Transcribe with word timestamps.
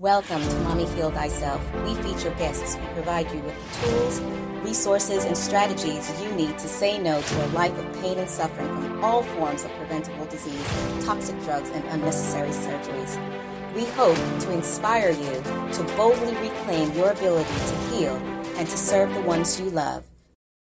Welcome 0.00 0.40
to 0.40 0.54
Mommy 0.60 0.86
Heal 0.86 1.10
Thyself. 1.10 1.60
We 1.84 1.94
feature 1.96 2.30
guests 2.38 2.74
who 2.74 2.86
provide 2.94 3.30
you 3.30 3.38
with 3.40 3.54
the 3.54 3.86
tools, 3.86 4.20
resources, 4.64 5.26
and 5.26 5.36
strategies 5.36 6.10
you 6.22 6.32
need 6.32 6.56
to 6.56 6.68
say 6.68 6.96
no 6.96 7.20
to 7.20 7.44
a 7.44 7.48
life 7.48 7.76
of 7.76 8.00
pain 8.00 8.16
and 8.16 8.30
suffering 8.30 8.68
from 8.80 9.04
all 9.04 9.22
forms 9.22 9.62
of 9.62 9.70
preventable 9.72 10.24
disease, 10.24 10.66
toxic 11.04 11.38
drugs, 11.42 11.68
and 11.68 11.84
unnecessary 11.88 12.48
surgeries. 12.48 13.74
We 13.74 13.84
hope 13.88 14.16
to 14.16 14.52
inspire 14.52 15.10
you 15.10 15.34
to 15.74 15.94
boldly 15.98 16.34
reclaim 16.36 16.92
your 16.92 17.10
ability 17.10 17.50
to 17.50 17.76
heal 17.90 18.16
and 18.56 18.66
to 18.66 18.78
serve 18.78 19.12
the 19.12 19.20
ones 19.20 19.60
you 19.60 19.68
love. 19.68 20.04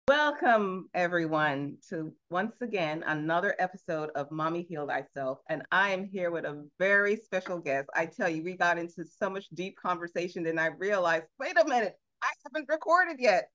Welcome, 0.10 0.88
everyone, 0.94 1.80
to 1.90 2.14
once 2.30 2.56
again 2.62 3.04
another 3.08 3.56
episode 3.60 4.10
of 4.16 4.32
Mommy 4.32 4.62
Heal 4.64 4.88
Thyself. 4.88 5.40
And 5.50 5.64
I 5.70 5.90
am 5.90 6.06
here 6.06 6.32
with 6.32 6.46
a 6.46 6.66
very 6.80 7.18
special 7.18 7.60
guest. 7.60 7.90
I 7.94 8.06
tell 8.06 8.30
you, 8.30 8.42
we 8.42 8.56
got 8.56 8.78
into 8.78 9.04
so 9.04 9.30
much 9.30 9.50
deep 9.54 9.76
conversation, 9.76 10.48
and 10.48 10.62
I 10.62 10.68
realized, 10.68 11.26
wait 11.42 11.60
a 11.60 11.68
minute, 11.68 12.00
I 12.24 12.30
haven't 12.46 12.70
recorded 12.70 13.18
yet. 13.20 13.50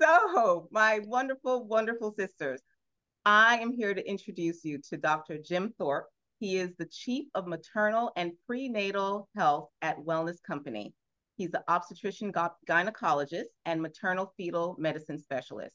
So, 0.00 0.68
my 0.70 1.00
wonderful, 1.04 1.66
wonderful 1.66 2.14
sisters, 2.18 2.62
I 3.26 3.58
am 3.58 3.70
here 3.70 3.92
to 3.92 4.08
introduce 4.08 4.64
you 4.64 4.78
to 4.88 4.96
Dr. 4.96 5.36
Jim 5.36 5.74
Thorp. 5.78 6.06
He 6.40 6.56
is 6.56 6.70
the 6.78 6.86
Chief 6.86 7.26
of 7.34 7.46
Maternal 7.46 8.12
and 8.16 8.32
Prenatal 8.46 9.28
Health 9.36 9.68
at 9.82 9.98
Wellness 9.98 10.42
Company. 10.42 10.94
He's 11.36 11.52
an 11.52 11.64
obstetrician 11.68 12.32
gynecologist 12.66 13.50
and 13.66 13.82
maternal 13.82 14.32
fetal 14.38 14.74
medicine 14.78 15.18
specialist. 15.18 15.74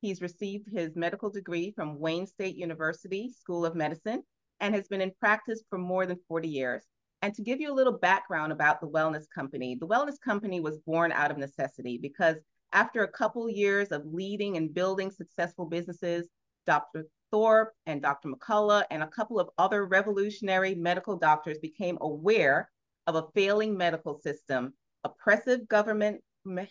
He's 0.00 0.20
received 0.20 0.68
his 0.70 0.94
medical 0.94 1.30
degree 1.30 1.72
from 1.74 1.98
Wayne 1.98 2.26
State 2.26 2.56
University 2.56 3.30
School 3.30 3.64
of 3.64 3.74
Medicine 3.74 4.22
and 4.60 4.74
has 4.74 4.88
been 4.88 5.00
in 5.00 5.12
practice 5.18 5.64
for 5.68 5.78
more 5.78 6.06
than 6.06 6.18
40 6.28 6.48
years. 6.48 6.84
And 7.22 7.34
to 7.34 7.42
give 7.42 7.60
you 7.60 7.72
a 7.72 7.74
little 7.74 7.98
background 7.98 8.52
about 8.52 8.80
the 8.80 8.88
Wellness 8.88 9.24
Company, 9.34 9.74
the 9.74 9.86
Wellness 9.86 10.20
Company 10.20 10.60
was 10.60 10.78
born 10.78 11.12
out 11.12 11.30
of 11.30 11.38
necessity 11.38 11.98
because 12.00 12.36
after 12.72 13.02
a 13.02 13.08
couple 13.10 13.48
years 13.48 13.88
of 13.88 14.04
leading 14.06 14.56
and 14.56 14.74
building 14.74 15.10
successful 15.10 15.66
businesses, 15.66 16.28
Dr. 16.66 17.06
Thorp 17.32 17.70
and 17.86 18.02
Dr. 18.02 18.28
McCullough 18.28 18.84
and 18.90 19.02
a 19.02 19.08
couple 19.08 19.40
of 19.40 19.48
other 19.56 19.86
revolutionary 19.86 20.74
medical 20.74 21.16
doctors 21.16 21.58
became 21.58 21.96
aware 22.00 22.70
of 23.06 23.14
a 23.14 23.26
failing 23.34 23.76
medical 23.76 24.18
system, 24.20 24.74
oppressive 25.04 25.66
government 25.68 26.20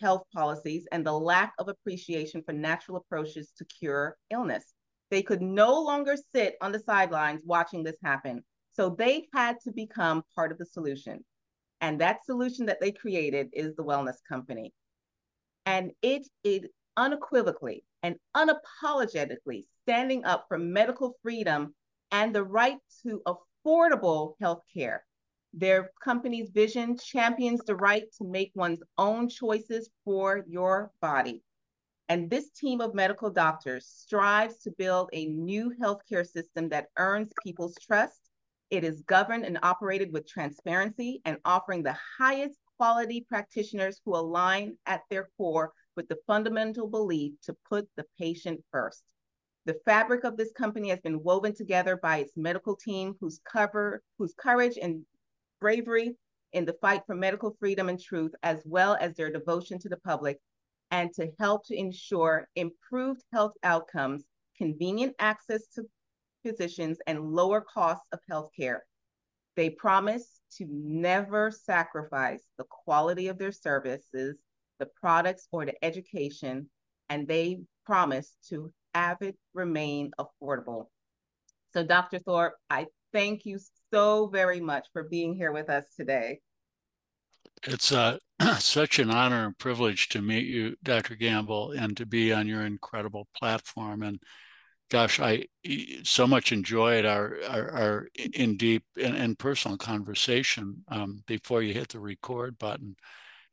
health 0.00 0.22
policies 0.32 0.86
and 0.92 1.04
the 1.04 1.12
lack 1.12 1.52
of 1.58 1.68
appreciation 1.68 2.42
for 2.42 2.52
natural 2.52 2.96
approaches 2.98 3.52
to 3.58 3.64
cure 3.64 4.16
illness. 4.30 4.74
They 5.10 5.22
could 5.22 5.42
no 5.42 5.80
longer 5.80 6.16
sit 6.34 6.56
on 6.60 6.72
the 6.72 6.80
sidelines 6.80 7.42
watching 7.44 7.82
this 7.82 7.96
happen. 8.02 8.42
So 8.72 8.90
they 8.90 9.28
had 9.32 9.56
to 9.64 9.72
become 9.72 10.22
part 10.34 10.52
of 10.52 10.58
the 10.58 10.66
solution. 10.66 11.24
And 11.80 12.00
that 12.00 12.24
solution 12.24 12.66
that 12.66 12.80
they 12.80 12.92
created 12.92 13.48
is 13.52 13.74
the 13.74 13.84
Wellness 13.84 14.16
Company. 14.28 14.72
And 15.64 15.92
it 16.02 16.26
is 16.42 16.66
unequivocally 16.96 17.84
and 18.02 18.16
unapologetically 18.36 19.64
standing 19.82 20.24
up 20.24 20.46
for 20.48 20.58
medical 20.58 21.16
freedom 21.22 21.74
and 22.10 22.34
the 22.34 22.44
right 22.44 22.78
to 23.02 23.22
affordable 23.26 24.34
health 24.40 24.62
care. 24.74 25.05
Their 25.58 25.90
company's 26.02 26.50
vision 26.50 26.98
champions 26.98 27.62
the 27.64 27.76
right 27.76 28.04
to 28.18 28.24
make 28.24 28.52
one's 28.54 28.82
own 28.98 29.26
choices 29.30 29.88
for 30.04 30.44
your 30.46 30.92
body. 31.00 31.42
And 32.10 32.28
this 32.28 32.50
team 32.50 32.82
of 32.82 32.94
medical 32.94 33.30
doctors 33.30 33.86
strives 33.86 34.58
to 34.58 34.70
build 34.72 35.08
a 35.14 35.24
new 35.24 35.72
healthcare 35.80 36.26
system 36.26 36.68
that 36.68 36.90
earns 36.98 37.32
people's 37.42 37.74
trust. 37.76 38.20
It 38.68 38.84
is 38.84 39.00
governed 39.00 39.46
and 39.46 39.58
operated 39.62 40.12
with 40.12 40.28
transparency 40.28 41.22
and 41.24 41.38
offering 41.46 41.82
the 41.82 41.96
highest 42.18 42.58
quality 42.76 43.24
practitioners 43.26 43.98
who 44.04 44.14
align 44.14 44.76
at 44.84 45.04
their 45.08 45.30
core 45.38 45.72
with 45.96 46.06
the 46.08 46.18
fundamental 46.26 46.86
belief 46.86 47.32
to 47.44 47.56
put 47.66 47.88
the 47.96 48.04
patient 48.18 48.62
first. 48.70 49.02
The 49.64 49.80
fabric 49.86 50.24
of 50.24 50.36
this 50.36 50.52
company 50.52 50.90
has 50.90 51.00
been 51.00 51.22
woven 51.22 51.54
together 51.54 51.96
by 51.96 52.18
its 52.18 52.36
medical 52.36 52.76
team 52.76 53.16
whose 53.20 53.40
cover, 53.50 54.02
whose 54.18 54.34
courage 54.34 54.78
and 54.80 55.06
bravery 55.60 56.16
in 56.52 56.64
the 56.64 56.76
fight 56.80 57.02
for 57.06 57.14
medical 57.14 57.56
freedom 57.58 57.88
and 57.88 58.00
truth, 58.00 58.32
as 58.42 58.62
well 58.64 58.96
as 59.00 59.14
their 59.14 59.30
devotion 59.30 59.78
to 59.80 59.88
the 59.88 59.98
public, 59.98 60.38
and 60.90 61.12
to 61.14 61.30
help 61.38 61.66
to 61.66 61.76
ensure 61.76 62.48
improved 62.56 63.22
health 63.32 63.52
outcomes, 63.62 64.24
convenient 64.56 65.14
access 65.18 65.66
to 65.74 65.84
physicians, 66.42 66.98
and 67.06 67.32
lower 67.32 67.60
costs 67.60 68.06
of 68.12 68.20
healthcare. 68.30 68.78
They 69.56 69.70
promise 69.70 70.40
to 70.58 70.66
never 70.70 71.50
sacrifice 71.50 72.42
the 72.56 72.64
quality 72.70 73.28
of 73.28 73.38
their 73.38 73.52
services, 73.52 74.36
the 74.78 74.86
products, 74.86 75.48
or 75.50 75.64
the 75.64 75.84
education, 75.84 76.70
and 77.08 77.26
they 77.26 77.60
promise 77.84 78.36
to 78.48 78.72
have 78.94 79.22
it 79.22 79.36
remain 79.54 80.10
affordable. 80.18 80.86
So, 81.72 81.84
Dr. 81.84 82.18
Thorp, 82.18 82.52
I 82.70 82.86
thank 83.16 83.46
you 83.46 83.58
so 83.90 84.26
very 84.26 84.60
much 84.60 84.86
for 84.92 85.04
being 85.04 85.34
here 85.34 85.50
with 85.50 85.70
us 85.70 85.84
today. 85.96 86.38
It's 87.64 87.90
uh, 87.90 88.18
such 88.58 88.98
an 88.98 89.10
honor 89.10 89.46
and 89.46 89.56
privilege 89.56 90.10
to 90.10 90.20
meet 90.20 90.46
you, 90.46 90.76
Dr. 90.82 91.14
Gamble, 91.14 91.72
and 91.72 91.96
to 91.96 92.04
be 92.04 92.30
on 92.34 92.46
your 92.46 92.66
incredible 92.66 93.26
platform. 93.34 94.02
And 94.02 94.20
gosh, 94.90 95.18
I 95.18 95.46
so 96.02 96.26
much 96.26 96.52
enjoyed 96.52 97.06
our 97.06 97.38
our, 97.48 97.70
our 97.70 98.08
in 98.34 98.58
deep 98.58 98.84
and, 99.02 99.16
and 99.16 99.38
personal 99.38 99.78
conversation 99.78 100.84
um, 100.88 101.22
before 101.26 101.62
you 101.62 101.72
hit 101.72 101.88
the 101.88 102.00
record 102.00 102.58
button. 102.58 102.96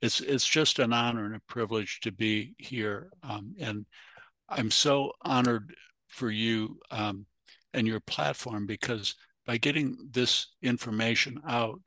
It's 0.02 0.20
it's 0.20 0.46
just 0.46 0.80
an 0.80 0.92
honor 0.92 1.24
and 1.24 1.36
a 1.36 1.42
privilege 1.48 2.02
to 2.02 2.12
be 2.12 2.54
here, 2.58 3.12
um, 3.24 3.56
and 3.58 3.86
I'm 4.50 4.72
so 4.72 5.14
honored 5.22 5.74
for 6.10 6.30
you 6.30 6.80
um, 6.92 7.26
and 7.74 7.88
your 7.88 8.02
platform 8.02 8.66
because 8.68 9.16
by 9.46 9.58
getting 9.58 9.98
this 10.12 10.48
information 10.62 11.40
out, 11.48 11.80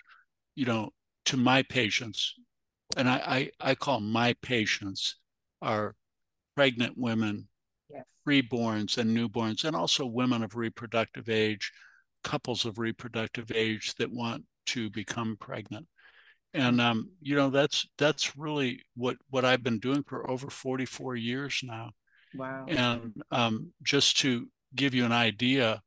you 0.54 0.66
know, 0.66 0.90
to 1.26 1.36
my 1.36 1.62
patients, 1.62 2.34
and 2.96 3.08
I, 3.08 3.50
I, 3.60 3.70
I 3.70 3.74
call 3.74 4.00
my 4.00 4.34
patients 4.42 5.16
are 5.60 5.94
pregnant 6.54 6.94
women, 6.96 7.48
yes. 7.90 8.04
preborns 8.26 8.98
and 8.98 9.16
newborns, 9.16 9.64
and 9.64 9.74
also 9.74 10.06
women 10.06 10.42
of 10.42 10.54
reproductive 10.54 11.28
age, 11.28 11.72
couples 12.22 12.64
of 12.64 12.78
reproductive 12.78 13.50
age 13.52 13.94
that 13.96 14.12
want 14.12 14.44
to 14.66 14.90
become 14.90 15.36
pregnant. 15.40 15.86
And 16.54 16.80
um, 16.80 17.10
you 17.20 17.36
know, 17.36 17.50
that's 17.50 17.86
that's 17.98 18.36
really 18.36 18.80
what 18.96 19.16
what 19.28 19.44
I've 19.44 19.62
been 19.62 19.78
doing 19.78 20.02
for 20.04 20.30
over 20.30 20.48
44 20.48 21.16
years 21.16 21.60
now. 21.62 21.90
Wow. 22.34 22.64
And 22.68 23.22
um, 23.30 23.72
just 23.82 24.18
to 24.20 24.46
give 24.74 24.94
you 24.94 25.04
an 25.04 25.12
idea 25.12 25.82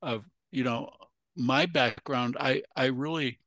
of, 0.00 0.24
you 0.52 0.62
know, 0.62 0.90
my 1.34 1.66
background, 1.66 2.36
I 2.38 2.62
I 2.76 2.86
really 2.86 3.40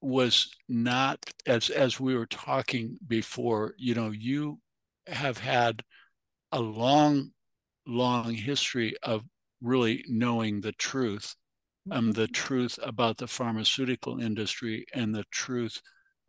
was 0.00 0.54
not 0.68 1.18
as 1.46 1.68
as 1.68 2.00
we 2.00 2.16
were 2.16 2.26
talking 2.26 2.98
before. 3.06 3.74
You 3.76 3.94
know, 3.94 4.10
you 4.10 4.60
have 5.06 5.38
had 5.38 5.82
a 6.52 6.60
long, 6.60 7.32
long 7.86 8.32
history 8.34 8.94
of 9.02 9.24
really 9.60 10.04
knowing 10.08 10.60
the 10.60 10.72
truth, 10.72 11.34
um, 11.90 12.12
the 12.12 12.22
mm-hmm. 12.22 12.32
truth 12.32 12.78
about 12.82 13.16
the 13.18 13.26
pharmaceutical 13.26 14.20
industry 14.20 14.86
and 14.94 15.14
the 15.14 15.24
truth 15.32 15.82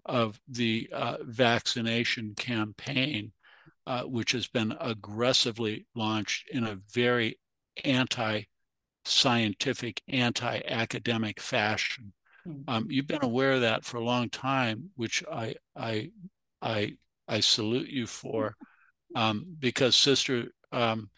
of 0.06 0.42
the 0.48 0.90
uh, 0.92 1.18
vaccination 1.22 2.34
campaign, 2.36 3.32
uh, 3.86 4.02
which 4.04 4.32
has 4.32 4.48
been 4.48 4.76
aggressively 4.80 5.86
launched 5.94 6.50
in 6.50 6.64
a 6.64 6.80
very 6.92 7.38
anti 7.84 8.42
scientific, 9.10 10.02
anti 10.08 10.62
academic 10.68 11.40
fashion. 11.40 12.14
Mm-hmm. 12.48 12.70
Um, 12.70 12.88
you've 12.90 13.08
been 13.08 13.24
aware 13.24 13.54
of 13.54 13.62
that 13.62 13.84
for 13.84 13.98
a 13.98 14.04
long 14.04 14.30
time, 14.30 14.90
which 14.96 15.24
I, 15.32 15.56
I, 15.76 16.12
I, 16.62 16.94
I 17.28 17.40
salute 17.40 17.90
you 17.90 18.08
for, 18.08 18.56
um, 19.16 19.46
because 19.60 19.96
sister, 19.96 20.46
um, 20.72 21.10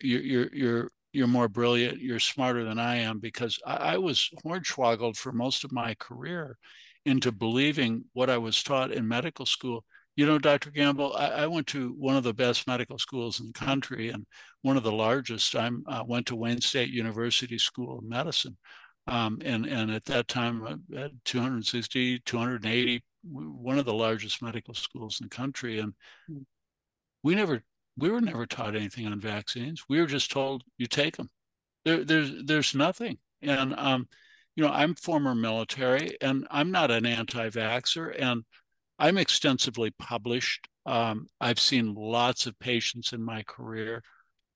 you're, 0.00 0.22
you're, 0.22 0.54
you're, 0.54 0.90
you're 1.12 1.26
more 1.26 1.48
brilliant, 1.48 2.00
you're 2.00 2.20
smarter 2.20 2.64
than 2.64 2.78
I 2.78 2.96
am, 2.96 3.18
because 3.18 3.58
I, 3.66 3.94
I 3.94 3.98
was 3.98 4.30
hornswoggled 4.44 5.16
for 5.16 5.32
most 5.32 5.64
of 5.64 5.72
my 5.72 5.94
career 5.94 6.58
into 7.04 7.32
believing 7.32 8.04
what 8.12 8.28
I 8.28 8.38
was 8.38 8.62
taught 8.62 8.92
in 8.92 9.08
medical 9.08 9.46
school 9.46 9.84
you 10.16 10.24
know, 10.24 10.38
Dr. 10.38 10.70
Gamble, 10.70 11.14
I, 11.14 11.26
I, 11.28 11.46
went 11.46 11.66
to 11.68 11.94
one 11.98 12.16
of 12.16 12.24
the 12.24 12.32
best 12.32 12.66
medical 12.66 12.98
schools 12.98 13.38
in 13.38 13.48
the 13.48 13.52
country 13.52 14.08
and 14.08 14.26
one 14.62 14.78
of 14.78 14.82
the 14.82 14.92
largest. 14.92 15.54
I 15.54 15.70
uh, 15.86 16.04
went 16.06 16.26
to 16.26 16.36
Wayne 16.36 16.62
State 16.62 16.88
University 16.88 17.58
School 17.58 17.98
of 17.98 18.04
Medicine. 18.04 18.56
Um, 19.06 19.38
and, 19.44 19.66
and 19.66 19.90
at 19.90 20.06
that 20.06 20.26
time, 20.26 20.66
I 20.66 20.98
had 20.98 21.20
260, 21.26 22.20
280, 22.20 23.04
one 23.30 23.78
of 23.78 23.84
the 23.84 23.92
largest 23.92 24.42
medical 24.42 24.72
schools 24.72 25.20
in 25.20 25.26
the 25.26 25.36
country. 25.36 25.78
And 25.78 25.92
hmm. 26.26 26.38
we 27.22 27.34
never, 27.34 27.62
we 27.98 28.08
were 28.08 28.22
never 28.22 28.46
taught 28.46 28.74
anything 28.74 29.06
on 29.06 29.20
vaccines. 29.20 29.84
We 29.86 30.00
were 30.00 30.06
just 30.06 30.30
told 30.30 30.64
you 30.78 30.86
take 30.86 31.18
them. 31.18 31.28
There, 31.84 32.04
there's, 32.04 32.32
there's 32.42 32.74
nothing. 32.74 33.18
And, 33.42 33.74
um, 33.76 34.08
you 34.56 34.64
know, 34.64 34.72
I'm 34.72 34.94
former 34.94 35.34
military 35.34 36.16
and 36.22 36.48
I'm 36.50 36.70
not 36.70 36.90
an 36.90 37.04
anti 37.04 37.50
vaxxer 37.50 38.16
and 38.18 38.44
I'm 38.98 39.18
extensively 39.18 39.90
published. 39.98 40.68
Um, 40.86 41.26
I've 41.40 41.60
seen 41.60 41.94
lots 41.94 42.46
of 42.46 42.58
patients 42.58 43.12
in 43.12 43.22
my 43.22 43.42
career. 43.42 44.02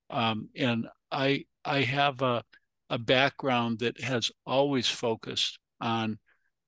Um, 0.08 0.48
and 0.56 0.86
I, 1.10 1.44
I 1.64 1.82
have 1.82 2.22
a, 2.22 2.42
a 2.88 2.98
background 2.98 3.80
that 3.80 4.00
has 4.00 4.30
always 4.46 4.88
focused 4.88 5.58
on 5.80 6.18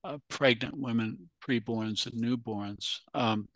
uh, 0.04 0.18
pregnant 0.28 0.76
women, 0.78 1.30
preborns, 1.46 2.06
and 2.06 2.22
newborns. 2.22 2.98
Um, 3.14 3.48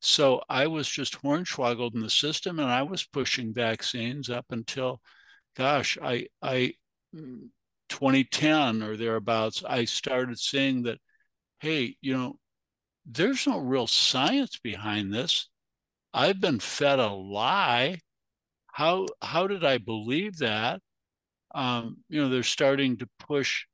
so 0.00 0.42
I 0.48 0.66
was 0.66 0.88
just 0.88 1.20
hornswoggled 1.22 1.94
in 1.94 2.00
the 2.00 2.10
system, 2.10 2.58
and 2.58 2.70
I 2.70 2.82
was 2.82 3.04
pushing 3.04 3.52
vaccines 3.52 4.30
up 4.30 4.46
until, 4.50 5.00
gosh, 5.56 5.98
I 6.02 6.26
I 6.40 6.74
mm, 7.14 7.48
2010 7.90 8.82
or 8.82 8.96
thereabouts. 8.96 9.62
I 9.66 9.84
started 9.84 10.38
seeing 10.38 10.84
that, 10.84 10.98
hey, 11.60 11.96
you 12.00 12.16
know, 12.16 12.36
there's 13.06 13.46
no 13.46 13.58
real 13.58 13.86
science 13.86 14.58
behind 14.62 15.12
this. 15.12 15.48
I've 16.12 16.40
been 16.40 16.60
fed 16.60 16.98
a 16.98 17.08
lie. 17.08 18.00
How 18.72 19.06
how 19.22 19.46
did 19.46 19.64
I 19.64 19.78
believe 19.78 20.38
that? 20.38 20.80
Um, 21.54 21.98
you 22.08 22.22
know, 22.22 22.28
they're 22.28 22.42
starting 22.42 22.96
to 22.98 23.08
push 23.18 23.66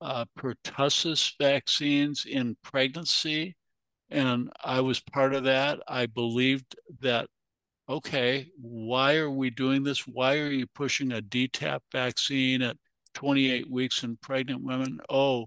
uh, 0.00 0.24
pertussis 0.38 1.32
vaccines 1.38 2.24
in 2.26 2.56
pregnancy 2.62 3.56
and 4.12 4.50
I 4.62 4.80
was 4.80 5.00
part 5.00 5.34
of 5.34 5.44
that. 5.44 5.80
I 5.88 6.06
believed 6.06 6.76
that, 7.00 7.28
okay, 7.88 8.50
why 8.60 9.16
are 9.16 9.30
we 9.30 9.48
doing 9.48 9.82
this? 9.82 10.06
Why 10.06 10.36
are 10.38 10.50
you 10.50 10.66
pushing 10.66 11.12
a 11.12 11.22
DTaP 11.22 11.80
vaccine 11.90 12.60
at 12.62 12.76
28 13.14 13.70
weeks 13.70 14.04
in 14.04 14.18
pregnant 14.18 14.62
women? 14.62 15.00
Oh, 15.08 15.46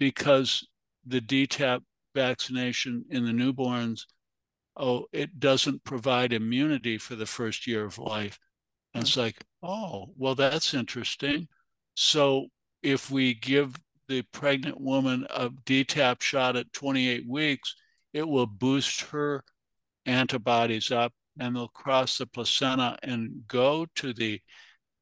because 0.00 0.66
the 1.06 1.20
DTaP 1.20 1.80
vaccination 2.14 3.04
in 3.10 3.24
the 3.24 3.32
newborns, 3.32 4.02
oh, 4.76 5.06
it 5.12 5.38
doesn't 5.38 5.84
provide 5.84 6.32
immunity 6.32 6.98
for 6.98 7.14
the 7.14 7.26
first 7.26 7.66
year 7.66 7.84
of 7.84 7.98
life. 7.98 8.38
And 8.94 9.04
it's 9.04 9.16
like, 9.16 9.36
oh, 9.62 10.12
well, 10.16 10.34
that's 10.34 10.74
interesting. 10.74 11.48
So 11.94 12.46
if 12.82 13.10
we 13.10 13.34
give 13.34 13.76
the 14.08 14.22
pregnant 14.32 14.80
woman 14.80 15.26
a 15.30 15.50
DTaP 15.50 16.20
shot 16.20 16.56
at 16.56 16.72
28 16.72 17.26
weeks, 17.28 17.74
it 18.12 18.28
will 18.28 18.46
boost 18.46 19.02
her 19.02 19.44
antibodies 20.04 20.90
up 20.90 21.12
and 21.38 21.56
they'll 21.56 21.68
cross 21.68 22.18
the 22.18 22.26
placenta 22.26 22.98
and 23.02 23.46
go 23.48 23.86
to 23.94 24.12
the 24.12 24.40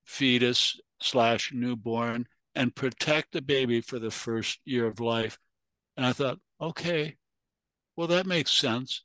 fetus 0.04 0.78
slash 1.00 1.52
newborn 1.52 2.26
and 2.54 2.74
protect 2.74 3.32
the 3.32 3.42
baby 3.42 3.80
for 3.80 3.98
the 3.98 4.10
first 4.10 4.60
year 4.64 4.86
of 4.86 5.00
life. 5.00 5.38
And 5.96 6.06
I 6.06 6.12
thought, 6.12 6.38
okay, 6.60 7.16
well, 7.96 8.08
that 8.08 8.26
makes 8.26 8.52
sense. 8.52 9.04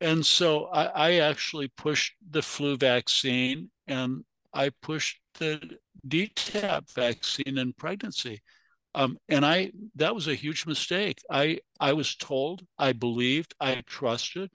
And 0.00 0.24
so 0.26 0.66
I, 0.66 0.84
I 0.86 1.12
actually 1.20 1.68
pushed 1.68 2.14
the 2.30 2.42
flu 2.42 2.76
vaccine 2.76 3.70
and 3.86 4.24
I 4.54 4.70
pushed 4.82 5.20
the 5.38 5.78
DTaP 6.06 6.92
vaccine 6.94 7.58
in 7.58 7.72
pregnancy. 7.74 8.42
Um, 8.94 9.18
and 9.28 9.44
I 9.46 9.72
that 9.96 10.14
was 10.14 10.28
a 10.28 10.34
huge 10.34 10.66
mistake. 10.66 11.18
I 11.30 11.60
I 11.80 11.92
was 11.94 12.16
told, 12.16 12.64
I 12.78 12.92
believed, 12.92 13.54
I 13.60 13.82
trusted, 13.86 14.50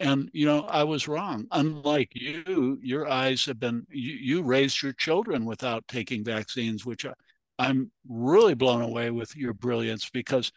and 0.00 0.30
you 0.32 0.46
know 0.46 0.62
I 0.62 0.84
was 0.84 1.08
wrong. 1.08 1.46
Unlike 1.52 2.10
you, 2.14 2.78
your 2.82 3.08
eyes 3.08 3.46
have 3.46 3.60
been 3.60 3.86
you, 3.90 4.14
you 4.14 4.42
raised 4.42 4.82
your 4.82 4.92
children 4.94 5.44
without 5.44 5.88
taking 5.88 6.24
vaccines, 6.24 6.86
which 6.86 7.04
I, 7.06 7.12
I'm 7.58 7.90
really 8.08 8.54
blown 8.54 8.82
away 8.82 9.10
with 9.10 9.36
your 9.36 9.54
brilliance 9.54 10.08
because 10.10 10.52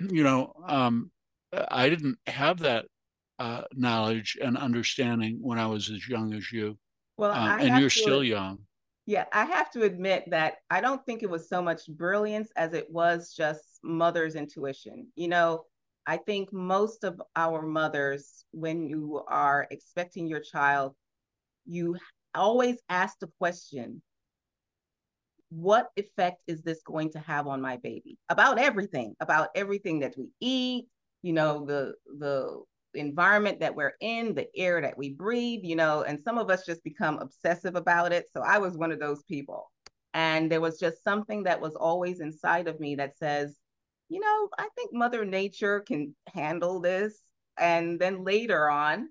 you 0.00 0.22
know 0.22 0.52
um, 0.68 1.10
I 1.68 1.88
didn't 1.88 2.18
have 2.26 2.58
that 2.60 2.86
uh, 3.38 3.62
knowledge 3.72 4.38
and 4.42 4.56
understanding 4.56 5.38
when 5.40 5.58
I 5.58 5.66
was 5.66 5.90
as 5.90 6.08
young 6.08 6.34
as 6.34 6.50
you. 6.52 6.78
Well, 7.16 7.32
um, 7.32 7.60
and 7.60 7.78
you're 7.78 7.90
to, 7.90 7.98
still 7.98 8.24
young. 8.24 8.58
Yeah, 9.06 9.24
I 9.32 9.44
have 9.44 9.70
to 9.72 9.82
admit 9.82 10.24
that 10.30 10.56
I 10.70 10.80
don't 10.80 11.04
think 11.06 11.22
it 11.22 11.30
was 11.30 11.48
so 11.48 11.62
much 11.62 11.86
brilliance 11.88 12.50
as 12.56 12.72
it 12.72 12.90
was 12.90 13.32
just 13.34 13.62
mother's 13.82 14.34
intuition. 14.34 15.08
You 15.14 15.28
know, 15.28 15.64
I 16.06 16.16
think 16.16 16.52
most 16.52 17.04
of 17.04 17.20
our 17.36 17.62
mothers, 17.62 18.44
when 18.50 18.86
you 18.86 19.22
are 19.28 19.66
expecting 19.70 20.26
your 20.26 20.40
child, 20.40 20.94
you 21.66 21.96
always 22.34 22.76
ask 22.88 23.18
the 23.18 23.30
question, 23.38 24.02
what 25.50 25.88
effect 25.96 26.42
is 26.46 26.62
this 26.62 26.82
going 26.82 27.10
to 27.12 27.18
have 27.20 27.46
on 27.46 27.60
my 27.60 27.76
baby? 27.76 28.18
About 28.28 28.58
everything, 28.58 29.14
about 29.20 29.48
everything 29.54 30.00
that 30.00 30.14
we 30.16 30.28
eat, 30.40 30.86
you 31.22 31.32
know, 31.32 31.64
the 31.64 31.94
the 32.18 32.62
environment 32.94 33.60
that 33.60 33.74
we're 33.74 33.94
in, 34.00 34.34
the 34.34 34.48
air 34.56 34.80
that 34.80 34.96
we 34.96 35.10
breathe, 35.10 35.60
you 35.62 35.76
know, 35.76 36.02
and 36.02 36.18
some 36.18 36.38
of 36.38 36.50
us 36.50 36.64
just 36.64 36.82
become 36.82 37.18
obsessive 37.18 37.76
about 37.76 38.12
it. 38.12 38.26
So 38.32 38.40
I 38.40 38.58
was 38.58 38.76
one 38.76 38.90
of 38.90 39.00
those 39.00 39.22
people. 39.24 39.70
And 40.14 40.50
there 40.50 40.62
was 40.62 40.78
just 40.78 41.04
something 41.04 41.42
that 41.42 41.60
was 41.60 41.76
always 41.76 42.20
inside 42.20 42.68
of 42.68 42.80
me 42.80 42.94
that 42.96 43.18
says, 43.18 43.58
you 44.08 44.20
know, 44.20 44.48
I 44.58 44.68
think 44.74 44.94
Mother 44.94 45.24
Nature 45.24 45.80
can 45.80 46.14
handle 46.32 46.80
this. 46.80 47.20
And 47.58 48.00
then 48.00 48.24
later 48.24 48.70
on, 48.70 49.10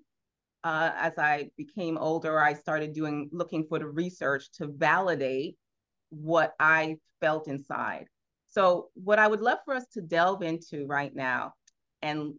uh, 0.64 0.90
as 0.96 1.12
I 1.16 1.50
became 1.56 1.96
older, 1.96 2.40
I 2.40 2.54
started 2.54 2.92
doing 2.92 3.28
looking 3.32 3.66
for 3.68 3.78
the 3.78 3.86
research 3.86 4.50
to 4.54 4.66
validate 4.66 5.56
what 6.20 6.54
I 6.60 6.96
felt 7.20 7.48
inside. 7.48 8.06
So, 8.48 8.88
what 8.94 9.18
I 9.18 9.26
would 9.26 9.40
love 9.40 9.58
for 9.64 9.74
us 9.74 9.86
to 9.92 10.00
delve 10.00 10.42
into 10.42 10.86
right 10.86 11.14
now 11.14 11.52
and 12.02 12.34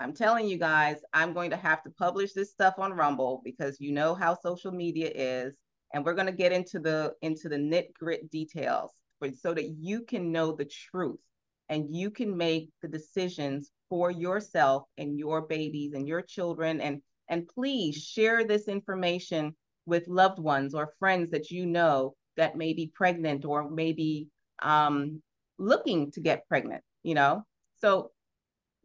I'm 0.00 0.12
telling 0.12 0.48
you 0.48 0.58
guys, 0.58 0.96
I'm 1.12 1.32
going 1.32 1.50
to 1.50 1.56
have 1.56 1.82
to 1.84 1.90
publish 1.90 2.32
this 2.32 2.50
stuff 2.50 2.74
on 2.78 2.92
Rumble 2.92 3.40
because 3.44 3.80
you 3.80 3.92
know 3.92 4.14
how 4.14 4.36
social 4.36 4.72
media 4.72 5.10
is, 5.14 5.54
and 5.92 6.04
we're 6.04 6.14
going 6.14 6.26
to 6.26 6.32
get 6.32 6.52
into 6.52 6.80
the 6.80 7.14
into 7.22 7.48
the 7.48 7.58
nit 7.58 7.94
grit 7.94 8.30
details 8.30 8.90
for, 9.18 9.30
so 9.32 9.54
that 9.54 9.70
you 9.78 10.02
can 10.02 10.32
know 10.32 10.52
the 10.52 10.64
truth 10.64 11.20
and 11.68 11.94
you 11.94 12.10
can 12.10 12.36
make 12.36 12.70
the 12.82 12.88
decisions 12.88 13.70
for 13.88 14.10
yourself 14.10 14.82
and 14.98 15.18
your 15.18 15.42
babies 15.42 15.92
and 15.94 16.08
your 16.08 16.22
children 16.22 16.80
and 16.80 17.00
and 17.28 17.48
please 17.48 17.96
share 17.96 18.44
this 18.44 18.68
information 18.68 19.54
with 19.86 20.08
loved 20.08 20.38
ones 20.38 20.74
or 20.74 20.92
friends 20.98 21.30
that 21.30 21.50
you 21.50 21.66
know 21.66 22.14
that 22.36 22.56
may 22.56 22.72
be 22.72 22.90
pregnant 22.94 23.44
or 23.44 23.70
maybe 23.70 24.28
um, 24.62 25.22
looking 25.58 26.10
to 26.12 26.20
get 26.20 26.48
pregnant 26.48 26.82
you 27.02 27.14
know 27.14 27.44
so 27.80 28.10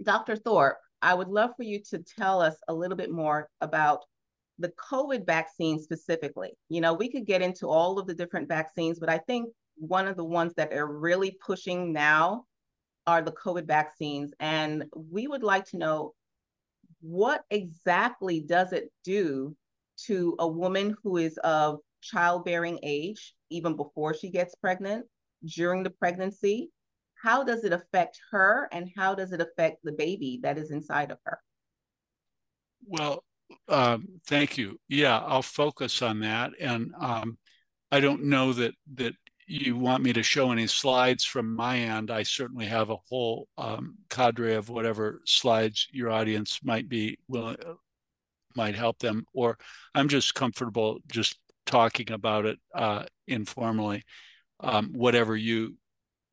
dr 0.03 0.35
thorp 0.37 0.75
I 1.01 1.13
would 1.13 1.29
love 1.29 1.51
for 1.55 1.63
you 1.63 1.79
to 1.91 1.99
tell 1.99 2.41
us 2.41 2.55
a 2.67 2.73
little 2.73 2.97
bit 2.97 3.11
more 3.11 3.49
about 3.61 4.03
the 4.57 4.71
COVID 4.91 5.25
vaccine 5.25 5.79
specifically. 5.79 6.51
You 6.67 6.81
know, 6.81 6.93
we 6.93 7.09
could 7.09 7.25
get 7.25 7.41
into 7.41 7.67
all 7.67 7.97
of 7.97 8.07
the 8.07 8.13
different 8.13 8.49
vaccines, 8.49 8.99
but 8.99 9.09
I 9.09 9.17
think 9.19 9.49
one 9.75 10.07
of 10.07 10.17
the 10.17 10.25
ones 10.25 10.53
that 10.55 10.73
are 10.73 10.87
really 10.87 11.37
pushing 11.45 11.93
now 11.93 12.45
are 13.07 13.21
the 13.21 13.31
COVID 13.31 13.65
vaccines. 13.65 14.33
And 14.41 14.85
we 14.93 15.27
would 15.27 15.43
like 15.43 15.65
to 15.67 15.77
know 15.77 16.13
what 16.99 17.43
exactly 17.49 18.41
does 18.41 18.73
it 18.73 18.91
do 19.05 19.55
to 20.05 20.35
a 20.39 20.47
woman 20.47 20.97
who 21.01 21.17
is 21.17 21.37
of 21.37 21.79
childbearing 22.01 22.79
age, 22.83 23.33
even 23.49 23.75
before 23.75 24.13
she 24.13 24.29
gets 24.29 24.55
pregnant, 24.55 25.05
during 25.45 25.83
the 25.83 25.89
pregnancy, 25.89 26.71
how 27.21 27.43
does 27.43 27.63
it 27.63 27.73
affect 27.73 28.19
her 28.31 28.69
and 28.71 28.89
how 28.95 29.15
does 29.15 29.31
it 29.31 29.41
affect 29.41 29.83
the 29.83 29.91
baby 29.91 30.39
that 30.43 30.57
is 30.57 30.71
inside 30.71 31.11
of 31.11 31.17
her? 31.25 31.39
Well, 32.85 33.23
um, 33.67 34.07
thank 34.27 34.57
you. 34.57 34.79
Yeah, 34.87 35.19
I'll 35.19 35.41
focus 35.41 36.01
on 36.01 36.21
that. 36.21 36.51
And 36.59 36.93
um, 36.99 37.37
I 37.91 37.99
don't 37.99 38.25
know 38.25 38.53
that 38.53 38.73
that 38.95 39.15
you 39.47 39.75
want 39.75 40.03
me 40.03 40.13
to 40.13 40.21
show 40.21 40.51
any 40.51 40.67
slides 40.67 41.25
from 41.25 41.55
my 41.55 41.79
end. 41.79 42.11
I 42.11 42.21
certainly 42.21 42.67
have 42.67 42.91
a 42.91 42.97
whole 43.09 43.47
um, 43.57 43.95
cadre 44.09 44.53
of 44.53 44.69
whatever 44.69 45.21
slides 45.25 45.87
your 45.91 46.11
audience 46.11 46.59
might 46.63 46.87
be 46.87 47.17
willing, 47.27 47.57
might 48.55 48.75
help 48.75 48.99
them, 48.99 49.25
or 49.33 49.57
I'm 49.95 50.07
just 50.07 50.35
comfortable 50.35 50.99
just 51.07 51.39
talking 51.69 52.11
about 52.11 52.45
it 52.45 52.59
uh, 52.73 53.05
informally. 53.27 54.03
Um, 54.61 54.91
whatever 54.93 55.37
you 55.37 55.75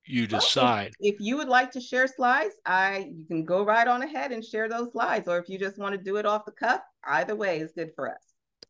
you 0.04 0.26
decide. 0.26 0.92
If, 1.00 1.16
you 1.18 1.36
would 1.36 1.48
like 1.48 1.72
to 1.72 1.80
share 1.80 2.06
slides, 2.06 2.54
I 2.64 3.12
you 3.16 3.24
can 3.26 3.44
go 3.44 3.64
right 3.64 3.86
on 3.86 4.02
ahead 4.02 4.32
and 4.32 4.44
share 4.44 4.68
those 4.68 4.92
slides. 4.92 5.28
Or 5.28 5.38
if 5.38 5.48
you 5.48 5.58
just 5.58 5.78
want 5.78 5.94
to 5.94 6.00
do 6.00 6.16
it 6.16 6.26
off 6.26 6.44
the 6.44 6.52
cuff, 6.52 6.80
either 7.04 7.36
way 7.36 7.60
is 7.60 7.72
good 7.72 7.90
for 7.94 8.10
us. 8.10 8.22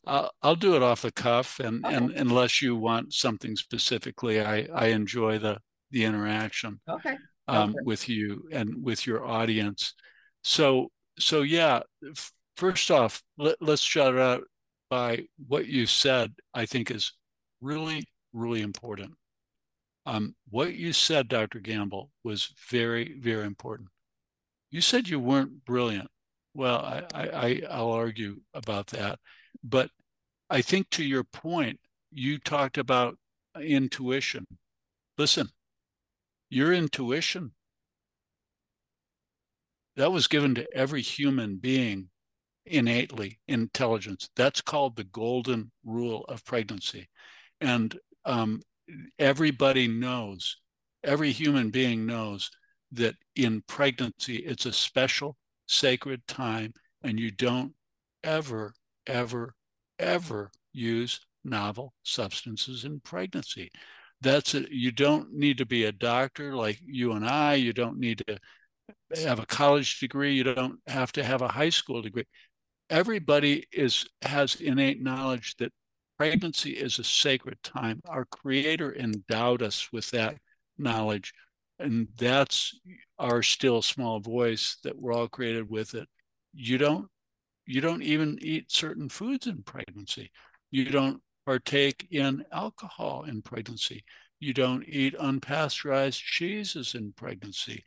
Uh, 0.06 0.28
I'll 0.42 0.56
do 0.56 0.76
it 0.76 0.82
off 0.82 1.02
the 1.02 1.12
cuff, 1.12 1.58
and, 1.58 1.84
okay. 1.84 1.94
and 1.94 2.12
unless 2.12 2.62
you 2.62 2.76
want 2.76 3.12
something 3.12 3.56
specifically, 3.56 4.40
I 4.40 4.68
I 4.74 4.86
enjoy 4.88 5.38
the 5.38 5.58
the 5.90 6.04
interaction. 6.04 6.80
Okay. 6.88 7.16
Um, 7.48 7.76
with 7.84 8.08
you 8.08 8.48
and 8.50 8.82
with 8.82 9.06
your 9.06 9.24
audience. 9.24 9.94
So 10.42 10.90
so 11.18 11.42
yeah. 11.42 11.80
First 12.56 12.90
off, 12.90 13.22
let, 13.36 13.56
let's 13.60 13.82
shout 13.82 14.16
out 14.16 14.44
by 14.90 15.26
what 15.48 15.66
you 15.66 15.86
said. 15.86 16.34
I 16.54 16.66
think 16.66 16.90
is 16.90 17.12
really 17.60 18.06
really 18.32 18.62
important 18.62 19.14
Um, 20.06 20.36
what 20.50 20.74
you 20.74 20.92
said, 20.92 21.28
Dr. 21.28 21.60
Gamble, 21.60 22.10
was 22.24 22.52
very, 22.70 23.18
very 23.18 23.44
important. 23.46 23.88
You 24.70 24.80
said 24.80 25.08
you 25.08 25.20
weren't 25.20 25.64
brilliant. 25.64 26.08
Well, 26.54 26.78
I, 26.78 27.04
I, 27.14 27.62
I'll 27.70 27.92
argue 27.92 28.42
about 28.54 28.88
that. 28.88 29.18
But 29.64 29.90
I 30.50 30.62
think 30.62 30.90
to 30.90 31.04
your 31.04 31.24
point, 31.24 31.80
you 32.10 32.38
talked 32.38 32.78
about 32.78 33.18
intuition. 33.60 34.46
Listen, 35.18 35.50
your 36.50 36.72
intuition, 36.72 37.54
that 39.96 40.12
was 40.12 40.28
given 40.28 40.54
to 40.54 40.66
every 40.74 41.02
human 41.02 41.56
being 41.56 42.10
innately 42.66 43.38
intelligence. 43.48 44.28
That's 44.36 44.60
called 44.60 44.96
the 44.96 45.04
golden 45.04 45.70
rule 45.84 46.24
of 46.28 46.44
pregnancy. 46.44 47.08
And 47.60 47.96
um, 48.24 48.60
everybody 49.18 49.88
knows, 49.88 50.56
every 51.04 51.32
human 51.32 51.70
being 51.70 52.06
knows 52.06 52.50
that 52.92 53.14
in 53.34 53.62
pregnancy, 53.66 54.36
it's 54.36 54.66
a 54.66 54.72
special, 54.72 55.36
sacred 55.66 56.26
time, 56.26 56.72
and 57.02 57.18
you 57.18 57.30
don't 57.30 57.72
ever, 58.24 58.74
ever, 59.06 59.54
ever 59.98 60.50
use 60.72 61.20
novel 61.44 61.94
substances 62.02 62.84
in 62.84 63.00
pregnancy. 63.00 63.70
That's 64.20 64.54
it. 64.54 64.70
You 64.70 64.92
don't 64.92 65.32
need 65.32 65.58
to 65.58 65.66
be 65.66 65.84
a 65.84 65.92
doctor 65.92 66.54
like 66.54 66.80
you 66.84 67.12
and 67.12 67.24
I. 67.24 67.54
You 67.54 67.72
don't 67.72 67.98
need 67.98 68.22
to 68.26 68.38
have 69.22 69.38
a 69.38 69.46
college 69.46 70.00
degree. 70.00 70.34
You 70.34 70.44
don't 70.44 70.78
have 70.86 71.12
to 71.12 71.24
have 71.24 71.42
a 71.42 71.48
high 71.48 71.68
school 71.70 72.02
degree. 72.02 72.24
Everybody 72.88 73.66
is 73.72 74.06
has 74.22 74.56
innate 74.56 75.02
knowledge 75.02 75.56
that 75.58 75.72
pregnancy 76.18 76.70
is 76.70 76.98
a 76.98 77.04
sacred 77.04 77.62
time. 77.62 78.00
Our 78.08 78.24
Creator 78.24 78.94
endowed 78.94 79.62
us 79.62 79.92
with 79.92 80.10
that 80.10 80.36
knowledge, 80.78 81.32
and 81.78 82.08
that's 82.16 82.78
our 83.18 83.42
still 83.42 83.82
small 83.82 84.20
voice 84.20 84.78
that 84.84 84.96
we're 84.96 85.12
all 85.12 85.28
created 85.28 85.68
with. 85.68 85.94
It. 85.94 86.08
You 86.54 86.78
don't 86.78 87.08
you 87.66 87.80
don't 87.80 88.02
even 88.02 88.38
eat 88.40 88.70
certain 88.70 89.08
foods 89.08 89.46
in 89.46 89.62
pregnancy. 89.62 90.30
You 90.70 90.84
don't 90.86 91.20
partake 91.44 92.06
in 92.10 92.44
alcohol 92.52 93.24
in 93.24 93.42
pregnancy. 93.42 94.04
You 94.38 94.52
don't 94.52 94.84
eat 94.86 95.16
unpasteurized 95.18 96.22
cheeses 96.22 96.94
in 96.94 97.12
pregnancy. 97.12 97.84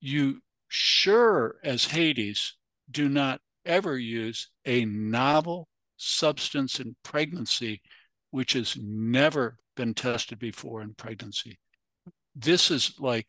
You 0.00 0.42
sure 0.68 1.56
as 1.64 1.86
Hades 1.86 2.56
do 2.90 3.08
not 3.08 3.40
ever 3.64 3.98
use 3.98 4.48
a 4.64 4.84
novel 4.84 5.68
substance 5.96 6.80
in 6.80 6.96
pregnancy 7.02 7.82
which 8.30 8.52
has 8.52 8.76
never 8.80 9.56
been 9.76 9.92
tested 9.92 10.38
before 10.38 10.82
in 10.82 10.94
pregnancy. 10.94 11.58
This 12.34 12.70
is 12.70 12.94
like, 12.98 13.26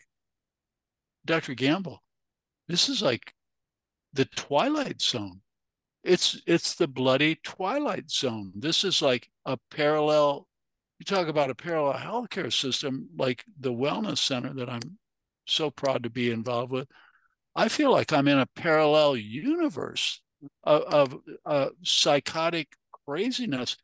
Dr. 1.26 1.56
Gamble, 1.56 2.04
this 2.68 2.88
is 2.88 3.02
like 3.02 3.34
the 4.14 4.26
twilight 4.26 5.02
zone 5.02 5.42
it's 6.04 6.42
it's 6.48 6.76
the 6.76 6.88
bloody 6.88 7.36
twilight 7.44 8.10
zone 8.10 8.52
this 8.56 8.84
is 8.84 9.02
like 9.02 9.30
a 9.46 9.58
parallel 9.70 10.48
you 11.00 11.06
talk 11.06 11.28
about 11.28 11.50
a 11.50 11.56
parallel 11.56 11.94
healthcare 11.94 12.52
system 12.52 13.08
like 13.16 13.44
the 13.60 13.72
wellness 13.72 14.18
center 14.18 14.54
that 14.54 14.70
i'm 14.70 14.98
so 15.46 15.70
proud 15.70 16.04
to 16.04 16.10
be 16.10 16.32
involved 16.32 16.72
with 16.72 16.88
i 17.56 17.68
feel 17.68 17.92
like 17.92 18.12
i'm 18.14 18.28
in 18.28 18.40
a 18.40 18.46
parallel 18.56 19.16
universe 19.16 20.22
of, 20.64 20.82
of 20.84 21.20
uh, 21.46 21.70
psychotic 21.84 22.76
craziness 23.06 23.78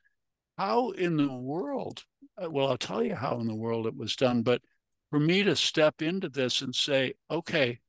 how 0.58 0.92
in 0.92 1.18
the 1.18 1.32
world 1.32 2.04
uh, 2.42 2.50
well 2.50 2.68
i'll 2.68 2.78
tell 2.78 3.04
you 3.04 3.16
how 3.16 3.40
in 3.40 3.48
the 3.48 3.56
world 3.56 3.86
it 3.86 3.96
was 3.96 4.16
done 4.16 4.42
but 4.42 4.62
for 5.10 5.20
me 5.20 5.44
to 5.44 5.56
step 5.56 6.02
into 6.02 6.30
this 6.30 6.62
and 6.62 6.74
say 6.74 7.14
okay 7.30 7.80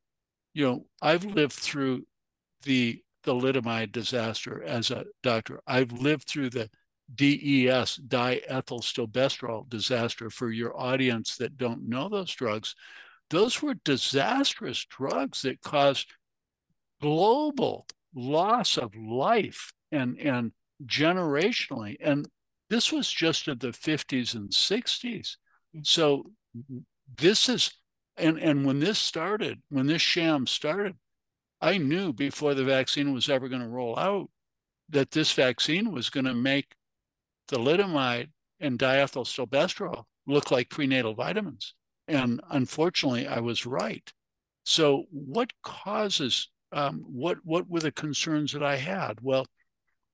you 0.54 0.66
know 0.66 0.86
i've 1.02 1.24
lived 1.24 1.54
through 1.54 2.04
the 2.62 3.02
thalidomide 3.28 3.92
disaster 3.92 4.62
as 4.62 4.90
a 4.90 5.04
doctor. 5.22 5.60
I've 5.66 5.92
lived 5.92 6.28
through 6.28 6.50
the 6.50 6.70
DES, 7.14 8.00
diethylstilbestrol 8.06 9.68
disaster 9.68 10.30
for 10.30 10.50
your 10.50 10.78
audience 10.78 11.36
that 11.36 11.56
don't 11.56 11.88
know 11.88 12.08
those 12.08 12.34
drugs. 12.34 12.74
Those 13.30 13.62
were 13.62 13.74
disastrous 13.74 14.84
drugs 14.84 15.42
that 15.42 15.60
caused 15.60 16.14
global 17.00 17.86
loss 18.14 18.76
of 18.76 18.94
life 18.96 19.72
and, 19.92 20.18
and 20.18 20.52
generationally. 20.86 21.96
And 22.00 22.28
this 22.70 22.92
was 22.92 23.10
just 23.10 23.48
in 23.48 23.58
the 23.58 23.68
50s 23.68 24.34
and 24.34 24.50
60s. 24.50 25.36
Mm. 25.76 25.86
So 25.86 26.30
this 27.16 27.48
is, 27.48 27.70
and, 28.16 28.38
and 28.38 28.64
when 28.64 28.80
this 28.80 28.98
started, 28.98 29.62
when 29.68 29.86
this 29.86 30.02
sham 30.02 30.46
started, 30.46 30.94
I 31.60 31.78
knew 31.78 32.12
before 32.12 32.54
the 32.54 32.64
vaccine 32.64 33.12
was 33.12 33.28
ever 33.28 33.48
going 33.48 33.62
to 33.62 33.68
roll 33.68 33.98
out 33.98 34.30
that 34.90 35.10
this 35.10 35.32
vaccine 35.32 35.92
was 35.92 36.08
going 36.08 36.26
to 36.26 36.34
make 36.34 36.74
thalidomide 37.50 38.28
and 38.60 38.78
diethylstilbestrol 38.78 40.04
look 40.26 40.50
like 40.50 40.70
prenatal 40.70 41.14
vitamins. 41.14 41.74
And 42.08 42.40
unfortunately, 42.50 43.26
I 43.28 43.40
was 43.40 43.66
right. 43.66 44.10
So, 44.64 45.04
what 45.10 45.52
causes 45.62 46.50
um, 46.72 47.04
what 47.06 47.38
what 47.44 47.68
were 47.68 47.80
the 47.80 47.92
concerns 47.92 48.52
that 48.52 48.62
I 48.62 48.76
had? 48.76 49.18
Well, 49.22 49.46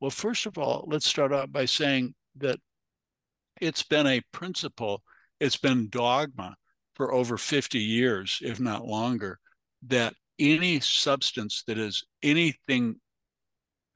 well, 0.01 0.11
first 0.11 0.47
of 0.47 0.59
all, 0.59 0.85
let's 0.89 1.07
start 1.07 1.33
out 1.33 1.53
by 1.53 1.65
saying 1.65 2.15
that 2.37 2.59
it's 3.61 3.83
been 3.83 4.07
a 4.07 4.23
principle, 4.33 5.03
it's 5.41 5.57
been 5.57 5.89
dogma 5.89 6.57
for 6.95 7.13
over 7.13 7.37
50 7.37 7.79
years, 7.79 8.39
if 8.43 8.61
not 8.61 8.87
longer, 8.87 9.39
that 9.87 10.15
any 10.39 10.81
substance 10.81 11.63
that 11.67 11.79
is 11.79 12.05
anything 12.23 12.97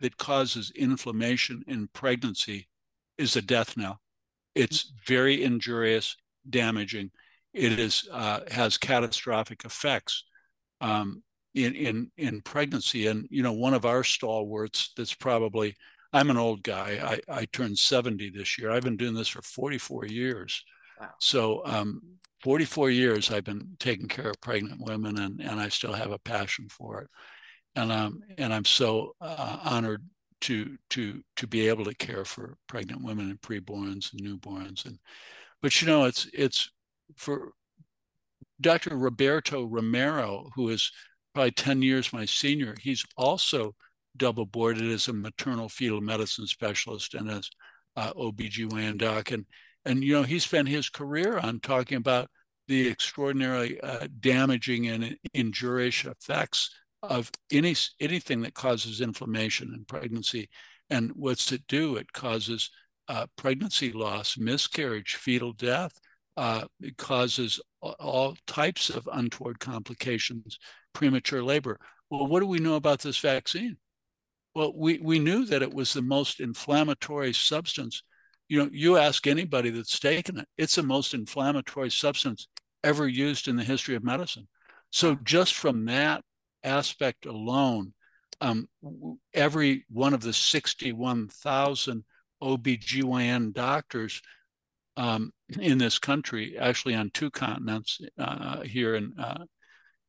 that 0.00 0.16
causes 0.16 0.72
inflammation 0.76 1.62
in 1.66 1.88
pregnancy 1.88 2.68
is 3.16 3.34
a 3.36 3.42
death 3.42 3.76
knell. 3.76 4.00
It's 4.54 4.92
very 5.06 5.42
injurious, 5.42 6.16
damaging. 6.48 7.10
It 7.52 7.78
is 7.78 8.08
uh, 8.12 8.40
has 8.50 8.78
catastrophic 8.78 9.64
effects 9.64 10.24
um, 10.80 11.22
in 11.54 11.74
in 11.74 12.10
in 12.16 12.40
pregnancy. 12.42 13.06
And 13.06 13.26
you 13.30 13.42
know, 13.42 13.52
one 13.52 13.74
of 13.74 13.86
our 13.86 14.04
stalwarts 14.04 14.92
that's 14.96 15.14
probably 15.14 15.74
I'm 16.12 16.30
an 16.30 16.36
old 16.36 16.62
guy. 16.62 17.20
I, 17.28 17.40
I 17.40 17.44
turned 17.46 17.78
70 17.78 18.30
this 18.30 18.58
year. 18.58 18.70
I've 18.70 18.82
been 18.82 18.96
doing 18.96 19.14
this 19.14 19.28
for 19.28 19.42
44 19.42 20.06
years. 20.06 20.64
Wow. 20.98 21.08
So 21.20 21.62
um, 21.66 22.00
44 22.42 22.90
years 22.90 23.30
I've 23.30 23.44
been 23.44 23.76
taking 23.78 24.08
care 24.08 24.30
of 24.30 24.40
pregnant 24.40 24.80
women 24.80 25.18
and, 25.18 25.40
and 25.40 25.60
I 25.60 25.68
still 25.68 25.92
have 25.92 26.12
a 26.12 26.18
passion 26.18 26.68
for 26.68 27.02
it. 27.02 27.08
And 27.76 27.92
um, 27.92 28.20
and 28.38 28.52
I'm 28.52 28.64
so 28.64 29.14
uh, 29.20 29.58
honored 29.62 30.02
to 30.42 30.76
to 30.90 31.22
to 31.36 31.46
be 31.46 31.68
able 31.68 31.84
to 31.84 31.94
care 31.94 32.24
for 32.24 32.56
pregnant 32.66 33.02
women 33.02 33.28
and 33.30 33.40
preborns 33.40 34.12
and 34.12 34.22
newborns 34.22 34.84
and 34.86 34.98
but 35.60 35.80
you 35.80 35.86
know 35.88 36.04
it's 36.04 36.28
it's 36.32 36.70
for 37.16 37.52
Dr. 38.60 38.96
Roberto 38.96 39.64
Romero 39.64 40.50
who 40.54 40.68
is 40.68 40.90
probably 41.34 41.52
10 41.52 41.82
years 41.82 42.12
my 42.12 42.24
senior 42.24 42.74
he's 42.80 43.04
also 43.16 43.74
double 44.16 44.46
boarded 44.46 44.90
as 44.90 45.08
a 45.08 45.12
maternal 45.12 45.68
fetal 45.68 46.00
medicine 46.00 46.46
specialist 46.46 47.14
and 47.14 47.30
as 47.30 47.48
uh, 47.96 48.12
OBGYN 48.14 48.98
doc 48.98 49.30
and 49.30 49.44
and 49.84 50.02
you 50.02 50.12
know 50.12 50.22
he 50.22 50.38
spent 50.38 50.68
his 50.68 50.88
career 50.88 51.38
on 51.38 51.60
talking 51.60 51.96
about 51.96 52.28
the 52.68 52.88
extraordinarily 52.88 53.80
uh, 53.80 54.06
damaging 54.20 54.88
and 54.88 55.16
injurious 55.34 56.04
effects 56.04 56.70
of 57.02 57.30
any 57.50 57.74
anything 58.00 58.42
that 58.42 58.54
causes 58.54 59.00
inflammation 59.00 59.72
in 59.74 59.84
pregnancy. 59.84 60.48
And 60.90 61.12
what's 61.14 61.50
it 61.52 61.62
do? 61.66 61.96
It 61.96 62.12
causes 62.12 62.70
uh, 63.08 63.26
pregnancy 63.36 63.92
loss, 63.92 64.36
miscarriage, 64.36 65.14
fetal 65.14 65.52
death. 65.52 65.92
Uh, 66.38 66.64
it 66.80 66.96
causes 66.96 67.60
all 67.80 68.36
types 68.46 68.90
of 68.90 69.08
untoward 69.12 69.58
complications, 69.58 70.58
premature 70.92 71.42
labor. 71.42 71.80
Well, 72.10 72.28
what 72.28 72.40
do 72.40 72.46
we 72.46 72.60
know 72.60 72.76
about 72.76 73.00
this 73.00 73.18
vaccine? 73.18 73.76
Well, 74.54 74.72
we, 74.74 74.98
we 74.98 75.18
knew 75.18 75.44
that 75.46 75.62
it 75.62 75.74
was 75.74 75.92
the 75.92 76.02
most 76.02 76.40
inflammatory 76.40 77.32
substance 77.32 78.02
you 78.48 78.58
know, 78.58 78.70
you 78.72 78.96
ask 78.96 79.26
anybody 79.26 79.70
that's 79.70 79.98
taken 80.00 80.38
it, 80.38 80.48
it's 80.56 80.76
the 80.76 80.82
most 80.82 81.14
inflammatory 81.14 81.90
substance 81.90 82.48
ever 82.82 83.06
used 83.06 83.46
in 83.46 83.56
the 83.56 83.64
history 83.64 83.94
of 83.94 84.02
medicine. 84.02 84.48
So 84.90 85.16
just 85.22 85.54
from 85.54 85.84
that 85.84 86.22
aspect 86.64 87.26
alone, 87.26 87.92
um, 88.40 88.68
every 89.34 89.84
one 89.90 90.14
of 90.14 90.22
the 90.22 90.32
61,000 90.32 92.04
OBGYN 92.42 93.52
doctors 93.52 94.22
um, 94.98 95.32
in 95.60 95.78
this 95.78 95.98
country, 95.98 96.58
actually 96.58 96.94
on 96.94 97.10
two 97.14 97.30
continents 97.30 98.00
uh, 98.18 98.62
here 98.62 98.96
And 98.96 99.12
uh, 99.18 99.44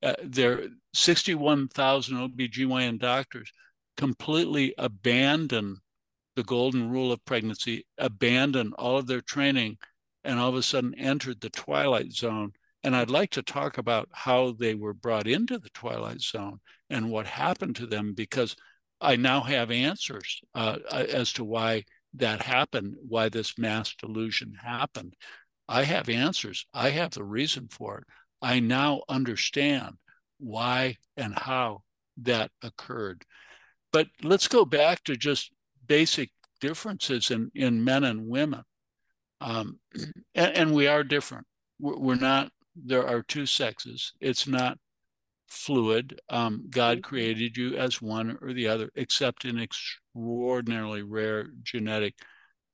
uh, 0.02 0.16
there 0.24 0.64
61,000 0.94 2.18
OBGYN 2.18 3.00
doctors 3.00 3.52
completely 3.98 4.74
abandon 4.78 5.78
the 6.36 6.44
golden 6.44 6.90
rule 6.90 7.12
of 7.12 7.24
pregnancy, 7.26 7.86
abandon 8.00 8.74
all 8.80 8.98
of 8.98 9.06
their 9.06 9.22
training 9.22 9.78
and 10.24 10.40
all 10.40 10.50
of 10.50 10.56
a 10.56 10.64
sudden 10.64 10.96
entered 10.96 11.40
the 11.40 11.50
twilight 11.52 12.12
zone. 12.12 12.52
And 12.84 12.96
I'd 12.96 13.12
like 13.12 13.30
to 13.32 13.44
talk 13.44 13.78
about 13.78 14.10
how 14.12 14.54
they 14.54 14.74
were 14.74 14.94
brought 14.94 15.28
into 15.28 15.60
the 15.60 15.70
twilight 15.70 16.22
zone 16.22 16.62
and 16.90 17.12
what 17.12 17.28
happened 17.28 17.76
to 17.76 17.86
them 17.86 18.14
because 18.16 18.56
I 19.02 19.18
now 19.18 19.42
have 19.42 19.70
answers 19.70 20.42
uh, 20.56 20.78
as 20.92 21.32
to 21.34 21.44
why 21.44 21.84
that 22.14 22.42
happened, 22.42 22.96
why 23.08 23.30
this 23.30 23.58
mass 23.58 23.94
delusion 23.96 24.54
happened. 24.64 25.16
I 25.68 25.84
have 25.84 26.10
answers. 26.10 26.66
I 26.74 26.90
have 26.90 27.12
the 27.12 27.24
reason 27.24 27.68
for 27.70 28.00
it. 28.00 28.04
I 28.42 28.60
now 28.60 29.02
understand 29.08 29.96
why 30.40 30.98
and 31.16 31.38
how 31.38 31.84
that 32.18 32.52
occurred. 32.64 33.24
But 33.92 34.08
let's 34.24 34.48
go 34.48 34.66
back 34.66 35.04
to 35.04 35.16
just 35.16 35.52
basic 35.86 36.32
differences 36.60 37.32
in, 37.32 37.52
in 37.54 37.84
men 37.84 38.04
and 38.04 38.28
women. 38.28 38.64
Um, 39.42 39.80
and, 40.36 40.58
and, 40.58 40.74
we 40.74 40.88
are 40.88 41.04
different. 41.04 41.48
We're, 41.80 41.98
we're, 41.98 42.16
not, 42.16 42.52
there 42.76 43.08
are 43.08 43.22
two 43.22 43.46
sexes. 43.46 44.14
It's 44.20 44.48
not 44.48 44.78
fluid. 45.50 46.20
Um, 46.30 46.66
God 46.70 46.98
mm-hmm. 46.98 47.10
created 47.10 47.58
you 47.58 47.78
as 47.78 48.02
one 48.02 48.38
or 48.42 48.54
the 48.54 48.68
other, 48.68 48.90
except 48.96 49.46
in 49.46 49.60
extraordinarily 49.60 51.04
rare 51.04 51.48
genetic 51.64 52.16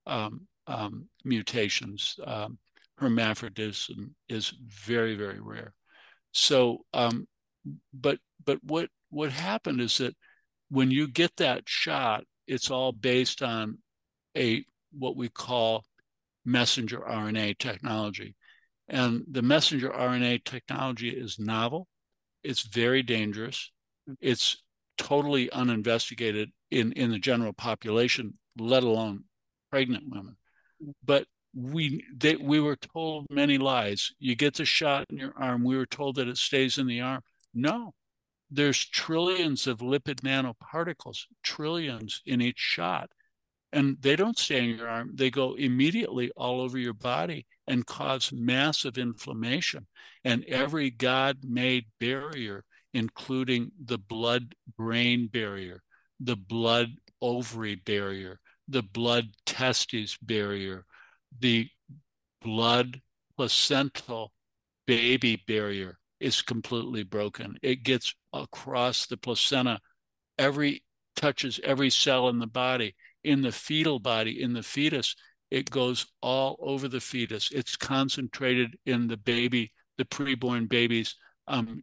um, 0.06 0.42
um 0.66 1.08
mutations. 1.24 2.16
Um, 2.24 2.58
hermaphroditism 2.98 4.14
is 4.28 4.54
very, 4.66 5.14
very 5.14 5.40
rare. 5.40 5.74
So, 6.32 6.84
um, 6.92 7.26
but 7.92 8.18
but 8.44 8.62
what 8.62 8.90
what 9.10 9.32
happened 9.32 9.80
is 9.80 9.98
that 9.98 10.16
when 10.70 10.90
you 10.90 11.08
get 11.08 11.36
that 11.36 11.68
shot, 11.68 12.24
it's 12.46 12.70
all 12.70 12.92
based 12.92 13.42
on 13.42 13.78
a 14.36 14.64
what 14.92 15.16
we 15.16 15.28
call 15.28 15.84
messenger 16.44 17.00
RNA 17.00 17.58
technology. 17.58 18.34
And 18.88 19.24
the 19.30 19.42
messenger 19.42 19.90
RNA 19.90 20.44
technology 20.44 21.10
is 21.10 21.38
novel, 21.38 21.88
it's 22.46 22.62
very 22.62 23.02
dangerous, 23.02 23.70
it's 24.20 24.62
totally 24.96 25.50
uninvestigated 25.50 26.50
in, 26.70 26.92
in 26.92 27.10
the 27.10 27.18
general 27.18 27.52
population, 27.52 28.34
let 28.58 28.82
alone 28.82 29.24
pregnant 29.70 30.04
women. 30.08 30.36
But 31.04 31.26
we 31.54 32.04
they, 32.14 32.36
we 32.36 32.60
were 32.60 32.76
told 32.76 33.26
many 33.30 33.58
lies. 33.58 34.12
You 34.18 34.34
get 34.34 34.54
the 34.54 34.64
shot 34.64 35.06
in 35.10 35.16
your 35.16 35.32
arm. 35.38 35.64
We 35.64 35.76
were 35.76 35.86
told 35.86 36.16
that 36.16 36.28
it 36.28 36.36
stays 36.36 36.78
in 36.78 36.86
the 36.86 37.00
arm. 37.00 37.22
No, 37.54 37.94
there's 38.50 38.84
trillions 38.84 39.66
of 39.66 39.78
lipid 39.78 40.20
nanoparticles, 40.20 41.24
trillions 41.42 42.22
in 42.26 42.40
each 42.40 42.58
shot. 42.58 43.10
And 43.76 43.98
they 44.00 44.16
don't 44.16 44.38
stay 44.38 44.70
in 44.70 44.78
your 44.78 44.88
arm, 44.88 45.10
they 45.12 45.30
go 45.30 45.52
immediately 45.52 46.30
all 46.34 46.62
over 46.62 46.78
your 46.78 46.94
body 46.94 47.44
and 47.68 47.84
cause 47.84 48.32
massive 48.32 48.96
inflammation. 48.96 49.86
And 50.24 50.46
every 50.46 50.88
God 50.88 51.40
made 51.42 51.84
barrier, 52.00 52.64
including 52.94 53.72
the 53.84 53.98
blood 53.98 54.54
brain 54.78 55.28
barrier, 55.30 55.82
the 56.18 56.36
blood 56.36 56.88
ovary 57.20 57.74
barrier, 57.74 58.40
the 58.66 58.82
blood 58.82 59.26
testes 59.44 60.16
barrier, 60.22 60.86
the 61.38 61.68
blood 62.40 63.02
placental 63.36 64.32
baby 64.86 65.42
barrier 65.46 65.98
is 66.18 66.40
completely 66.40 67.02
broken. 67.02 67.58
It 67.60 67.82
gets 67.82 68.14
across 68.32 69.04
the 69.04 69.18
placenta, 69.18 69.80
every 70.38 70.82
touches 71.14 71.60
every 71.64 71.90
cell 71.90 72.28
in 72.28 72.38
the 72.38 72.46
body 72.46 72.94
in 73.26 73.42
the 73.42 73.50
fetal 73.50 73.98
body, 73.98 74.40
in 74.40 74.52
the 74.52 74.62
fetus, 74.62 75.16
it 75.50 75.68
goes 75.68 76.06
all 76.22 76.56
over 76.60 76.86
the 76.86 77.00
fetus. 77.00 77.50
It's 77.50 77.76
concentrated 77.76 78.78
in 78.86 79.08
the 79.08 79.16
baby, 79.16 79.72
the 79.98 80.04
preborn 80.04 80.68
baby's 80.68 81.16
um, 81.48 81.82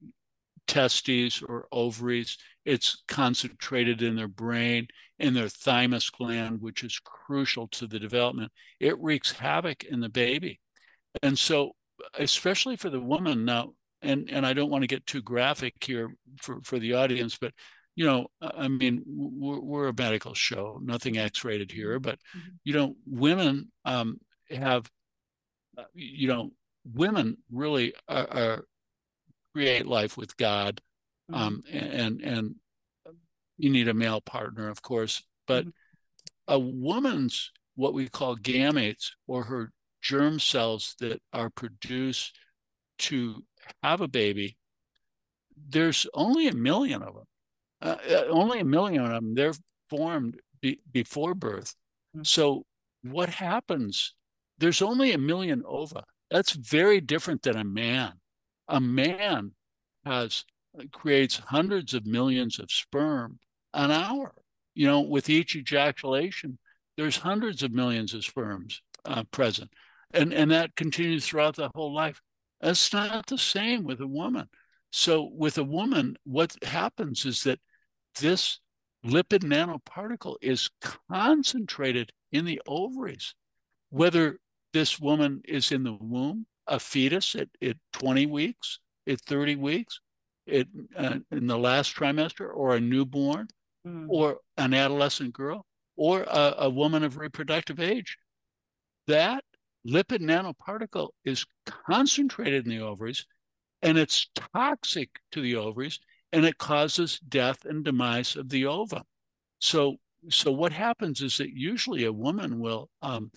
testes 0.68 1.44
or 1.48 1.68
ovaries. 1.72 2.38
It's 2.64 3.04
concentrated 3.10 4.02
in 4.02 4.16
their 4.16 4.30
brain, 4.30 4.88
in 5.20 5.34
their 5.34 5.50
thymus 5.50 6.10
gland, 6.10 6.62
which 6.62 6.82
is 6.82 6.98
crucial 7.04 7.68
to 7.70 7.88
the 7.88 8.00
development. 8.00 8.54
It 8.80 8.98
wreaks 9.00 9.34
havoc 9.34 9.84
in 9.84 10.00
the 10.00 10.10
baby. 10.10 10.62
And 11.22 11.38
so, 11.38 11.74
especially 12.18 12.78
for 12.78 12.90
the 12.90 13.02
woman 13.02 13.44
now, 13.44 13.74
and, 14.02 14.30
and 14.30 14.46
I 14.46 14.54
don't 14.54 14.70
want 14.70 14.84
to 14.84 14.88
get 14.88 15.06
too 15.06 15.22
graphic 15.22 15.76
here 15.84 16.16
for, 16.42 16.62
for 16.64 16.80
the 16.80 16.94
audience, 16.94 17.38
but 17.38 17.54
you 17.96 18.06
know, 18.06 18.28
I 18.42 18.68
mean, 18.68 19.04
we're, 19.06 19.60
we're 19.60 19.88
a 19.88 19.94
medical 19.96 20.34
show, 20.34 20.80
nothing 20.82 21.18
X-rated 21.18 21.72
here, 21.72 22.00
but 22.00 22.20
mm-hmm. 22.36 22.50
you 22.64 22.74
know, 22.74 22.96
women 23.06 23.72
um, 23.86 24.20
have, 24.50 24.90
uh, 25.78 25.84
you 25.94 26.28
know, 26.28 26.52
women 26.86 27.38
really 27.52 27.94
are, 28.08 28.28
are 28.32 28.66
create 29.54 29.86
life 29.86 30.18
with 30.18 30.36
God, 30.38 30.82
mm-hmm. 31.32 31.42
um, 31.42 31.64
and 31.72 32.22
and 32.22 32.56
you 33.58 33.70
need 33.70 33.88
a 33.88 33.94
male 33.94 34.22
partner, 34.22 34.70
of 34.70 34.82
course, 34.82 35.24
but 35.46 35.66
mm-hmm. 35.66 36.54
a 36.54 36.60
woman's 36.60 37.52
what 37.76 37.94
we 37.94 38.08
call 38.08 38.36
gametes 38.36 39.12
or 39.28 39.44
her 39.44 39.72
germ 40.02 40.40
cells 40.40 40.96
that 41.00 41.22
are 41.32 41.50
produced 41.50 42.38
to 42.98 43.44
have 43.82 44.02
a 44.02 44.08
baby. 44.08 44.58
There's 45.70 46.08
only 46.14 46.48
a 46.48 46.54
million 46.54 47.02
of 47.02 47.14
them 47.14 47.26
uh, 47.84 47.98
uh, 48.10 48.24
only 48.30 48.60
a 48.60 48.66
million 48.66 49.04
of 49.04 49.12
them 49.12 49.36
they're 49.36 49.54
formed 49.90 50.40
be, 50.62 50.80
before 50.92 51.36
birth. 51.36 51.76
Mm-hmm. 52.16 52.24
so 52.24 52.66
what 53.04 53.30
happens? 53.30 54.16
There's 54.58 54.82
only 54.82 55.12
a 55.12 55.18
million 55.18 55.64
ova. 55.68 56.04
That's 56.32 56.54
very 56.54 57.02
different 57.02 57.44
than 57.44 57.58
a 57.58 57.66
man. 57.66 58.14
A 58.70 58.80
man 58.80 59.52
has 60.06 60.46
uh, 60.80 60.84
creates 60.92 61.38
hundreds 61.38 61.94
of 61.94 62.06
millions 62.06 62.60
of 62.60 62.72
sperm 62.72 63.40
an 63.74 63.92
hour. 63.92 64.34
You 64.74 64.88
know 64.88 65.02
with 65.02 65.30
each 65.30 65.56
ejaculation 65.56 66.58
there's 66.98 67.18
hundreds 67.18 67.64
of 67.64 67.72
millions 67.72 68.14
of 68.14 68.24
sperms 68.24 68.82
uh, 69.06 69.24
present. 69.32 69.72
And 70.14 70.34
and 70.34 70.50
that 70.52 70.76
continues 70.76 71.28
throughout 71.28 71.58
the 71.58 71.70
whole 71.76 71.94
life. 71.94 72.22
That's 72.62 72.94
not 72.94 73.28
the 73.28 73.38
same 73.38 73.84
with 73.84 74.00
a 74.00 74.08
woman. 74.08 74.48
So 74.92 75.30
with 75.34 75.58
a 75.58 75.64
woman 75.64 76.16
what 76.24 76.56
happens 76.64 77.26
is 77.26 77.44
that 77.44 77.60
this 78.20 78.60
lipid 79.06 79.44
nanoparticle 79.44 80.36
is 80.42 80.70
concentrated 81.10 82.12
in 82.32 82.46
the 82.46 82.62
ovaries. 82.66 83.36
Whether 83.90 84.40
this 84.74 85.00
woman 85.00 85.42
is 85.46 85.72
in 85.72 85.84
the 85.84 85.94
womb, 85.94 86.46
a 86.68 86.80
fetus 86.80 87.36
at, 87.36 87.50
at 87.62 87.78
20 87.94 88.26
weeks, 88.26 88.80
at 89.08 89.22
30 89.22 89.58
weeks, 89.58 90.00
it, 90.46 90.68
uh, 90.98 91.20
in 91.32 91.48
the 91.48 91.58
last 91.58 91.96
trimester, 91.96 92.50
or 92.54 92.76
a 92.76 92.82
newborn, 92.82 93.48
mm. 93.86 94.06
or 94.10 94.40
an 94.58 94.74
adolescent 94.74 95.34
girl, 95.34 95.66
or 95.96 96.24
a, 96.24 96.56
a 96.60 96.70
woman 96.70 97.04
of 97.04 97.18
reproductive 97.18 97.80
age, 97.80 98.18
that 99.08 99.44
lipid 99.86 100.22
nanoparticle 100.22 101.10
is 101.26 101.46
concentrated 101.66 102.66
in 102.66 102.70
the 102.70 102.80
ovaries 102.80 103.26
and 103.82 103.98
it's 103.98 104.30
toxic 104.54 105.10
to 105.32 105.42
the 105.42 105.56
ovaries 105.56 106.00
and 106.34 106.46
it 106.46 106.58
causes 106.58 107.20
death 107.20 107.64
and 107.64 107.86
demise 107.86 108.36
of 108.36 108.50
the 108.50 108.66
ova. 108.66 109.04
So, 109.60 109.98
so 110.30 110.52
what 110.52 110.74
happens 110.74 111.22
is 111.22 111.38
that 111.38 111.52
usually 111.52 112.06
a 112.06 112.12
woman 112.12 112.60
will, 112.60 112.90
um, 113.04 113.32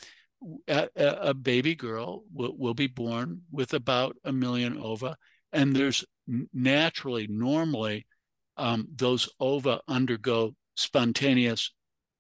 a, 0.67 0.89
a, 0.97 1.35
baby 1.35 1.75
girl 1.75 2.25
will, 2.33 2.57
will 2.57 2.75
be 2.75 2.87
born 2.87 3.43
with 3.53 3.75
about 3.75 4.17
a 4.25 4.33
million 4.33 4.79
ova, 4.79 5.17
and 5.53 5.77
there's 5.77 6.05
naturally, 6.53 7.27
normally, 7.29 8.07
um, 8.57 8.89
those 8.95 9.29
ova 9.39 9.81
undergo 9.87 10.55
spontaneous, 10.75 11.71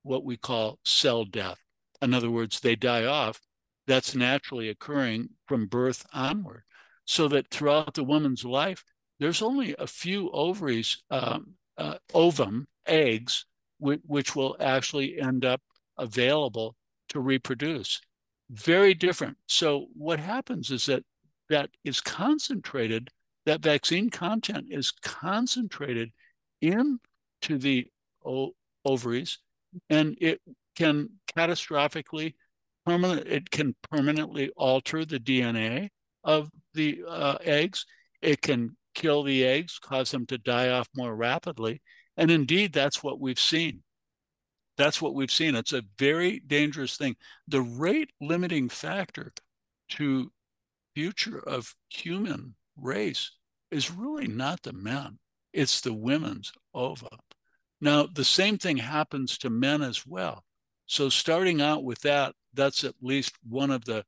what 0.02 0.24
we 0.24 0.36
call 0.36 0.78
cell 0.84 1.24
death. 1.24 1.58
In 2.02 2.12
other 2.12 2.30
words, 2.30 2.60
they 2.60 2.76
die 2.76 3.06
off. 3.06 3.40
That's 3.86 4.14
naturally 4.14 4.68
occurring 4.68 5.30
from 5.46 5.66
birth 5.66 6.04
onward. 6.12 6.64
So 7.06 7.28
that 7.28 7.50
throughout 7.50 7.94
the 7.94 8.04
woman's 8.04 8.44
life, 8.44 8.84
there's 9.18 9.42
only 9.42 9.74
a 9.78 9.86
few 9.86 10.30
ovaries, 10.30 11.02
um, 11.10 11.54
uh, 11.78 11.98
ovum, 12.14 12.66
eggs, 12.86 13.46
w- 13.80 14.00
which 14.04 14.36
will 14.36 14.56
actually 14.60 15.18
end 15.20 15.44
up 15.44 15.60
available 15.98 16.76
to 17.08 17.20
reproduce. 17.20 18.00
Very 18.50 18.94
different. 18.94 19.36
So 19.46 19.86
what 19.94 20.20
happens 20.20 20.70
is 20.70 20.86
that 20.86 21.02
that 21.48 21.70
is 21.84 22.00
concentrated, 22.00 23.08
that 23.44 23.62
vaccine 23.62 24.10
content 24.10 24.66
is 24.70 24.90
concentrated 24.90 26.12
into 26.60 26.98
the 27.48 27.86
o- 28.24 28.54
ovaries, 28.84 29.38
and 29.90 30.16
it 30.20 30.40
can 30.74 31.08
catastrophically 31.36 32.34
permanent. 32.84 33.26
It 33.26 33.50
can 33.50 33.74
permanently 33.90 34.50
alter 34.56 35.04
the 35.04 35.18
DNA 35.18 35.90
of 36.24 36.50
the 36.74 37.02
uh, 37.08 37.38
eggs. 37.42 37.86
It 38.22 38.42
can 38.42 38.76
kill 38.96 39.22
the 39.22 39.44
eggs, 39.44 39.78
cause 39.78 40.10
them 40.10 40.26
to 40.26 40.38
die 40.38 40.70
off 40.70 40.88
more 40.96 41.14
rapidly. 41.14 41.82
And 42.16 42.30
indeed, 42.30 42.72
that's 42.72 43.04
what 43.04 43.20
we've 43.20 43.38
seen. 43.38 43.82
That's 44.78 45.00
what 45.00 45.14
we've 45.14 45.30
seen. 45.30 45.54
It's 45.54 45.72
a 45.72 45.84
very 45.98 46.40
dangerous 46.40 46.96
thing. 46.96 47.16
The 47.46 47.60
rate 47.60 48.10
limiting 48.20 48.68
factor 48.68 49.30
to 49.90 50.32
future 50.94 51.38
of 51.38 51.74
human 51.90 52.54
race 52.76 53.32
is 53.70 53.90
really 53.90 54.26
not 54.26 54.62
the 54.62 54.72
men, 54.72 55.18
it's 55.52 55.80
the 55.80 55.92
women's 55.92 56.52
ova. 56.74 57.08
Now, 57.80 58.06
the 58.06 58.24
same 58.24 58.56
thing 58.56 58.78
happens 58.78 59.36
to 59.38 59.50
men 59.50 59.82
as 59.82 60.06
well. 60.06 60.44
So, 60.86 61.10
starting 61.10 61.60
out 61.60 61.84
with 61.84 62.00
that, 62.00 62.34
that's 62.54 62.84
at 62.84 62.94
least 63.02 63.34
one 63.46 63.70
of 63.70 63.84
the 63.84 64.04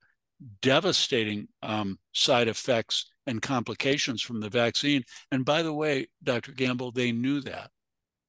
devastating 0.63 1.49
um, 1.63 1.99
side 2.13 2.49
effects 2.49 3.11
and 3.29 3.43
complications 3.43 4.23
from 4.23 4.41
the 4.41 4.49
vaccine. 4.49 5.05
And 5.31 5.45
by 5.45 5.63
the 5.63 5.73
way, 5.73 6.09
Dr. 6.23 6.53
Gamble, 6.53 6.91
they 6.93 7.13
knew 7.13 7.41
that. 7.43 7.71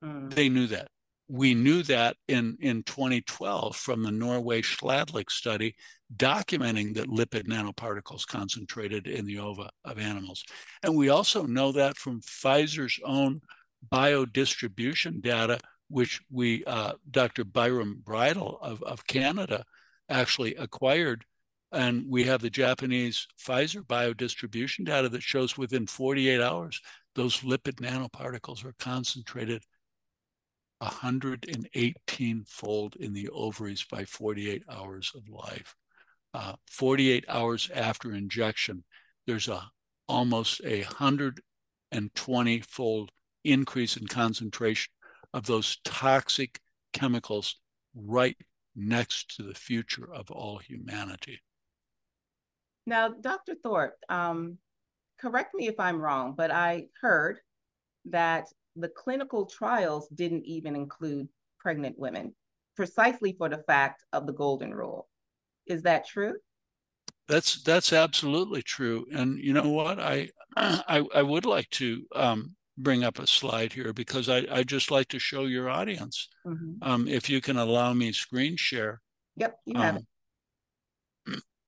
Mm. 0.04 0.34
They 0.34 0.50
knew 0.50 0.68
that. 0.68 0.90
We 1.30 1.54
knew 1.54 1.84
that 1.84 2.18
in, 2.28 2.58
in 2.60 2.84
2012 2.84 3.76
from 3.76 4.04
the 4.04 4.12
Norway 4.12 4.62
Schladlik 4.62 5.30
study, 5.30 5.76
documenting 6.16 6.96
that 6.96 7.08
lipid 7.08 7.48
nanoparticles 7.48 8.28
concentrated 8.28 9.08
in 9.08 9.26
the 9.26 9.40
ova 9.40 9.70
of 9.86 10.00
animals. 10.00 10.44
And 10.84 10.98
we 10.98 11.10
also 11.10 11.46
know 11.46 11.72
that 11.72 11.98
from 11.98 12.22
Pfizer's 12.22 13.00
own 13.06 13.40
biodistribution 13.92 15.22
data, 15.22 15.60
which 15.88 16.20
we, 16.30 16.66
uh, 16.66 16.94
Dr. 17.10 17.46
Byram 17.46 18.02
Bridle 18.04 18.60
of, 18.62 18.84
of 18.84 19.08
Canada, 19.08 19.64
actually 20.10 20.56
acquired. 20.56 21.24
And 21.72 22.06
we 22.10 22.24
have 22.24 22.42
the 22.42 22.50
Japanese 22.50 23.28
Pfizer 23.40 23.86
biodistribution 23.86 24.86
data 24.86 25.08
that 25.10 25.22
shows 25.22 25.58
within 25.58 25.86
48 25.86 26.42
hours, 26.42 26.82
those 27.16 27.42
lipid 27.42 27.76
nanoparticles 27.76 28.66
are 28.66 28.74
concentrated 28.80 29.64
118 30.80 32.44
fold 32.48 32.96
in 32.96 33.14
the 33.14 33.30
ovaries 33.30 33.86
by 33.90 34.06
48 34.06 34.64
hours 34.70 35.12
of 35.14 35.30
life. 35.30 35.76
Uh, 36.34 36.54
48 36.68 37.26
hours 37.28 37.70
after 37.74 38.14
injection, 38.14 38.84
there's 39.28 39.48
a 39.48 39.70
almost 40.08 40.62
a 40.66 40.82
120 40.84 42.62
fold 42.62 43.12
increase 43.44 43.96
in 43.96 44.08
concentration 44.08 44.92
of 45.34 45.46
those 45.46 45.78
toxic 45.84 46.60
chemicals 46.94 47.58
right 47.94 48.38
next 48.76 49.36
to 49.36 49.44
the 49.44 49.54
future 49.54 50.12
of 50.12 50.32
all 50.32 50.58
humanity. 50.58 51.40
Now, 52.90 53.10
Dr. 53.10 53.54
Thorp, 53.64 53.94
um, 54.10 54.58
correct 55.22 55.54
me 55.54 55.68
if 55.68 55.80
I'm 55.80 56.02
wrong, 56.02 56.34
but 56.36 56.50
I 56.50 56.88
heard 57.00 57.38
that 58.06 58.48
the 58.76 58.90
clinical 58.90 59.46
trials 59.46 60.08
didn't 60.08 60.46
even 60.46 60.76
include 60.76 61.30
pregnant 61.60 62.00
women, 62.00 62.34
precisely 62.76 63.36
for 63.38 63.48
the 63.48 63.64
fact 63.68 64.06
of 64.12 64.26
the 64.26 64.34
golden 64.34 64.74
rule. 64.74 65.08
Is 65.68 65.84
that 65.84 66.08
true? 66.08 66.34
That's 67.28 67.62
that's 67.62 67.94
absolutely 67.94 68.64
true. 68.64 69.06
And 69.14 69.38
you 69.38 69.54
know 69.54 69.70
what? 69.70 70.00
I 70.00 70.30
I, 70.58 71.06
I 71.14 71.22
would 71.22 71.46
like 71.46 71.70
to 71.72 72.08
um, 72.16 72.56
bring 72.76 73.04
up 73.04 73.20
a 73.20 73.28
slide 73.28 73.72
here 73.72 73.94
because 73.94 74.30
I, 74.30 74.48
I 74.50 74.64
just 74.64 74.90
like 74.90 75.10
to 75.10 75.20
show 75.20 75.46
your 75.46 75.70
audience. 75.70 76.28
Mm-hmm. 76.44 76.82
Um, 76.82 77.08
if 77.08 77.30
you 77.30 77.40
can 77.40 77.58
allow 77.58 77.94
me 77.94 78.14
screen 78.14 78.58
share. 78.58 79.02
Yep, 79.36 79.60
you 79.66 79.80
have 79.80 79.98
um, 79.98 80.08
it. 81.28 81.44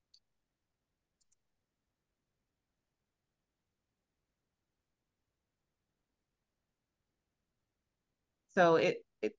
So 8.53 8.75
it, 8.75 8.97
it 9.21 9.33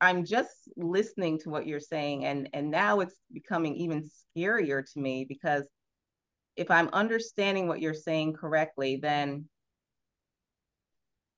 I'm 0.00 0.24
just 0.24 0.50
listening 0.76 1.38
to 1.40 1.50
what 1.50 1.66
you're 1.66 1.80
saying 1.80 2.24
and 2.24 2.48
and 2.52 2.70
now 2.70 3.00
it's 3.00 3.16
becoming 3.32 3.76
even 3.76 4.08
scarier 4.36 4.82
to 4.92 5.00
me 5.00 5.26
because 5.28 5.66
if 6.56 6.70
I'm 6.70 6.88
understanding 6.92 7.66
what 7.66 7.80
you're 7.80 7.94
saying 7.94 8.34
correctly, 8.34 8.98
then 9.00 9.46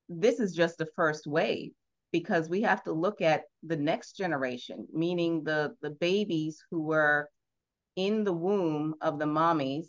this 0.09 0.41
is 0.41 0.55
just 0.55 0.79
the 0.79 0.89
first 0.97 1.27
wave 1.27 1.73
because 2.13 2.49
we 2.49 2.63
have 2.63 2.83
to 2.85 2.93
look 2.93 3.21
at 3.21 3.43
the 3.63 3.77
next 3.77 4.17
generation, 4.17 4.87
meaning 4.93 5.43
the, 5.43 5.75
the 5.83 5.91
babies 5.91 6.63
who 6.71 6.83
were 6.83 7.29
in 7.97 8.25
the 8.25 8.33
womb 8.33 8.95
of 9.01 9.19
the 9.19 9.25
mommies 9.25 9.89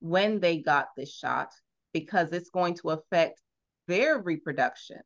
when 0.00 0.40
they 0.40 0.58
got 0.58 0.88
this 0.96 1.12
shot, 1.12 1.52
because 1.92 2.32
it's 2.32 2.50
going 2.50 2.74
to 2.74 2.90
affect 2.90 3.40
their 3.88 4.20
reproduction 4.20 5.00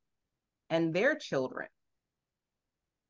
and 0.71 0.95
their 0.95 1.17
children. 1.17 1.69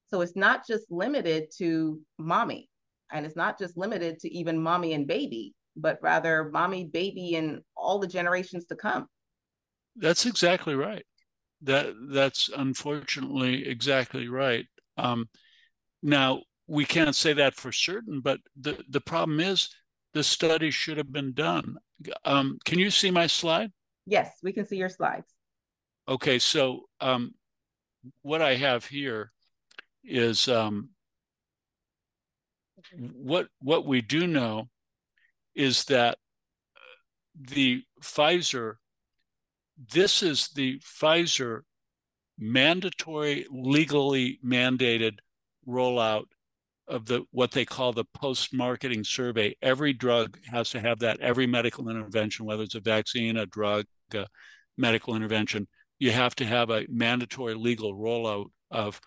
So 0.09 0.21
it's 0.21 0.37
not 0.37 0.67
just 0.67 0.91
limited 0.91 1.51
to 1.59 2.01
mommy, 2.19 2.69
and 3.13 3.27
it's 3.27 3.37
not 3.37 3.59
just 3.59 3.77
limited 3.77 4.21
to 4.21 4.33
even 4.33 4.63
mommy 4.63 4.93
and 4.93 5.07
baby, 5.07 5.55
but 5.77 5.99
rather 6.01 6.51
mommy, 6.53 6.85
baby, 6.85 7.35
and 7.35 7.61
all 7.77 7.99
the 7.99 8.07
generations 8.07 8.67
to 8.67 8.77
come. 8.77 9.07
That's 9.97 10.27
exactly 10.27 10.75
right. 10.75 11.05
That 11.63 11.95
that's 12.11 12.51
unfortunately 12.55 13.67
exactly 13.67 14.29
right. 14.29 14.67
Um, 14.97 15.29
now 16.03 16.43
we 16.67 16.85
can't 16.85 17.17
say 17.17 17.33
that 17.33 17.55
for 17.55 17.73
certain, 17.73 18.21
but 18.21 18.41
the 18.61 18.83
the 18.89 19.01
problem 19.01 19.41
is 19.41 19.71
the 20.13 20.23
study 20.23 20.71
should 20.71 20.99
have 20.99 21.13
been 21.13 21.33
done. 21.33 21.77
Um, 22.25 22.59
can 22.65 22.79
you 22.79 22.91
see 22.91 23.11
my 23.11 23.27
slide? 23.27 23.73
Yes, 24.07 24.31
we 24.43 24.53
can 24.53 24.67
see 24.67 24.77
your 24.77 24.89
slides. 24.89 25.27
Okay, 26.09 26.39
so 26.39 26.83
um, 27.01 27.35
what 28.23 28.43
I 28.43 28.57
have 28.57 28.85
here 28.85 29.33
is 30.05 30.49
um, 30.49 30.91
what 32.99 33.49
what 33.61 33.87
we 33.87 34.01
do 34.01 34.27
know 34.27 34.69
is 35.55 35.85
that 35.85 36.19
the 37.35 37.83
Pfizer 38.03 38.75
this 39.93 40.23
is 40.23 40.49
the 40.55 40.79
Pfizer 40.79 41.61
mandatory, 42.39 43.47
legally 43.51 44.39
mandated 44.45 45.19
rollout 45.67 46.25
of 46.89 47.07
the 47.07 47.25
what 47.33 47.51
they 47.51 47.65
call 47.65 47.93
the 47.93 48.05
post-marketing 48.15 49.05
survey. 49.05 49.55
Every 49.61 49.93
drug 49.93 50.39
has 50.51 50.71
to 50.71 50.81
have 50.81 51.01
that. 51.01 51.21
Every 51.21 51.47
medical 51.47 51.89
intervention, 51.89 52.47
whether 52.47 52.63
it's 52.63 52.75
a 52.75 52.81
vaccine, 52.81 53.37
a 53.37 53.47
drug, 53.47 53.87
a 54.15 54.27
medical 54.79 55.17
intervention, 55.17 55.67
you 55.99 56.11
have 56.13 56.35
to 56.37 56.45
have 56.45 56.71
a 56.71 56.87
mandatory 56.89 57.55
legal 57.55 57.95
rollout 57.95 58.47
of 58.71 59.01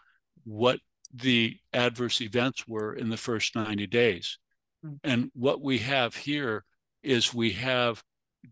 what 0.43 0.79
the 1.13 1.57
adverse 1.73 2.21
events 2.21 2.67
were 2.67 2.93
in 2.93 3.09
the 3.09 3.17
first 3.17 3.55
90 3.55 3.87
days. 3.87 4.37
Mm-hmm. 4.85 4.95
And 5.03 5.31
what 5.33 5.61
we 5.61 5.79
have 5.79 6.15
here 6.15 6.63
is 7.03 7.33
we 7.33 7.51
have 7.51 8.03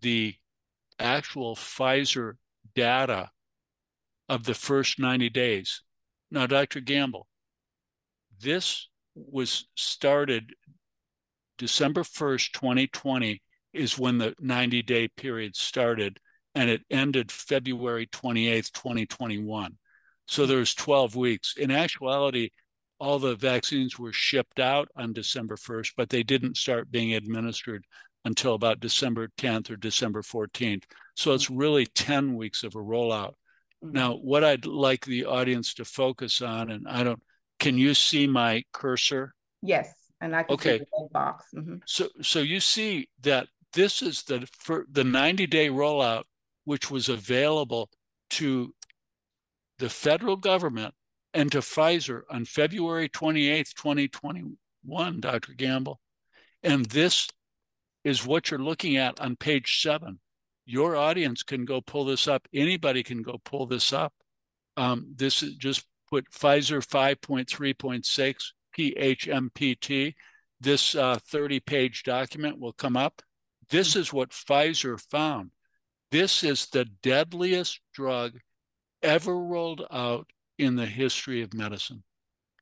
the 0.02 0.36
actual 1.00 1.56
Pfizer 1.56 2.34
data 2.76 3.30
of 4.30 4.44
the 4.44 4.54
first 4.54 5.00
90 5.00 5.30
days. 5.30 5.82
Now, 6.30 6.48
Dr. 6.48 6.82
Gamble, 6.82 7.28
this 8.40 8.90
was 9.16 9.68
started 9.76 10.54
December 11.58 12.04
1st, 12.04 12.52
2020 12.52 13.42
is 13.74 13.98
when 13.98 14.18
the 14.18 14.36
90 14.40 14.82
day 14.84 15.08
period 15.08 15.56
started, 15.56 16.20
and 16.58 16.72
it 16.72 16.82
ended 16.90 17.32
February 17.32 18.08
28th, 18.08 18.72
2021. 18.72 19.78
So 20.26 20.48
there's 20.48 20.74
12 20.74 21.16
weeks. 21.16 21.54
In 21.56 21.70
actuality, 21.70 22.50
all 23.00 23.20
the 23.20 23.36
vaccines 23.36 24.00
were 24.00 24.12
shipped 24.12 24.60
out 24.60 24.90
on 24.96 25.14
December 25.14 25.56
1st, 25.56 25.92
but 25.96 26.10
they 26.10 26.24
didn't 26.24 26.58
start 26.58 26.90
being 26.90 27.14
administered 27.14 27.86
until 28.26 28.56
about 28.56 28.80
December 28.80 29.30
10th 29.38 29.70
or 29.70 29.76
December 29.76 30.24
14th. 30.24 30.84
So 31.16 31.34
it's 31.34 31.46
mm-hmm. 31.46 31.58
really 31.58 31.86
10 31.86 32.36
weeks 32.36 32.64
of 32.64 32.74
a 32.74 32.80
rollout. 32.80 33.34
Mm-hmm. 33.86 33.92
Now, 33.92 34.16
what 34.16 34.44
I'd 34.44 34.66
like 34.66 35.06
the 35.06 35.26
audience 35.26 35.76
to 35.76 35.86
focus 35.86 36.42
on, 36.42 36.72
and 36.72 36.88
I 36.88 37.04
don't, 37.04 37.22
can 37.60 37.78
you 37.78 37.94
see 37.94 38.26
my 38.26 38.64
cursor? 38.74 39.36
Yes, 39.62 39.94
and 40.22 40.36
I 40.36 40.42
can 40.42 40.56
okay. 40.56 40.80
see 40.80 40.86
the 40.86 41.08
box. 41.12 41.46
Mm-hmm. 41.56 41.76
So, 41.86 42.10
so 42.24 42.40
you 42.40 42.60
see 42.60 43.10
that 43.22 43.48
this 43.74 44.02
is 44.02 44.24
the 44.24 44.48
for 44.58 44.88
the 44.92 45.04
90 45.04 45.46
day 45.46 45.70
rollout, 45.70 46.24
which 46.68 46.92
was 46.92 47.08
available 47.08 47.90
to 48.30 48.74
the 49.80 49.88
federal 49.88 50.36
government 50.36 50.94
and 51.34 51.50
to 51.50 51.60
Pfizer 51.60 52.24
on 52.30 52.44
February 52.44 53.08
28th, 53.08 53.74
2021, 53.74 55.20
Dr. 55.22 55.54
Gamble. 55.54 56.02
And 56.62 56.86
this 56.88 57.30
is 58.04 58.26
what 58.26 58.52
you're 58.52 58.60
looking 58.60 58.98
at 58.98 59.18
on 59.22 59.38
page 59.38 59.82
seven. 59.82 60.20
Your 60.66 60.98
audience 60.98 61.42
can 61.42 61.64
go 61.64 61.80
pull 61.80 62.04
this 62.04 62.28
up. 62.28 62.50
Anybody 62.54 63.02
can 63.02 63.22
go 63.22 63.40
pull 63.46 63.66
this 63.66 63.94
up. 63.94 64.12
Um, 64.76 65.14
this 65.16 65.42
is 65.42 65.56
just 65.56 65.86
put 66.10 66.30
Pfizer 66.32 66.86
5.3.6 66.86 68.44
PHMPT. 68.78 70.16
This 70.60 70.96
uh, 70.96 71.18
30 71.30 71.62
page 71.62 72.04
document 72.04 72.60
will 72.60 72.74
come 72.74 72.98
up. 72.98 73.22
This 73.70 73.96
is 73.96 74.12
what 74.12 74.32
Pfizer 74.32 75.00
found. 75.00 75.52
This 76.12 76.44
is 76.44 76.68
the 76.68 76.86
deadliest 76.86 77.82
drug 77.94 78.40
ever 79.02 79.38
rolled 79.38 79.86
out 79.92 80.30
in 80.58 80.76
the 80.76 80.86
history 80.86 81.42
of 81.42 81.54
medicine, 81.54 82.04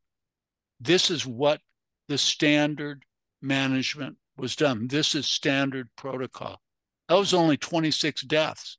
This 0.79 1.11
is 1.11 1.25
what 1.25 1.59
the 2.07 2.17
standard 2.17 3.03
management 3.41 4.17
was 4.37 4.55
done. 4.55 4.87
This 4.87 5.13
is 5.13 5.25
standard 5.25 5.89
protocol. 5.95 6.61
That 7.09 7.15
was 7.15 7.33
only 7.33 7.57
26 7.57 8.23
deaths. 8.23 8.77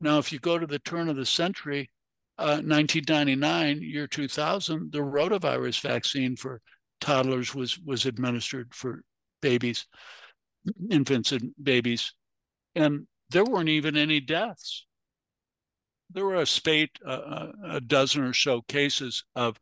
Now, 0.00 0.18
if 0.18 0.32
you 0.32 0.38
go 0.38 0.58
to 0.58 0.66
the 0.66 0.78
turn 0.78 1.08
of 1.08 1.16
the 1.16 1.26
century, 1.26 1.90
uh, 2.38 2.60
1999, 2.60 3.80
year 3.82 4.06
2000, 4.06 4.92
the 4.92 4.98
rotavirus 4.98 5.80
vaccine 5.80 6.36
for 6.36 6.60
toddlers 7.00 7.54
was 7.54 7.78
was 7.78 8.04
administered 8.04 8.74
for 8.74 9.02
babies, 9.40 9.86
infants 10.90 11.32
and 11.32 11.52
babies, 11.62 12.12
and 12.74 13.06
there 13.30 13.44
weren't 13.44 13.70
even 13.70 13.96
any 13.96 14.20
deaths. 14.20 14.86
There 16.10 16.26
were 16.26 16.36
a 16.36 16.46
spate, 16.46 16.90
uh, 17.04 17.48
a 17.64 17.80
dozen 17.80 18.22
or 18.22 18.34
so 18.34 18.62
cases 18.62 19.24
of 19.34 19.58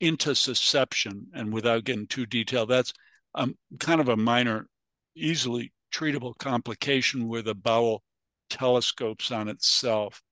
intussusception, 0.00 1.24
and 1.34 1.52
without 1.52 1.84
getting 1.84 2.06
too 2.06 2.26
detailed, 2.26 2.70
that's 2.70 2.92
um, 3.34 3.56
kind 3.80 4.00
of 4.00 4.08
a 4.08 4.16
minor, 4.16 4.68
easily 5.16 5.72
treatable 5.92 6.36
complication 6.38 7.26
where 7.26 7.42
the 7.42 7.54
bowel 7.54 8.03
telescopes 8.50 9.30
on 9.30 9.48
itself. 9.48 10.22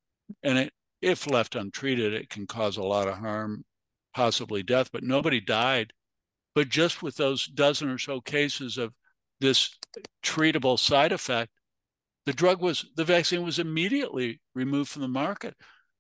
And 0.42 0.58
it, 0.58 0.72
if 1.00 1.28
left 1.28 1.56
untreated, 1.56 2.14
it 2.14 2.30
can 2.30 2.46
cause 2.46 2.76
a 2.76 2.82
lot 2.82 3.08
of 3.08 3.18
harm, 3.18 3.64
possibly 4.14 4.62
death, 4.62 4.90
but 4.92 5.02
nobody 5.02 5.40
died. 5.40 5.92
But 6.54 6.68
just 6.68 7.02
with 7.02 7.16
those 7.16 7.46
dozen 7.46 7.88
or 7.88 7.98
so 7.98 8.20
cases 8.20 8.78
of 8.78 8.92
this 9.40 9.76
treatable 10.22 10.78
side 10.78 11.12
effect, 11.12 11.50
the 12.26 12.32
drug 12.32 12.60
was, 12.60 12.86
the 12.94 13.04
vaccine 13.04 13.42
was 13.42 13.58
immediately 13.58 14.40
removed 14.54 14.90
from 14.90 15.02
the 15.02 15.08
market. 15.08 15.54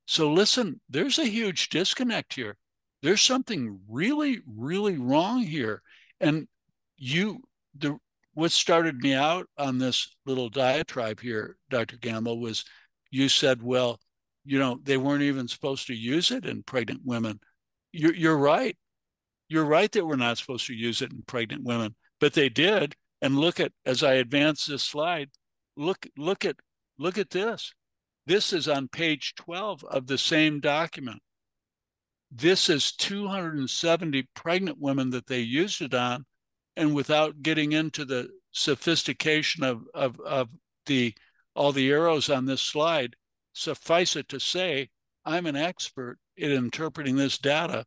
So 0.06 0.32
listen, 0.32 0.80
there's 0.88 1.18
a 1.18 1.26
huge 1.26 1.68
disconnect 1.68 2.34
here. 2.34 2.56
There's 3.02 3.22
something 3.22 3.80
really, 3.88 4.40
really 4.46 4.96
wrong 4.98 5.42
here. 5.42 5.82
And 6.20 6.46
you, 6.96 7.42
the 7.76 7.98
what 8.34 8.50
started 8.50 8.98
me 8.98 9.14
out 9.14 9.46
on 9.58 9.78
this 9.78 10.14
little 10.24 10.48
diatribe 10.48 11.20
here, 11.20 11.56
Dr. 11.70 11.96
Gamble, 11.96 12.40
was 12.40 12.64
you 13.10 13.28
said, 13.28 13.62
well, 13.62 14.00
you 14.44 14.58
know, 14.58 14.78
they 14.82 14.96
weren't 14.96 15.22
even 15.22 15.48
supposed 15.48 15.86
to 15.88 15.94
use 15.94 16.30
it 16.30 16.46
in 16.46 16.62
pregnant 16.62 17.02
women. 17.04 17.40
You're, 17.92 18.14
you're 18.14 18.38
right. 18.38 18.76
You're 19.48 19.66
right 19.66 19.92
that 19.92 20.06
we're 20.06 20.16
not 20.16 20.38
supposed 20.38 20.66
to 20.68 20.74
use 20.74 21.02
it 21.02 21.12
in 21.12 21.22
pregnant 21.26 21.62
women, 21.62 21.94
but 22.20 22.32
they 22.32 22.48
did. 22.48 22.94
And 23.20 23.38
look 23.38 23.60
at 23.60 23.72
as 23.84 24.02
I 24.02 24.14
advance 24.14 24.66
this 24.66 24.82
slide, 24.82 25.28
look 25.76 26.06
look 26.16 26.44
at 26.44 26.56
look 26.98 27.18
at 27.18 27.30
this. 27.30 27.72
This 28.26 28.52
is 28.52 28.66
on 28.66 28.88
page 28.88 29.34
12 29.36 29.84
of 29.84 30.06
the 30.06 30.18
same 30.18 30.58
document. 30.58 31.20
This 32.30 32.70
is 32.70 32.92
270 32.92 34.28
pregnant 34.34 34.78
women 34.80 35.10
that 35.10 35.26
they 35.26 35.40
used 35.40 35.82
it 35.82 35.94
on 35.94 36.24
and 36.76 36.94
without 36.94 37.42
getting 37.42 37.72
into 37.72 38.04
the 38.04 38.28
sophistication 38.52 39.64
of, 39.64 39.82
of, 39.94 40.18
of 40.20 40.48
the 40.86 41.14
all 41.54 41.72
the 41.72 41.90
arrows 41.90 42.30
on 42.30 42.46
this 42.46 42.62
slide, 42.62 43.14
suffice 43.52 44.16
it 44.16 44.28
to 44.28 44.40
say, 44.40 44.88
I'm 45.24 45.46
an 45.46 45.56
expert 45.56 46.18
in 46.36 46.50
interpreting 46.50 47.16
this 47.16 47.38
data. 47.38 47.84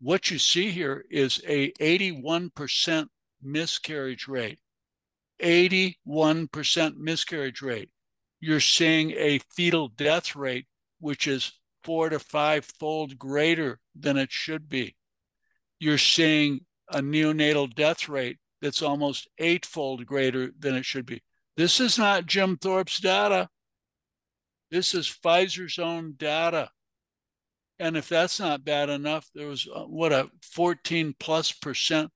What 0.00 0.30
you 0.30 0.38
see 0.38 0.70
here 0.70 1.04
is 1.10 1.40
a 1.46 1.72
81% 1.72 3.06
miscarriage 3.42 4.26
rate. 4.26 4.58
81% 5.42 6.96
miscarriage 6.96 7.62
rate. 7.62 7.90
You're 8.40 8.60
seeing 8.60 9.12
a 9.12 9.40
fetal 9.54 9.88
death 9.88 10.34
rate, 10.34 10.66
which 11.00 11.26
is 11.26 11.52
four 11.84 12.08
to 12.08 12.18
five 12.18 12.64
fold 12.64 13.18
greater 13.18 13.78
than 13.94 14.16
it 14.16 14.32
should 14.32 14.68
be. 14.68 14.96
You're 15.78 15.98
seeing 15.98 16.60
a 16.88 17.00
neonatal 17.00 17.74
death 17.74 18.08
rate 18.08 18.38
that's 18.60 18.82
almost 18.82 19.28
eightfold 19.38 20.06
greater 20.06 20.50
than 20.58 20.74
it 20.74 20.84
should 20.84 21.06
be. 21.06 21.22
This 21.56 21.80
is 21.80 21.98
not 21.98 22.26
Jim 22.26 22.56
Thorp's 22.56 23.00
data. 23.00 23.48
This 24.70 24.94
is 24.94 25.06
Pfizer's 25.06 25.78
own 25.78 26.14
data. 26.16 26.70
And 27.78 27.96
if 27.96 28.08
that's 28.08 28.38
not 28.38 28.64
bad 28.64 28.88
enough, 28.88 29.28
there 29.34 29.48
was 29.48 29.68
uh, 29.72 29.82
what 29.82 30.12
a 30.12 30.30
14 30.42 31.14
plus 31.18 31.52
percent 31.52 32.10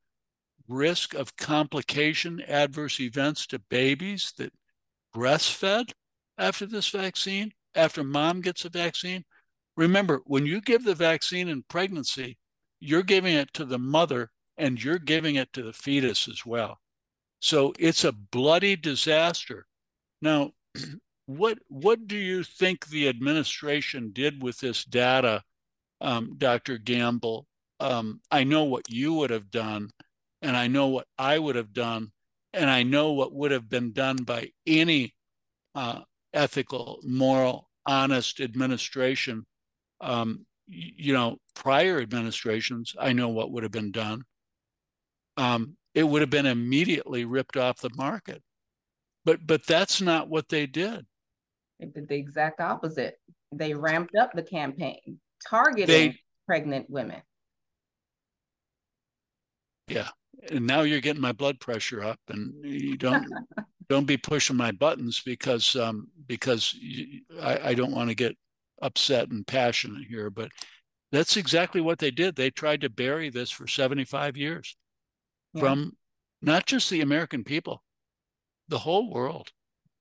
risk 0.68 1.14
of 1.14 1.36
complication, 1.36 2.40
adverse 2.46 3.00
events 3.00 3.46
to 3.48 3.58
babies 3.58 4.32
that 4.38 4.52
breastfed 5.14 5.92
after 6.38 6.66
this 6.66 6.88
vaccine, 6.88 7.52
after 7.74 8.04
mom 8.04 8.40
gets 8.40 8.64
a 8.64 8.68
vaccine. 8.68 9.24
Remember, 9.76 10.22
when 10.24 10.46
you 10.46 10.60
give 10.60 10.84
the 10.84 10.94
vaccine 10.94 11.48
in 11.48 11.64
pregnancy, 11.68 12.38
you're 12.80 13.02
giving 13.02 13.34
it 13.34 13.52
to 13.54 13.64
the 13.64 13.78
mother 13.78 14.30
and 14.58 14.82
you're 14.82 14.98
giving 14.98 15.36
it 15.36 15.52
to 15.52 15.62
the 15.62 15.72
fetus 15.72 16.28
as 16.28 16.44
well. 16.46 16.78
So 17.40 17.72
it's 17.78 18.04
a 18.04 18.12
bloody 18.12 18.76
disaster. 18.76 19.66
Now, 20.22 20.52
what 21.26 21.58
what 21.68 22.06
do 22.06 22.16
you 22.16 22.42
think 22.42 22.86
the 22.86 23.08
administration 23.08 24.10
did 24.12 24.42
with 24.42 24.58
this 24.58 24.84
data, 24.84 25.42
um, 26.00 26.34
Dr. 26.38 26.78
Gamble? 26.78 27.46
Um, 27.78 28.20
I 28.30 28.44
know 28.44 28.64
what 28.64 28.88
you 28.88 29.12
would 29.14 29.30
have 29.30 29.50
done, 29.50 29.90
and 30.40 30.56
I 30.56 30.66
know 30.66 30.88
what 30.88 31.06
I 31.18 31.38
would 31.38 31.56
have 31.56 31.72
done, 31.72 32.12
and 32.54 32.70
I 32.70 32.82
know 32.82 33.12
what 33.12 33.34
would 33.34 33.50
have 33.50 33.68
been 33.68 33.92
done 33.92 34.16
by 34.16 34.50
any 34.66 35.14
uh, 35.74 36.00
ethical, 36.32 37.00
moral, 37.02 37.68
honest 37.84 38.40
administration. 38.40 39.44
Um, 40.00 40.46
you 40.66 41.12
know, 41.12 41.36
prior 41.54 42.00
administrations, 42.00 42.94
I 42.98 43.12
know 43.12 43.28
what 43.28 43.50
would 43.52 43.62
have 43.62 43.72
been 43.72 43.92
done 43.92 44.24
um, 45.36 45.76
it 45.94 46.04
would 46.04 46.20
have 46.20 46.30
been 46.30 46.46
immediately 46.46 47.24
ripped 47.24 47.56
off 47.56 47.80
the 47.80 47.90
market. 47.96 48.42
But 49.24 49.46
but 49.46 49.66
that's 49.66 50.00
not 50.00 50.28
what 50.28 50.48
they 50.48 50.66
did. 50.66 51.06
They 51.80 51.86
did 51.86 52.08
the 52.08 52.16
exact 52.16 52.60
opposite. 52.60 53.18
They 53.52 53.74
ramped 53.74 54.14
up 54.14 54.32
the 54.32 54.42
campaign, 54.42 55.18
targeting 55.48 55.86
they, 55.86 56.18
pregnant 56.46 56.88
women. 56.88 57.22
Yeah, 59.88 60.08
and 60.50 60.66
now 60.66 60.82
you're 60.82 61.00
getting 61.00 61.22
my 61.22 61.32
blood 61.32 61.60
pressure 61.60 62.04
up, 62.04 62.20
and 62.28 62.54
you 62.64 62.96
don't 62.96 63.26
don't 63.88 64.06
be 64.06 64.16
pushing 64.16 64.56
my 64.56 64.70
buttons 64.70 65.22
because 65.24 65.74
um, 65.76 66.08
because 66.26 66.74
you, 66.74 67.22
I, 67.40 67.70
I 67.70 67.74
don't 67.74 67.92
want 67.92 68.10
to 68.10 68.14
get 68.14 68.36
upset 68.82 69.30
and 69.30 69.46
passionate 69.46 70.06
here. 70.08 70.30
But 70.30 70.50
that's 71.10 71.36
exactly 71.36 71.80
what 71.80 71.98
they 71.98 72.10
did. 72.10 72.36
They 72.36 72.50
tried 72.50 72.82
to 72.82 72.90
bury 72.90 73.30
this 73.30 73.50
for 73.50 73.66
75 73.66 74.36
years 74.36 74.76
yeah. 75.56 75.60
from 75.60 75.92
not 76.42 76.66
just 76.66 76.90
the 76.90 77.00
American 77.00 77.44
people, 77.44 77.82
the 78.68 78.78
whole 78.78 79.10
world. 79.10 79.50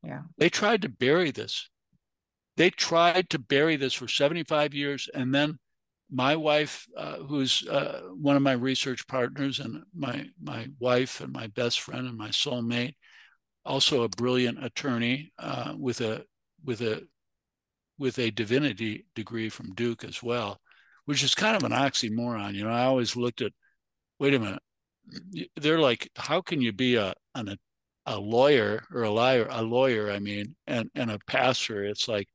Yeah. 0.03 0.21
They 0.37 0.49
tried 0.49 0.81
to 0.83 0.89
bury 0.89 1.31
this. 1.31 1.69
They 2.57 2.69
tried 2.69 3.29
to 3.31 3.39
bury 3.39 3.75
this 3.75 3.93
for 3.93 4.07
75 4.07 4.73
years. 4.73 5.09
And 5.13 5.33
then 5.33 5.57
my 6.11 6.35
wife, 6.35 6.85
uh, 6.95 7.17
who's 7.17 7.67
uh, 7.67 8.01
one 8.13 8.35
of 8.35 8.41
my 8.41 8.53
research 8.53 9.07
partners, 9.07 9.59
and 9.59 9.83
my, 9.93 10.25
my 10.41 10.67
wife, 10.79 11.21
and 11.21 11.33
my 11.33 11.47
best 11.47 11.79
friend, 11.79 12.07
and 12.07 12.17
my 12.17 12.29
soulmate, 12.29 12.93
also 13.65 14.03
a 14.03 14.09
brilliant 14.09 14.63
attorney 14.63 15.33
uh, 15.39 15.73
with 15.77 16.01
a 16.01 16.23
with 16.63 16.81
a 16.81 17.01
with 17.97 18.19
a 18.19 18.31
divinity 18.31 19.05
degree 19.15 19.49
from 19.49 19.73
Duke 19.73 20.03
as 20.03 20.21
well, 20.21 20.59
which 21.05 21.23
is 21.23 21.33
kind 21.33 21.55
of 21.55 21.63
an 21.63 21.71
oxymoron. 21.71 22.53
You 22.53 22.65
know, 22.65 22.71
I 22.71 22.83
always 22.83 23.15
looked 23.15 23.41
at, 23.41 23.53
wait 24.19 24.33
a 24.33 24.39
minute, 24.39 24.61
they're 25.55 25.79
like, 25.79 26.09
how 26.15 26.41
can 26.41 26.61
you 26.61 26.73
be 26.73 26.95
a 26.95 27.13
an, 27.35 27.57
a 28.05 28.19
lawyer 28.19 28.83
or 28.93 29.03
a 29.03 29.11
liar, 29.11 29.47
a 29.49 29.61
lawyer, 29.61 30.11
I 30.11 30.19
mean, 30.19 30.55
and 30.67 30.89
and 30.95 31.11
a 31.11 31.19
pastor? 31.27 31.83
It's 31.83 32.07
like 32.07 32.27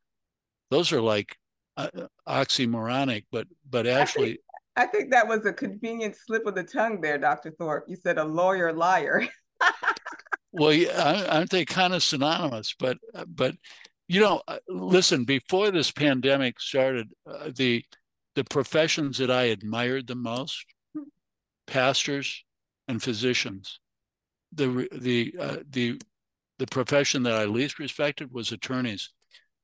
those 0.70 0.92
are 0.92 1.00
like 1.00 1.36
uh, 1.76 1.88
oxymoronic, 2.28 3.24
but 3.30 3.46
but 3.68 3.86
actually. 3.86 4.24
I 4.24 4.26
think, 4.26 4.40
I 4.76 4.86
think 4.86 5.10
that 5.12 5.28
was 5.28 5.44
a 5.46 5.52
convenient 5.52 6.16
slip 6.16 6.46
of 6.46 6.54
the 6.54 6.62
tongue 6.62 7.00
there, 7.00 7.18
Dr. 7.18 7.50
Thorp. 7.52 7.84
You 7.88 7.96
said 7.96 8.18
a 8.18 8.24
lawyer 8.24 8.72
liar. 8.72 9.26
well, 10.52 10.72
yeah, 10.72 11.26
aren't 11.28 11.50
they 11.50 11.64
kind 11.64 11.94
of 11.94 12.02
synonymous? 12.02 12.74
But 12.78 12.98
but 13.26 13.54
you 14.08 14.20
know, 14.20 14.42
uh, 14.48 14.58
listen. 14.68 15.24
Before 15.24 15.70
this 15.70 15.90
pandemic 15.90 16.60
started, 16.60 17.08
uh, 17.26 17.50
the 17.54 17.84
the 18.34 18.44
professions 18.44 19.18
that 19.18 19.30
I 19.30 19.44
admired 19.44 20.06
the 20.06 20.14
most, 20.14 20.64
pastors 21.66 22.44
and 22.90 23.02
physicians. 23.02 23.80
The 24.52 24.88
the 24.92 25.34
uh, 25.38 25.56
the 25.70 26.00
the 26.58 26.66
profession 26.66 27.22
that 27.22 27.34
I 27.34 27.44
least 27.44 27.78
respected 27.78 28.32
was 28.32 28.52
attorneys. 28.52 29.10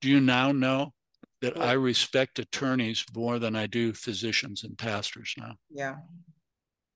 Do 0.01 0.09
you 0.09 0.21
now 0.21 0.53
know 0.53 0.95
that 1.43 1.61
I 1.61 1.73
respect 1.73 2.39
attorneys 2.39 3.05
more 3.15 3.39
than 3.39 3.57
I 3.57 3.67
do 3.67 3.93
physicians 3.93 4.63
and 4.63 4.79
pastors 4.79 5.35
now? 5.37 5.57
Yeah, 5.71 5.97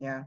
yeah. 0.01 0.25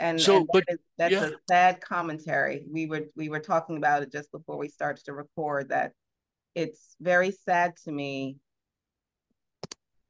And 0.00 0.20
so, 0.20 0.38
and 0.38 0.48
but 0.52 0.64
that 0.66 0.74
is, 0.74 0.80
that's 0.98 1.12
yeah. 1.12 1.26
a 1.26 1.32
sad 1.48 1.80
commentary. 1.80 2.64
We 2.68 2.86
were 2.86 3.06
we 3.14 3.28
were 3.28 3.40
talking 3.40 3.76
about 3.76 4.02
it 4.02 4.10
just 4.10 4.32
before 4.32 4.58
we 4.58 4.68
started 4.68 5.04
to 5.04 5.12
record 5.12 5.68
that 5.68 5.92
it's 6.56 6.96
very 7.00 7.30
sad 7.30 7.76
to 7.84 7.92
me 7.92 8.36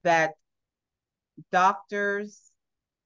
that 0.03 0.35
doctors, 1.53 2.41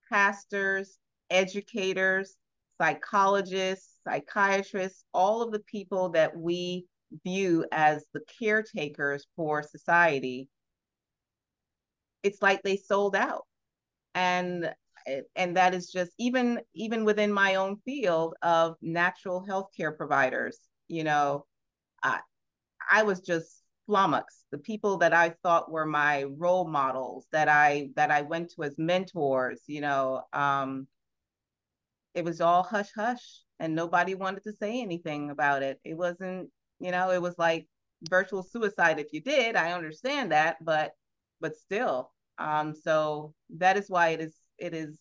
pastors, 0.08 0.98
educators, 1.30 2.36
psychologists, 2.80 3.98
psychiatrists, 4.04 5.04
all 5.12 5.42
of 5.42 5.52
the 5.52 5.60
people 5.60 6.10
that 6.10 6.36
we 6.36 6.86
view 7.24 7.64
as 7.72 8.04
the 8.12 8.20
caretakers 8.38 9.26
for 9.36 9.62
society, 9.62 10.48
it's 12.22 12.42
like 12.42 12.62
they 12.62 12.76
sold 12.76 13.16
out. 13.16 13.46
And 14.14 14.72
and 15.36 15.56
that 15.56 15.74
is 15.74 15.90
just 15.90 16.12
even 16.18 16.60
even 16.74 17.04
within 17.04 17.32
my 17.32 17.54
own 17.54 17.76
field 17.84 18.34
of 18.42 18.76
natural 18.82 19.44
health 19.44 19.68
care 19.76 19.92
providers, 19.92 20.58
you 20.88 21.04
know, 21.04 21.46
I 22.02 22.20
I 22.90 23.02
was 23.04 23.20
just 23.20 23.62
flummoxed. 23.86 24.44
The 24.52 24.58
people 24.58 24.98
that 24.98 25.14
I 25.14 25.30
thought 25.42 25.70
were 25.70 25.86
my 25.86 26.24
role 26.24 26.68
models, 26.68 27.26
that 27.32 27.48
I 27.48 27.90
that 27.96 28.10
I 28.10 28.22
went 28.22 28.52
to 28.52 28.64
as 28.64 28.74
mentors, 28.78 29.62
you 29.66 29.80
know, 29.80 30.22
um, 30.32 30.86
it 32.18 32.24
was 32.24 32.40
all 32.40 32.64
hush 32.64 32.90
hush, 32.96 33.42
and 33.60 33.76
nobody 33.76 34.16
wanted 34.16 34.42
to 34.42 34.52
say 34.52 34.82
anything 34.82 35.30
about 35.30 35.62
it. 35.62 35.78
It 35.84 35.96
wasn't, 35.96 36.50
you 36.80 36.90
know, 36.90 37.10
it 37.12 37.22
was 37.22 37.38
like 37.38 37.68
virtual 38.10 38.42
suicide 38.42 38.98
if 38.98 39.12
you 39.12 39.20
did. 39.20 39.54
I 39.54 39.72
understand 39.72 40.32
that, 40.32 40.56
but 40.64 40.90
but 41.40 41.56
still, 41.56 42.10
um, 42.38 42.74
so 42.74 43.34
that 43.58 43.76
is 43.76 43.88
why 43.88 44.08
it 44.08 44.20
is 44.20 44.34
it 44.58 44.74
is 44.74 44.98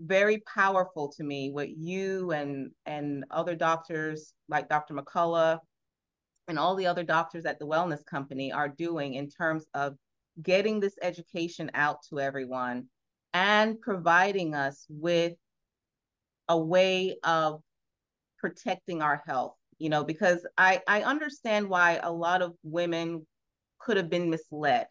very 0.00 0.42
powerful 0.54 1.10
to 1.16 1.24
me 1.24 1.50
what 1.50 1.70
you 1.70 2.30
and 2.32 2.72
and 2.84 3.24
other 3.30 3.56
doctors 3.56 4.34
like 4.50 4.68
Dr. 4.68 4.94
McCullough 4.94 5.58
and 6.46 6.58
all 6.58 6.74
the 6.76 6.86
other 6.86 7.04
doctors 7.04 7.46
at 7.46 7.58
the 7.58 7.66
wellness 7.66 8.04
company 8.04 8.52
are 8.52 8.68
doing 8.68 9.14
in 9.14 9.30
terms 9.30 9.64
of 9.72 9.96
getting 10.42 10.78
this 10.78 10.96
education 11.00 11.70
out 11.72 11.98
to 12.10 12.20
everyone 12.20 12.84
and 13.32 13.80
providing 13.80 14.54
us 14.54 14.84
with 14.90 15.32
a 16.48 16.58
way 16.58 17.16
of 17.24 17.60
protecting 18.38 19.02
our 19.02 19.22
health 19.26 19.54
you 19.78 19.88
know 19.88 20.04
because 20.04 20.46
i 20.56 20.80
i 20.86 21.02
understand 21.02 21.68
why 21.68 22.00
a 22.02 22.12
lot 22.12 22.42
of 22.42 22.54
women 22.62 23.26
could 23.80 23.96
have 23.96 24.10
been 24.10 24.30
misled 24.30 24.86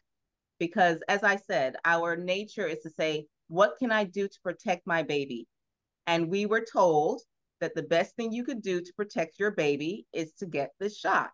because 0.60 0.98
as 1.08 1.24
i 1.24 1.36
said 1.36 1.76
our 1.86 2.16
nature 2.16 2.66
is 2.66 2.80
to 2.80 2.90
say 2.90 3.26
what 3.48 3.78
can 3.80 3.92
i 3.92 4.04
do 4.04 4.28
to 4.28 4.40
protect 4.44 4.86
my 4.86 5.04
baby? 5.04 5.48
And 6.06 6.30
we 6.30 6.46
were 6.46 6.66
told 6.72 7.22
that 7.60 7.76
the 7.76 7.84
best 7.84 8.16
thing 8.16 8.32
you 8.32 8.44
could 8.44 8.62
do 8.62 8.82
to 8.82 8.94
protect 8.94 9.40
your 9.40 9.52
baby 9.52 10.06
is 10.14 10.34
to 10.34 10.46
get 10.46 10.72
this 10.80 10.98
shot. 10.98 11.32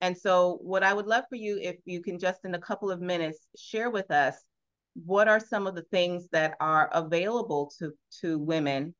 And 0.00 0.16
so, 0.16 0.58
what 0.60 0.82
I 0.82 0.92
would 0.92 1.06
love 1.06 1.24
for 1.28 1.36
you, 1.36 1.58
if 1.60 1.76
you 1.84 2.02
can 2.02 2.18
just 2.18 2.44
in 2.44 2.54
a 2.54 2.60
couple 2.60 2.90
of 2.90 3.00
minutes 3.00 3.46
share 3.56 3.90
with 3.90 4.10
us, 4.10 4.36
what 5.06 5.28
are 5.28 5.40
some 5.40 5.66
of 5.66 5.74
the 5.74 5.86
things 5.90 6.28
that 6.30 6.56
are 6.60 6.88
available 6.92 7.72
to, 7.78 7.92
to 8.20 8.38
women 8.38 8.94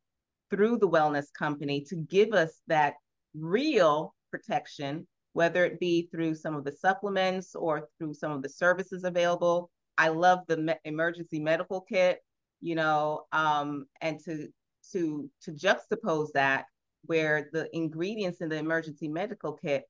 through 0.50 0.78
the 0.78 0.88
wellness 0.88 1.32
company 1.32 1.80
to 1.88 1.96
give 1.96 2.32
us 2.32 2.60
that 2.66 2.94
real 3.34 4.14
protection, 4.30 5.06
whether 5.32 5.64
it 5.64 5.80
be 5.80 6.08
through 6.10 6.34
some 6.34 6.54
of 6.54 6.64
the 6.64 6.72
supplements 6.72 7.54
or 7.54 7.88
through 7.98 8.14
some 8.14 8.32
of 8.32 8.42
the 8.42 8.48
services 8.48 9.04
available. 9.04 9.70
I 9.98 10.08
love 10.08 10.40
the 10.48 10.56
me- 10.56 10.74
emergency 10.84 11.40
medical 11.40 11.80
kit, 11.80 12.20
you 12.60 12.74
know, 12.74 13.24
um, 13.32 13.86
and 14.00 14.18
to 14.24 14.48
to 14.92 15.30
to 15.42 15.52
juxtapose 15.52 16.32
that 16.34 16.66
where 17.06 17.48
the 17.52 17.68
ingredients 17.74 18.40
in 18.40 18.48
the 18.48 18.56
emergency 18.56 19.08
medical 19.08 19.52
kit 19.52 19.84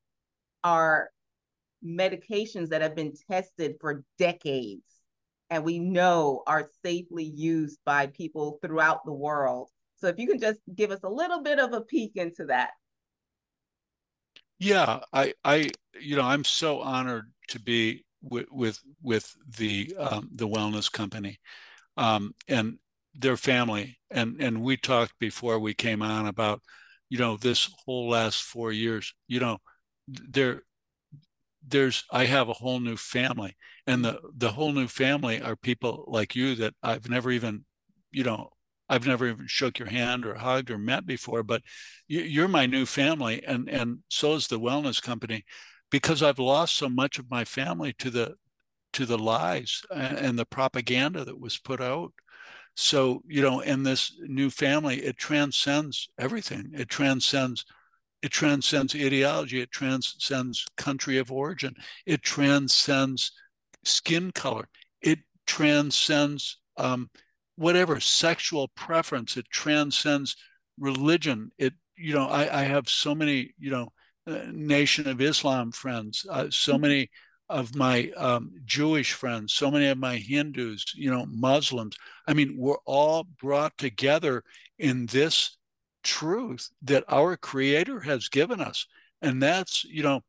are 0.63 1.11
medications 1.85 2.69
that 2.69 2.83
have 2.83 2.97
been 2.97 3.13
tested 3.31 3.77
for 3.81 4.05
decades 4.19 4.83
and 5.51 5.65
we 5.65 5.79
know 5.79 6.43
are 6.47 6.71
safely 6.85 7.25
used 7.25 7.79
by 7.85 8.07
people 8.07 8.59
throughout 8.63 9.05
the 9.05 9.13
world. 9.13 9.71
So 9.97 10.09
if 10.09 10.19
you 10.19 10.27
can 10.27 10.39
just 10.39 10.61
give 10.75 10.91
us 10.91 11.01
a 11.03 11.09
little 11.09 11.43
bit 11.43 11.59
of 11.59 11.73
a 11.73 11.81
peek 11.81 12.13
into 12.17 12.47
that. 12.47 12.71
Yeah, 14.59 15.01
I, 15.13 15.35
I, 15.45 15.71
you 16.01 16.17
know, 16.17 16.23
I'm 16.23 16.45
so 16.45 16.81
honored 16.81 17.33
to 17.49 17.61
be 17.61 18.05
with 18.23 18.47
with, 18.51 18.81
with 19.03 19.35
the 19.59 19.95
um, 19.99 20.31
the 20.33 20.49
wellness 20.49 20.91
company, 20.91 21.39
um, 21.97 22.35
and 22.49 22.79
their 23.15 23.37
family, 23.37 23.99
and 24.11 24.41
and 24.41 24.63
we 24.63 24.77
talked 24.77 25.19
before 25.19 25.59
we 25.59 25.75
came 25.75 26.03
on 26.03 26.27
about, 26.27 26.63
you 27.11 27.19
know, 27.19 27.37
this 27.37 27.71
whole 27.85 28.09
last 28.09 28.43
four 28.43 28.73
years. 28.73 29.15
You 29.29 29.41
know, 29.41 29.59
they're 30.09 30.63
there's 31.67 32.05
I 32.11 32.27
have 32.27 32.49
a 32.49 32.55
whole 32.55 32.81
new 32.81 32.97
family, 32.97 33.57
and 33.87 34.05
the 34.05 34.21
the 34.37 34.53
whole 34.53 34.73
new 34.73 34.89
family 34.89 35.41
are 35.41 35.57
people 35.57 36.05
like 36.09 36.35
you 36.37 36.55
that 36.57 36.75
I've 36.83 37.09
never 37.09 37.31
even, 37.31 37.65
you 38.13 38.25
know, 38.25 38.51
I've 38.89 39.07
never 39.07 39.27
even 39.29 39.47
shook 39.47 39.79
your 39.79 39.89
hand 39.89 40.27
or 40.27 40.35
hugged 40.35 40.71
or 40.71 40.79
met 40.79 41.07
before, 41.07 41.43
but 41.43 41.63
you're 42.07 42.49
my 42.49 42.67
new 42.67 42.87
family, 42.87 43.43
and 43.45 43.69
and 43.69 43.99
so 44.09 44.35
is 44.35 44.47
the 44.47 44.61
wellness 44.61 45.03
company, 45.03 45.45
because 45.91 46.23
I've 46.23 46.39
lost 46.39 46.77
so 46.77 46.89
much 46.89 47.19
of 47.19 47.31
my 47.31 47.45
family 47.45 47.95
to 47.95 48.11
the 48.11 48.35
to 48.95 49.07
the 49.07 49.19
lies 49.19 49.83
and 49.91 50.39
the 50.39 50.47
propaganda 50.47 51.25
that 51.25 51.41
was 51.41 51.59
put 51.59 51.81
out. 51.81 52.13
So 52.77 53.23
you 53.27 53.43
know, 53.43 53.61
in 53.61 53.83
this 53.83 54.13
new 54.21 54.51
family, 54.51 55.03
it 55.03 55.17
transcends 55.17 56.09
everything. 56.19 56.71
It 56.75 56.89
transcends 56.89 57.65
it 58.23 58.33
transcends 58.33 58.95
ideology. 58.95 59.61
It 59.61 59.71
transcends 59.71 60.65
country 60.79 61.19
of 61.19 61.31
origin. 61.31 61.75
It 62.07 62.23
transcends 62.23 63.33
skin 63.85 64.33
color. 64.33 64.69
It 65.03 65.19
transcends 65.47 66.59
um, 66.79 67.11
whatever 67.57 68.01
sexual 68.01 68.69
preference. 68.69 69.37
It 69.37 69.49
transcends 69.51 70.37
religion. 70.79 71.51
It 71.59 71.75
you 71.97 72.15
know 72.15 72.29
I, 72.29 72.61
I 72.61 72.63
have 72.65 72.89
so 72.89 73.15
many 73.15 73.55
you 73.59 73.71
know 73.71 73.89
uh, 74.27 74.47
Nation 74.53 75.09
of 75.09 75.21
Islam 75.21 75.73
friends. 75.73 76.27
Uh, 76.29 76.47
so 76.51 76.73
mm-hmm. 76.73 76.83
many 76.83 77.11
of 77.51 77.75
my 77.75 78.11
um, 78.17 78.53
Jewish 78.65 79.13
friends, 79.13 79.53
so 79.53 79.71
many 79.71 79.87
of 79.89 79.99
my 79.99 80.17
Hindus, 80.17 80.95
you 80.97 81.11
know, 81.11 81.27
Muslims. 81.27 81.95
I 82.27 82.33
mean, 82.33 82.57
we're 82.57 82.79
all 82.87 83.25
brought 83.39 83.77
together 83.77 84.43
in 84.79 85.05
this 85.07 85.59
truth 86.03 86.71
that 86.83 87.05
our 87.09 87.37
creator 87.37 88.01
has 88.01 88.29
given 88.29 88.61
us 88.63 88.87
and 89.25 89.43
that's 89.43 89.85
you 89.85 90.03
know 90.03 90.21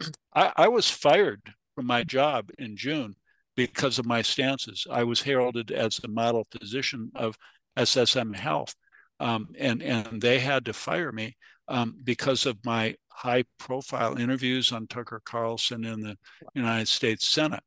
I, 0.34 0.52
I, 0.56 0.68
was 0.68 0.90
fired 0.90 1.40
from 1.74 1.86
my 1.86 2.02
job 2.02 2.50
in 2.58 2.76
june 2.76 3.14
because 3.56 3.98
of 3.98 4.06
my 4.06 4.22
stances. 4.22 4.86
I 4.90 5.04
was 5.04 5.22
heralded 5.22 5.70
as 5.70 5.96
the 5.96 6.08
model 6.08 6.46
physician 6.50 7.10
of 7.14 7.36
ssm 7.76 8.36
health 8.36 8.74
um, 9.20 9.48
and 9.58 9.82
and 9.82 10.20
they 10.20 10.40
had 10.40 10.64
to 10.64 10.72
fire 10.72 11.12
me 11.12 11.36
um, 11.68 11.96
because 12.04 12.46
of 12.46 12.64
my 12.64 12.94
high 13.08 13.44
profile 13.58 14.18
interviews 14.18 14.72
on 14.72 14.86
tucker 14.86 15.20
carlson 15.24 15.84
in 15.84 16.00
the 16.00 16.16
united 16.54 16.88
states 16.88 17.26
senate. 17.26 17.62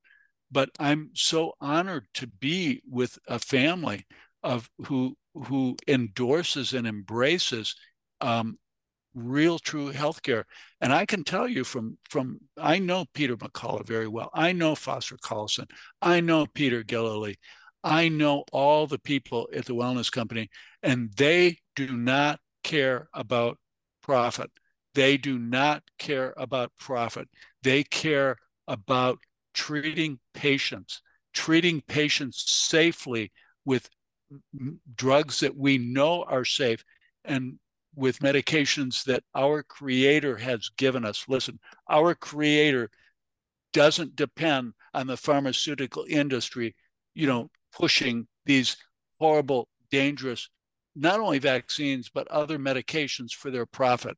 But 0.51 0.69
i'm 0.79 1.11
so 1.13 1.53
honored 1.59 2.07
to 2.15 2.27
be 2.27 2.81
with 2.89 3.17
a 3.27 3.39
family 3.39 4.05
of 4.43 4.69
who 4.85 5.15
who 5.33 5.75
endorses 5.87 6.73
and 6.73 6.87
embraces 6.87 7.75
um, 8.21 8.57
real 9.17 9.59
true 9.59 9.91
healthcare. 9.91 10.43
And 10.79 10.93
I 10.93 11.05
can 11.05 11.23
tell 11.23 11.47
you 11.47 11.63
from 11.63 11.97
from 12.09 12.39
I 12.57 12.79
know 12.79 13.05
Peter 13.13 13.35
McCullough 13.35 13.85
very 13.85 14.07
well. 14.07 14.29
I 14.33 14.53
know 14.53 14.75
Foster 14.75 15.17
Coulson. 15.17 15.67
I 16.01 16.19
know 16.19 16.45
Peter 16.45 16.83
Gillily. 16.83 17.37
I 17.83 18.09
know 18.09 18.43
all 18.51 18.87
the 18.87 18.99
people 18.99 19.49
at 19.53 19.65
the 19.65 19.75
wellness 19.75 20.11
company, 20.11 20.49
and 20.83 21.11
they 21.15 21.57
do 21.75 21.95
not 21.95 22.39
care 22.63 23.07
about 23.13 23.57
profit. 24.01 24.51
They 24.93 25.17
do 25.17 25.37
not 25.37 25.83
care 25.97 26.33
about 26.37 26.71
profit. 26.79 27.29
They 27.63 27.83
care 27.83 28.37
about 28.67 29.19
treating 29.53 30.19
patients, 30.33 31.01
treating 31.33 31.81
patients 31.81 32.43
safely 32.47 33.31
with 33.63 33.89
drugs 34.95 35.39
that 35.39 35.55
we 35.55 35.77
know 35.77 36.23
are 36.23 36.45
safe 36.45 36.83
and 37.23 37.59
with 37.97 38.19
medications 38.19 39.03
that 39.05 39.23
our 39.33 39.63
creator 39.63 40.37
has 40.37 40.69
given 40.77 41.03
us. 41.03 41.25
Listen, 41.27 41.59
our 41.89 42.13
creator 42.13 42.91
doesn't 43.73 44.15
depend 44.15 44.73
on 44.93 45.07
the 45.07 45.17
pharmaceutical 45.17 46.05
industry, 46.07 46.75
you 47.15 47.25
know, 47.25 47.49
pushing 47.73 48.27
these 48.45 48.77
horrible, 49.19 49.67
dangerous, 49.89 50.49
not 50.95 51.19
only 51.19 51.39
vaccines, 51.39 52.09
but 52.13 52.27
other 52.27 52.59
medications 52.59 53.31
for 53.31 53.49
their 53.49 53.65
profit. 53.65 54.15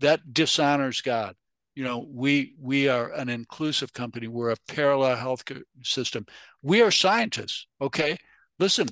That 0.00 0.34
dishonors 0.34 1.00
God. 1.00 1.34
You 1.74 1.84
know, 1.84 2.06
we 2.06 2.54
we 2.60 2.88
are 2.88 3.12
an 3.12 3.30
inclusive 3.30 3.94
company. 3.94 4.28
We're 4.28 4.50
a 4.50 4.56
parallel 4.68 5.16
healthcare 5.16 5.62
system. 5.82 6.26
We 6.60 6.82
are 6.82 6.90
scientists. 6.90 7.66
Okay, 7.80 8.18
listen, 8.58 8.88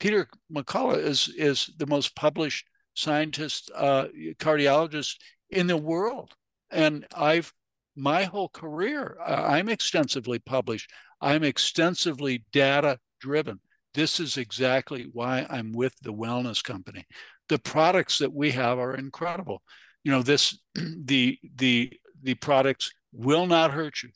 Peter 0.00 0.28
McCullough 0.52 1.02
is 1.02 1.32
is 1.34 1.70
the 1.78 1.86
most 1.86 2.14
published 2.14 2.66
scientist, 2.94 3.70
uh, 3.74 4.06
cardiologist 4.38 5.16
in 5.50 5.66
the 5.66 5.76
world, 5.76 6.32
and 6.70 7.06
I've 7.14 7.52
my 7.96 8.24
whole 8.24 8.48
career 8.48 9.16
I'm 9.26 9.68
extensively 9.68 10.38
published. 10.38 10.90
I'm 11.20 11.42
extensively 11.42 12.44
data 12.52 12.98
driven. 13.20 13.60
This 13.94 14.20
is 14.20 14.36
exactly 14.36 15.08
why 15.12 15.46
I'm 15.50 15.72
with 15.72 15.94
the 16.02 16.12
wellness 16.12 16.62
company. 16.62 17.04
The 17.48 17.58
products 17.58 18.18
that 18.18 18.32
we 18.32 18.52
have 18.52 18.78
are 18.78 18.94
incredible. 18.94 19.62
You 20.04 20.12
know, 20.12 20.22
this 20.22 20.58
the 20.74 21.38
the 21.56 21.92
the 22.22 22.34
products 22.34 22.92
will 23.12 23.46
not 23.46 23.72
hurt 23.72 24.02
you. 24.02 24.10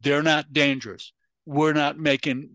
They're 0.00 0.22
not 0.22 0.52
dangerous. 0.52 1.12
We're 1.44 1.72
not 1.72 1.98
making, 1.98 2.48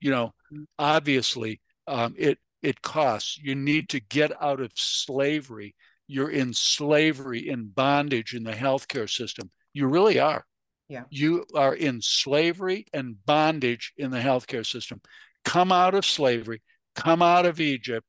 you 0.00 0.10
know, 0.10 0.34
obviously 0.78 1.60
um, 1.86 2.14
it 2.16 2.38
it 2.62 2.82
costs. 2.82 3.38
You 3.38 3.54
need 3.54 3.88
to 3.90 4.00
get 4.00 4.32
out 4.42 4.60
of 4.60 4.72
slavery. 4.74 5.74
You're 6.06 6.30
in 6.30 6.54
slavery, 6.54 7.48
in 7.48 7.68
bondage 7.68 8.34
in 8.34 8.44
the 8.44 8.52
healthcare 8.52 9.10
system. 9.10 9.50
You 9.72 9.86
really 9.86 10.18
are. 10.18 10.44
Yeah. 10.88 11.02
You 11.10 11.44
are 11.54 11.74
in 11.74 12.00
slavery 12.00 12.86
and 12.92 13.16
bondage 13.26 13.92
in 13.96 14.10
the 14.12 14.20
healthcare 14.20 14.64
system 14.64 15.00
come 15.46 15.70
out 15.70 15.94
of 15.94 16.04
slavery, 16.04 16.60
come 16.96 17.22
out 17.22 17.46
of 17.46 17.60
Egypt, 17.60 18.04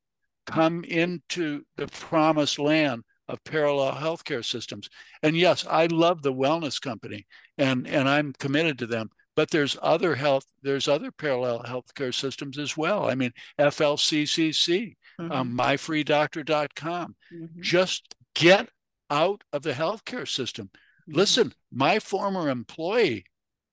come 0.47 0.83
into 0.83 1.61
the 1.77 1.87
promised 1.87 2.59
land 2.59 3.03
of 3.27 3.43
parallel 3.43 3.93
healthcare 3.93 4.43
systems. 4.43 4.89
And 5.21 5.37
yes, 5.37 5.65
I 5.69 5.85
love 5.85 6.23
the 6.23 6.33
wellness 6.33 6.81
company 6.81 7.27
and, 7.57 7.87
and 7.87 8.09
I'm 8.09 8.33
committed 8.33 8.79
to 8.79 8.87
them. 8.87 9.09
But 9.37 9.51
there's 9.51 9.77
other 9.83 10.15
health, 10.15 10.45
there's 10.63 10.87
other 10.87 11.11
parallel 11.11 11.61
healthcare 11.61 12.13
systems 12.13 12.57
as 12.57 12.75
well. 12.75 13.07
I 13.07 13.13
mean, 13.13 13.31
FLCCC, 13.59 14.95
um, 15.19 15.29
mm-hmm. 15.29 15.31
um, 15.31 15.55
myfreedoctor.com. 15.55 17.15
Mm-hmm. 17.31 17.61
Just 17.61 18.15
get 18.33 18.67
out 19.11 19.43
of 19.53 19.61
the 19.61 19.73
healthcare 19.73 20.27
system. 20.27 20.71
Mm-hmm. 20.73 21.17
Listen, 21.19 21.53
my 21.71 21.99
former 21.99 22.49
employee, 22.49 23.25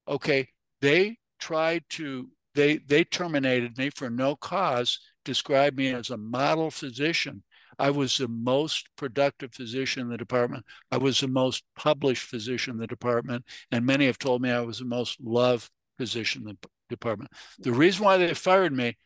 okay, 0.06 0.48
they 0.82 1.16
tried 1.40 1.84
to 1.90 2.28
they 2.54 2.76
they 2.76 3.02
terminated 3.02 3.78
me 3.78 3.88
for 3.88 4.10
no 4.10 4.36
cause, 4.36 5.00
described 5.24 5.78
me 5.78 5.94
as 5.94 6.10
a 6.10 6.18
model 6.18 6.70
physician. 6.70 7.42
I 7.78 7.90
was 7.90 8.18
the 8.18 8.28
most 8.28 8.88
productive 8.96 9.52
physician 9.52 10.02
in 10.02 10.08
the 10.08 10.16
department. 10.16 10.64
I 10.90 10.98
was 10.98 11.20
the 11.20 11.28
most 11.28 11.64
published 11.76 12.26
physician 12.26 12.72
in 12.74 12.78
the 12.78 12.86
department, 12.86 13.44
and 13.70 13.86
many 13.86 14.06
have 14.06 14.18
told 14.18 14.42
me 14.42 14.50
I 14.50 14.60
was 14.60 14.78
the 14.78 14.84
most 14.84 15.20
loved 15.20 15.70
physician 15.98 16.42
in 16.42 16.56
the 16.60 16.68
department. 16.88 17.30
The 17.58 17.72
reason 17.72 18.04
why 18.04 18.16
they 18.16 18.34
fired 18.34 18.72
me 18.72 18.96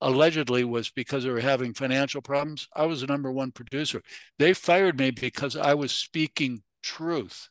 allegedly 0.00 0.64
was 0.64 0.90
because 0.90 1.24
they 1.24 1.30
were 1.30 1.40
having 1.40 1.74
financial 1.74 2.20
problems. 2.20 2.68
I 2.74 2.86
was 2.86 3.00
the 3.00 3.06
number 3.06 3.30
one 3.30 3.52
producer. 3.52 4.02
They 4.38 4.52
fired 4.52 4.98
me 4.98 5.10
because 5.10 5.56
I 5.56 5.74
was 5.74 5.92
speaking 5.92 6.62
truth. 6.82 7.48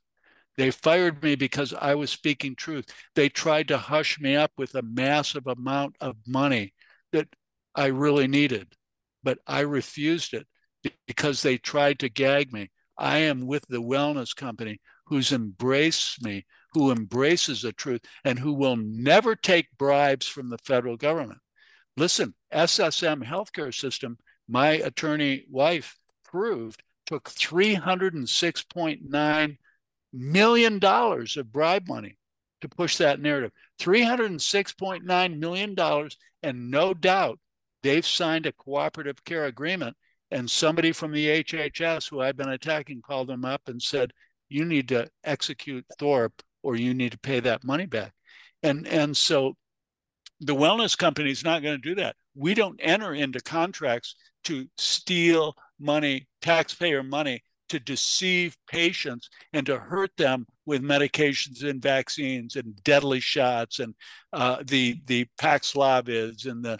They 0.58 0.70
fired 0.70 1.24
me 1.24 1.36
because 1.36 1.74
I 1.74 1.96
was 1.96 2.12
speaking 2.12 2.56
truth. 2.56 2.86
They 3.16 3.30
tried 3.30 3.70
to 3.70 3.78
hush 3.78 4.20
me 4.20 4.36
up 4.36 4.52
with 4.58 4.76
a 4.76 4.82
massive 4.82 5.48
amount 5.48 5.96
of 6.02 6.18
money 6.28 6.74
that 7.14 7.28
I 7.74 7.88
really 7.88 8.28
needed, 8.28 8.74
but 9.24 9.40
I 9.48 9.62
refused 9.62 10.34
it 10.34 10.46
because 11.08 11.42
they 11.42 11.58
tried 11.58 12.00
to 12.00 12.10
gag 12.10 12.54
me. 12.54 12.70
I 12.98 13.20
am 13.20 13.48
with 13.48 13.66
the 13.68 13.82
wellness 13.82 14.36
company 14.36 14.82
who's 15.06 15.32
embraced 15.32 16.22
me, 16.24 16.46
who 16.74 16.92
embraces 16.92 17.62
the 17.62 17.72
truth, 17.74 18.02
and 18.24 18.40
who 18.40 18.54
will 18.54 18.78
never 18.78 19.36
take 19.36 19.78
bribes 19.78 20.28
from 20.28 20.50
the 20.50 20.58
federal 20.60 20.98
government. 20.98 21.40
Listen, 21.98 22.34
SSM 22.54 23.26
healthcare 23.26 23.74
system, 23.74 24.18
my 24.48 24.72
attorney 24.72 25.46
wife 25.50 25.98
proved, 26.24 26.84
took 27.06 27.30
306.9 27.30 29.58
million 30.14 30.80
dollars 30.80 31.38
of 31.38 31.52
bribe 31.52 31.88
money 31.88 32.18
to 32.62 32.70
push 32.70 32.98
that 32.98 33.20
narrative. 33.20 33.52
$306.9 33.80 35.38
million. 35.38 36.10
And 36.44 36.72
no 36.72 36.94
doubt 36.94 37.40
they've 37.84 38.06
signed 38.06 38.46
a 38.46 38.52
cooperative 38.52 39.24
care 39.26 39.46
agreement. 39.46 39.98
And 40.32 40.50
somebody 40.50 40.92
from 40.92 41.12
the 41.12 41.44
HHS 41.44 42.10
who 42.10 42.22
I've 42.22 42.38
been 42.38 42.50
attacking 42.50 43.02
called 43.02 43.28
them 43.28 43.46
up 43.46 43.62
and 43.68 43.82
said, 43.82 44.12
you 44.50 44.66
need 44.66 44.88
to 44.90 45.10
execute 45.24 45.86
Thorp 46.00 46.42
or 46.64 46.76
you 46.76 46.94
need 46.94 47.12
to 47.12 47.20
pay 47.20 47.40
that 47.42 47.64
money 47.64 47.86
back. 47.86 48.14
And, 48.64 48.88
and 48.88 49.16
so 49.16 49.56
the 50.40 50.56
wellness 50.56 50.98
company 50.98 51.32
is 51.32 51.44
not 51.44 51.64
going 51.64 51.82
to 51.82 51.90
do 51.90 51.96
that. 51.96 52.16
We 52.36 52.54
don't 52.54 52.80
enter 52.82 53.14
into 53.14 53.40
contracts 53.42 54.16
to 54.46 54.68
steal 54.78 55.56
money, 55.80 56.28
taxpayer 56.42 57.04
money, 57.04 57.44
to 57.72 57.80
deceive 57.80 58.58
patients 58.68 59.30
and 59.54 59.66
to 59.66 59.80
hurt 59.80 60.12
them 60.18 60.46
with 60.66 60.84
medications 60.84 61.64
and 61.64 61.82
vaccines 61.82 62.58
and 62.58 62.76
deadly 62.84 63.22
shots 63.22 63.80
and 63.80 63.96
uh, 64.34 64.58
the 64.68 65.00
the 65.06 65.26
Paxlovids 65.40 66.46
and 66.46 66.66
the 66.66 66.78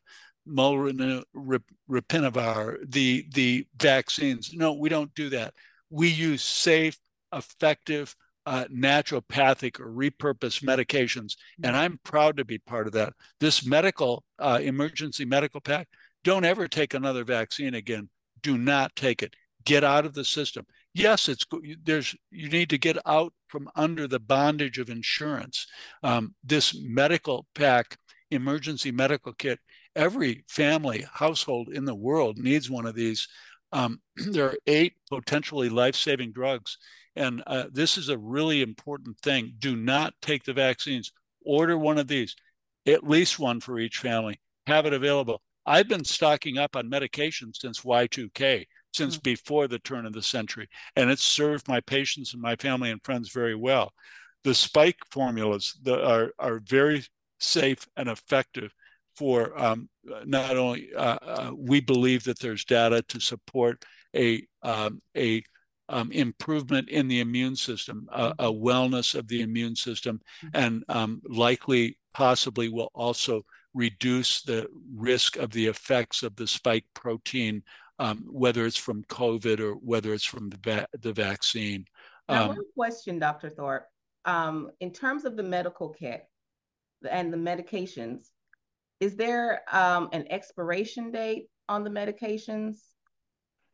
Molnupiravir, 0.48 2.78
the 2.90 3.26
the 3.34 3.68
vaccines. 3.80 4.54
No, 4.54 4.74
we 4.74 4.90
don't 4.90 5.14
do 5.16 5.30
that. 5.30 5.54
We 5.90 6.10
use 6.10 6.42
safe, 6.42 6.98
effective, 7.34 8.16
uh, 8.46 8.66
naturopathic 8.66 9.80
or 9.80 9.92
repurposed 9.92 10.64
medications, 10.64 11.36
and 11.64 11.76
I'm 11.76 12.00
proud 12.04 12.38
to 12.38 12.46
be 12.46 12.58
part 12.58 12.88
of 12.88 12.94
that. 12.94 13.14
This 13.40 13.66
medical 13.66 14.24
uh, 14.40 14.60
emergency 14.62 15.26
medical 15.26 15.62
pack. 15.62 15.88
Don't 16.24 16.46
ever 16.46 16.68
take 16.68 16.94
another 16.94 17.24
vaccine 17.24 17.74
again. 17.74 18.10
Do 18.44 18.58
not 18.58 18.96
take 18.96 19.24
it. 19.24 19.36
Get 19.66 19.84
out 19.84 20.06
of 20.06 20.14
the 20.14 20.24
system 20.24 20.66
yes, 20.94 21.30
it's 21.30 21.46
there's 21.84 22.16
you 22.32 22.50
need 22.50 22.70
to 22.70 22.78
get 22.78 22.98
out 23.06 23.34
from 23.48 23.70
under 23.76 24.08
the 24.08 24.20
bondage 24.20 24.78
of 24.78 24.90
insurance. 24.90 25.68
Um, 26.04 26.36
this 26.44 26.78
medical 26.82 27.46
pack, 27.56 27.98
emergency 28.30 28.92
medical 28.92 29.34
kit, 29.34 29.60
every 29.96 30.44
family 30.48 31.06
household 31.12 31.70
in 31.70 31.86
the 31.86 31.96
world 31.96 32.38
needs 32.38 32.70
one 32.70 32.86
of 32.86 32.96
these. 32.96 33.28
Um, 33.72 34.02
there 34.16 34.46
are 34.46 34.58
eight 34.68 34.94
potentially 35.10 35.70
life-saving 35.70 36.32
drugs, 36.32 36.78
and 37.16 37.44
uh, 37.48 37.66
this 37.72 37.98
is 37.98 38.10
a 38.10 38.18
really 38.18 38.62
important 38.62 39.18
thing. 39.20 39.54
Do 39.60 39.76
not 39.76 40.14
take 40.22 40.44
the 40.44 40.54
vaccines. 40.54 41.12
Order 41.46 41.78
one 41.78 41.98
of 41.98 42.08
these, 42.08 42.36
at 42.86 43.08
least 43.08 43.40
one 43.40 43.60
for 43.60 43.80
each 43.80 43.98
family. 43.98 44.40
Have 44.68 44.86
it 44.86 44.94
available. 44.94 45.42
I've 45.66 45.88
been 45.88 46.06
stocking 46.06 46.58
up 46.58 46.76
on 46.76 46.90
medication 46.90 47.54
since 47.54 47.82
Y2K 47.82 48.66
since 48.94 49.16
mm-hmm. 49.16 49.24
before 49.24 49.68
the 49.68 49.80
turn 49.80 50.06
of 50.06 50.14
the 50.14 50.22
century, 50.22 50.68
and 50.96 51.10
it's 51.10 51.24
served 51.24 51.68
my 51.68 51.80
patients 51.82 52.34
and 52.34 52.42
my 52.42 52.56
family 52.58 52.92
and 52.92 53.04
friends 53.04 53.32
very 53.32 53.56
well. 53.56 53.94
The 54.44 54.54
spike 54.54 55.00
formulas 55.12 55.78
that 55.84 56.04
are, 56.04 56.32
are 56.40 56.60
very 56.60 57.06
safe 57.40 57.88
and 57.96 58.10
effective 58.10 58.74
for 59.16 59.58
um, 59.60 59.90
not 60.26 60.58
only 60.58 60.90
uh, 60.96 61.18
uh, 61.22 61.52
we 61.56 61.80
believe 61.80 62.24
that 62.24 62.40
there's 62.40 62.66
data 62.66 63.02
to 63.10 63.20
support 63.20 63.84
a 64.16 64.46
um, 64.64 65.02
a 65.16 65.44
um, 65.90 66.12
improvement 66.12 66.90
in 66.90 67.08
the 67.10 67.20
immune 67.20 67.56
system, 67.56 68.08
a, 68.14 68.34
a, 68.40 68.52
wellness 68.52 69.14
of 69.14 69.28
the 69.28 69.42
immune 69.42 69.76
system, 69.76 70.22
mm-hmm. 70.46 70.48
and 70.54 70.84
um, 70.88 71.22
likely 71.28 71.98
possibly 72.14 72.70
will 72.70 72.92
also 72.94 73.42
reduce 73.74 74.42
the 74.42 74.68
risk 74.96 75.36
of 75.36 75.52
the 75.52 75.68
effects 75.68 76.24
of 76.24 76.36
the 76.38 76.48
spike 76.48 76.86
protein 76.94 77.62
um, 78.02 78.26
whether 78.32 78.66
it's 78.66 78.78
from 78.78 79.04
COVID 79.04 79.60
or 79.60 79.74
whether 79.74 80.12
it's 80.12 80.26
from 80.26 80.50
the 80.50 80.58
va- 80.58 80.88
the 81.00 81.14
vaccine. 81.14 81.86
Now, 82.28 82.46
um, 82.46 82.48
one 82.50 82.66
question, 82.76 83.20
Dr. 83.20 83.52
Thorp. 83.52 83.84
Um, 84.26 84.72
in 84.80 84.92
terms 84.92 85.24
of 85.24 85.38
the 85.38 85.44
medical 85.44 85.90
kit 85.90 86.26
and 87.08 87.32
the 87.32 87.38
medications, 87.38 88.30
is 89.02 89.16
there 89.16 89.64
um, 89.72 90.10
an 90.14 90.26
expiration 90.30 91.12
date 91.12 91.48
on 91.68 91.84
the 91.84 91.90
medications? 91.90 92.76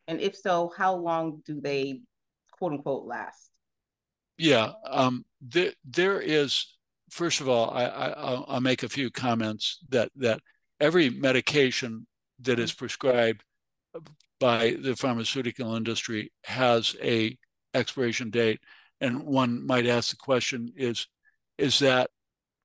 And 0.07 0.21
if 0.21 0.35
so, 0.35 0.71
how 0.75 0.95
long 0.95 1.43
do 1.45 1.59
they, 1.59 2.01
quote 2.53 2.71
unquote, 2.71 3.05
last? 3.05 3.51
Yeah, 4.37 4.71
um, 4.89 5.25
there, 5.41 5.73
there 5.85 6.21
is. 6.21 6.73
First 7.09 7.41
of 7.41 7.47
all, 7.47 7.71
I, 7.71 7.85
I, 7.85 8.53
will 8.53 8.61
make 8.61 8.83
a 8.83 8.89
few 8.89 9.09
comments 9.09 9.79
that 9.89 10.11
that 10.17 10.41
every 10.79 11.09
medication 11.09 12.05
that 12.41 12.59
is 12.59 12.73
prescribed 12.73 13.43
by 14.39 14.75
the 14.81 14.95
pharmaceutical 14.95 15.75
industry 15.75 16.31
has 16.43 16.95
a 17.01 17.37
expiration 17.73 18.29
date, 18.29 18.59
and 19.01 19.23
one 19.23 19.65
might 19.65 19.87
ask 19.87 20.11
the 20.11 20.17
question: 20.17 20.71
is 20.75 21.07
is 21.57 21.79
that 21.79 22.09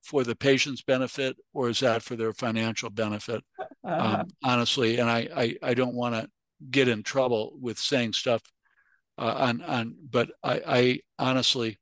for 0.03 0.23
the 0.23 0.35
patient's 0.35 0.81
benefit 0.81 1.37
or 1.53 1.69
is 1.69 1.79
that 1.79 2.03
for 2.03 2.15
their 2.15 2.33
financial 2.33 2.89
benefit? 2.89 3.43
Uh-huh. 3.59 4.19
Um, 4.19 4.27
honestly, 4.43 4.97
and 4.97 5.09
I 5.09 5.27
I, 5.35 5.55
I 5.63 5.73
don't 5.73 5.95
want 5.95 6.15
to 6.15 6.29
get 6.69 6.87
in 6.87 7.03
trouble 7.03 7.53
with 7.59 7.79
saying 7.79 8.13
stuff 8.13 8.41
uh, 9.17 9.33
on 9.37 9.61
on, 9.61 9.95
but 10.09 10.31
I, 10.43 10.61
I 10.67 10.99
honestly, 11.19 11.77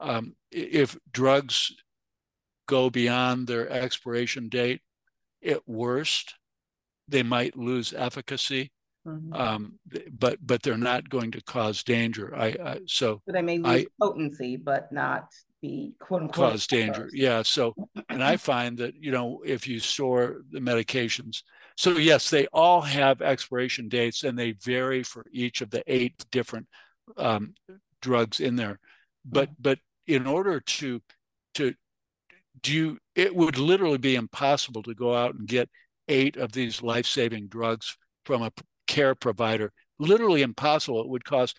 um, 0.00 0.34
if 0.50 0.96
drugs 1.10 1.72
go 2.66 2.90
beyond 2.90 3.46
their 3.46 3.68
expiration 3.68 4.48
date, 4.48 4.80
at 5.44 5.68
worst, 5.68 6.34
they 7.08 7.22
might 7.22 7.56
lose 7.56 7.92
efficacy. 7.92 8.70
Mm-hmm. 9.08 9.32
Um, 9.32 9.78
but 10.18 10.38
but 10.46 10.62
they're 10.62 10.76
not 10.76 11.08
going 11.08 11.30
to 11.32 11.42
cause 11.42 11.82
danger. 11.82 12.34
I, 12.36 12.46
I 12.46 12.74
so, 12.86 13.22
so 13.26 13.32
they 13.32 13.42
may 13.42 13.58
lose 13.58 13.84
I, 13.84 13.86
potency, 14.00 14.56
but 14.56 14.92
not 14.92 15.32
be 15.62 15.94
quote 15.98 16.22
unquote 16.22 16.52
cause 16.52 16.66
danger. 16.66 17.08
Yeah. 17.12 17.42
So, 17.42 17.74
and 18.08 18.22
I 18.22 18.36
find 18.36 18.76
that 18.78 18.94
you 18.94 19.10
know 19.10 19.42
if 19.44 19.66
you 19.66 19.80
store 19.80 20.42
the 20.50 20.60
medications, 20.60 21.42
so 21.76 21.92
yes, 21.92 22.28
they 22.28 22.46
all 22.52 22.82
have 22.82 23.22
expiration 23.22 23.88
dates, 23.88 24.24
and 24.24 24.38
they 24.38 24.52
vary 24.52 25.02
for 25.02 25.24
each 25.32 25.62
of 25.62 25.70
the 25.70 25.82
eight 25.86 26.24
different 26.30 26.66
um, 27.16 27.54
drugs 28.02 28.40
in 28.40 28.56
there. 28.56 28.78
But 29.24 29.48
mm-hmm. 29.48 29.62
but 29.62 29.78
in 30.06 30.26
order 30.26 30.60
to 30.60 31.00
to 31.54 31.74
do 32.62 32.72
you, 32.72 32.98
it 33.14 33.34
would 33.34 33.58
literally 33.58 33.98
be 33.98 34.16
impossible 34.16 34.82
to 34.82 34.94
go 34.94 35.14
out 35.14 35.34
and 35.34 35.46
get 35.46 35.68
eight 36.08 36.36
of 36.36 36.52
these 36.52 36.82
life-saving 36.82 37.48
drugs 37.48 37.96
from 38.24 38.42
a 38.42 38.50
care 38.88 39.14
provider. 39.14 39.70
Literally 40.00 40.42
impossible. 40.42 41.00
It 41.00 41.08
would 41.08 41.24
cost 41.24 41.56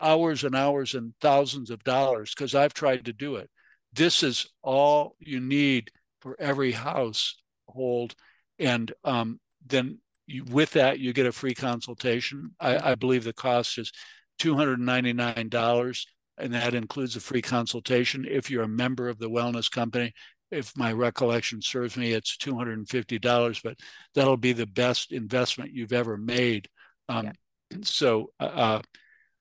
hours 0.00 0.44
and 0.44 0.54
hours 0.54 0.94
and 0.94 1.14
thousands 1.20 1.70
of 1.70 1.82
dollars 1.84 2.32
because 2.34 2.54
I've 2.54 2.74
tried 2.74 3.04
to 3.06 3.12
do 3.12 3.36
it. 3.36 3.50
This 3.92 4.22
is 4.22 4.46
all 4.62 5.16
you 5.18 5.40
need 5.40 5.90
for 6.20 6.36
every 6.40 6.72
household, 6.72 8.14
and 8.58 8.92
um, 9.04 9.40
then 9.64 9.98
you, 10.26 10.44
with 10.44 10.72
that 10.72 10.98
you 10.98 11.12
get 11.12 11.26
a 11.26 11.32
free 11.32 11.54
consultation. 11.54 12.54
I, 12.60 12.92
I 12.92 12.94
believe 12.96 13.24
the 13.24 13.32
cost 13.32 13.78
is 13.78 13.92
two 14.38 14.56
hundred 14.56 14.80
ninety 14.80 15.12
nine 15.12 15.48
dollars, 15.48 16.06
and 16.36 16.52
that 16.52 16.74
includes 16.74 17.16
a 17.16 17.20
free 17.20 17.42
consultation. 17.42 18.26
If 18.28 18.50
you're 18.50 18.64
a 18.64 18.68
member 18.68 19.08
of 19.08 19.18
the 19.18 19.30
wellness 19.30 19.70
company, 19.70 20.12
if 20.50 20.76
my 20.76 20.92
recollection 20.92 21.60
serves 21.60 21.96
me, 21.96 22.12
it's 22.12 22.36
two 22.36 22.56
hundred 22.56 22.78
and 22.78 22.88
fifty 22.88 23.18
dollars, 23.18 23.60
but 23.62 23.78
that'll 24.14 24.36
be 24.36 24.52
the 24.52 24.66
best 24.66 25.12
investment 25.12 25.72
you've 25.72 25.92
ever 25.92 26.16
made. 26.16 26.68
Um, 27.08 27.26
yeah. 27.26 27.78
So, 27.82 28.30
uh, 28.38 28.80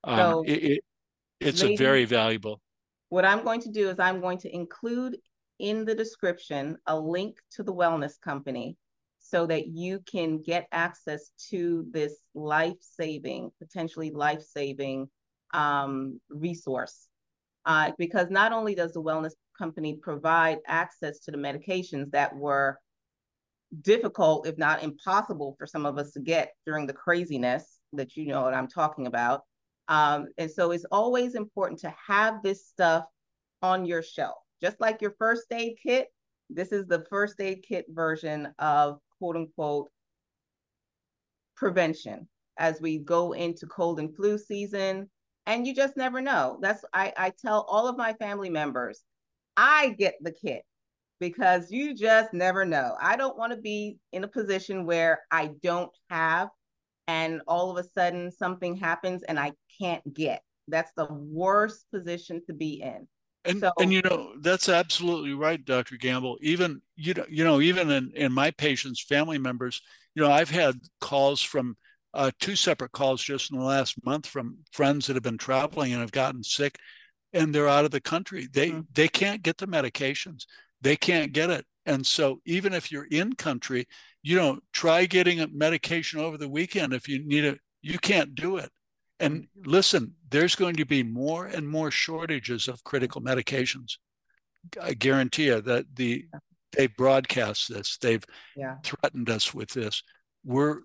um, 0.04 0.18
so 0.18 0.44
it, 0.46 0.52
it, 0.52 0.82
it's 1.40 1.62
ladies, 1.62 1.80
a 1.80 1.84
very 1.84 2.06
valuable. 2.06 2.62
What 3.10 3.26
I'm 3.26 3.44
going 3.44 3.62
to 3.62 3.72
do 3.72 3.90
is 3.90 4.00
I'm 4.00 4.22
going 4.22 4.40
to 4.40 4.54
include 4.54 5.18
in 5.60 5.86
the 5.86 5.96
description 5.96 6.78
a 6.88 7.00
link 7.00 7.38
to 7.52 7.64
the 7.64 7.74
wellness 7.74 8.20
company 8.20 8.78
so 9.20 9.48
that 9.48 9.68
you 9.68 10.00
can 10.00 10.42
get 10.42 10.68
access 10.72 11.32
to 11.50 11.86
this 11.92 12.14
life-saving, 12.34 13.52
potentially 13.60 14.12
life-saving 14.12 15.10
um, 15.54 16.20
resource. 16.30 17.08
Uh, 17.66 17.92
because 17.98 18.30
not 18.30 18.52
only 18.54 18.76
does 18.76 18.92
the 18.92 19.02
wellness 19.02 19.32
company 19.58 20.00
provide 20.02 20.60
access 20.68 21.20
to 21.20 21.32
the 21.32 21.38
medications 21.38 22.12
that 22.12 22.36
were 22.36 22.80
difficult, 23.82 24.48
if 24.48 24.58
not 24.58 24.84
impossible, 24.84 25.56
for 25.58 25.66
some 25.66 25.86
of 25.86 25.98
us 25.98 26.12
to 26.12 26.20
get 26.20 26.54
during 26.66 26.86
the 26.86 26.94
craziness 26.94 27.80
that 27.94 28.16
you 28.16 28.28
know 28.28 28.42
what 28.42 28.54
I'm 28.54 28.68
talking 28.68 29.08
about. 29.08 29.42
Um, 29.88 30.28
and 30.38 30.50
so 30.50 30.72
it's 30.72 30.86
always 30.92 31.36
important 31.36 31.80
to 31.82 31.94
have 32.08 32.42
this 32.44 32.68
stuff 32.68 33.06
on 33.62 33.86
your 33.86 34.02
shelf. 34.02 34.38
Just 34.62 34.80
like 34.80 35.02
your 35.02 35.16
first 35.18 35.46
aid 35.52 35.76
kit, 35.82 36.08
this 36.50 36.72
is 36.72 36.88
the 36.88 37.06
first 37.10 37.40
aid 37.40 37.64
kit 37.68 37.86
version 37.90 38.54
of 38.60 39.00
quote 39.20 39.36
unquote 39.36 39.90
prevention 41.56 42.28
as 42.58 42.82
we 42.82 43.00
go 43.00 43.34
into 43.34 43.66
cold 43.66 44.00
and 44.00 44.16
flu 44.16 44.38
season. 44.38 45.10
And 45.46 45.68
you 45.68 45.76
just 45.76 45.96
never 45.96 46.22
know. 46.22 46.58
That's 46.62 46.84
I, 46.94 47.14
I 47.16 47.32
tell 47.40 47.66
all 47.70 47.88
of 47.88 47.98
my 47.98 48.14
family 48.14 48.50
members, 48.50 49.04
I 49.58 49.90
get 49.98 50.16
the 50.22 50.32
kit 50.32 50.64
because 51.20 51.72
you 51.72 51.96
just 51.96 52.34
never 52.34 52.66
know. 52.66 52.96
I 53.02 53.16
don't 53.16 53.38
want 53.38 53.54
to 53.54 53.58
be 53.58 53.98
in 54.12 54.24
a 54.24 54.28
position 54.28 54.86
where 54.86 55.22
I 55.32 55.52
don't 55.64 55.92
have 56.10 56.50
and 57.08 57.42
all 57.48 57.72
of 57.72 57.78
a 57.78 57.88
sudden 57.90 58.32
something 58.32 58.76
happens 58.76 59.24
and 59.24 59.40
I 59.40 59.54
can't 59.80 60.14
get. 60.14 60.42
That's 60.68 60.92
the 60.98 61.08
worst 61.12 61.86
position 61.94 62.42
to 62.48 62.54
be 62.54 62.82
in. 62.82 63.08
And, 63.46 63.60
so, 63.60 63.72
and 63.80 63.94
you 63.94 64.02
know 64.02 64.34
that's 64.42 64.70
absolutely 64.70 65.34
right, 65.34 65.64
Dr. 65.64 65.98
Gamble. 65.98 66.40
Even 66.42 66.82
you 66.96 67.14
know 67.14 67.26
you 67.30 67.44
know 67.44 67.62
even 67.62 67.92
in, 67.92 68.12
in 68.16 68.34
my 68.34 68.50
patients' 68.50 69.04
family 69.04 69.38
members, 69.38 69.82
you 70.16 70.24
know 70.24 70.32
I've 70.32 70.50
had 70.50 70.80
calls 71.00 71.44
from 71.44 71.78
uh, 72.16 72.32
two 72.40 72.56
separate 72.56 72.92
calls 72.92 73.22
just 73.22 73.52
in 73.52 73.60
the 73.60 73.64
last 73.64 74.04
month 74.04 74.26
from 74.26 74.58
friends 74.72 75.06
that 75.06 75.16
have 75.16 75.22
been 75.22 75.38
traveling 75.38 75.92
and 75.92 76.02
have 76.02 76.12
gotten 76.12 76.44
sick, 76.44 76.80
and 77.36 77.54
they're 77.54 77.68
out 77.68 77.86
of 77.86 77.92
the 77.92 78.02
country. 78.02 78.48
They 78.52 78.72
mm-hmm. 78.72 78.82
they 78.94 79.08
can't 79.08 79.44
get 79.44 79.58
the 79.58 79.68
medications. 79.68 80.46
They 80.82 80.96
can't 80.96 81.34
get 81.34 81.52
it. 81.52 81.66
And 81.86 82.06
so 82.06 82.40
even 82.46 82.74
if 82.74 82.92
you're 82.92 83.08
in 83.12 83.34
country, 83.34 83.86
you 84.24 84.38
know, 84.38 84.60
try 84.74 85.06
getting 85.06 85.42
a 85.42 85.48
medication 85.48 86.20
over 86.20 86.38
the 86.38 86.50
weekend 86.50 86.94
if 86.94 87.08
you 87.08 87.24
need 87.24 87.44
it. 87.44 87.60
You 87.82 88.00
can't 88.00 88.34
do 88.34 88.58
it. 88.58 88.72
And 89.20 89.48
listen, 89.66 90.16
there's 90.30 90.56
going 90.56 90.76
to 90.78 90.86
be 90.86 91.04
more 91.04 91.46
and 91.46 91.68
more 91.68 91.92
shortages 91.92 92.68
of 92.68 92.84
critical 92.84 93.22
medications. 93.22 93.98
I 94.82 94.94
guarantee 94.94 95.46
you 95.46 95.62
that 95.62 95.86
the 95.94 96.26
they 96.72 96.88
broadcast 96.88 97.72
this. 97.72 97.98
They've 97.98 98.26
yeah. 98.56 98.78
threatened 98.84 99.30
us 99.30 99.54
with 99.54 99.70
this. 99.70 100.02
We're 100.44 100.80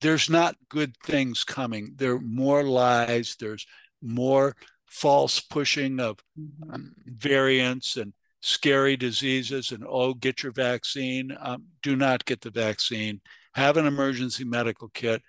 there's 0.00 0.28
not 0.28 0.56
good 0.68 0.96
things 1.04 1.44
coming. 1.44 1.94
There 1.96 2.14
are 2.14 2.20
more 2.20 2.62
lies. 2.62 3.36
There's 3.38 3.66
more 4.02 4.54
false 4.94 5.40
pushing 5.40 5.98
of 5.98 6.18
mm-hmm. 6.38 6.72
um, 6.72 6.94
variants 7.04 7.96
and 7.96 8.12
scary 8.40 8.96
diseases. 8.96 9.72
And 9.72 9.84
oh, 9.86 10.14
get 10.14 10.42
your 10.42 10.52
vaccine. 10.52 11.36
Um, 11.40 11.64
do 11.82 11.96
not 11.96 12.24
get 12.24 12.40
the 12.40 12.50
vaccine. 12.50 13.20
Have 13.54 13.76
an 13.76 13.86
emergency 13.86 14.44
medical 14.44 14.88
kit. 14.88 15.20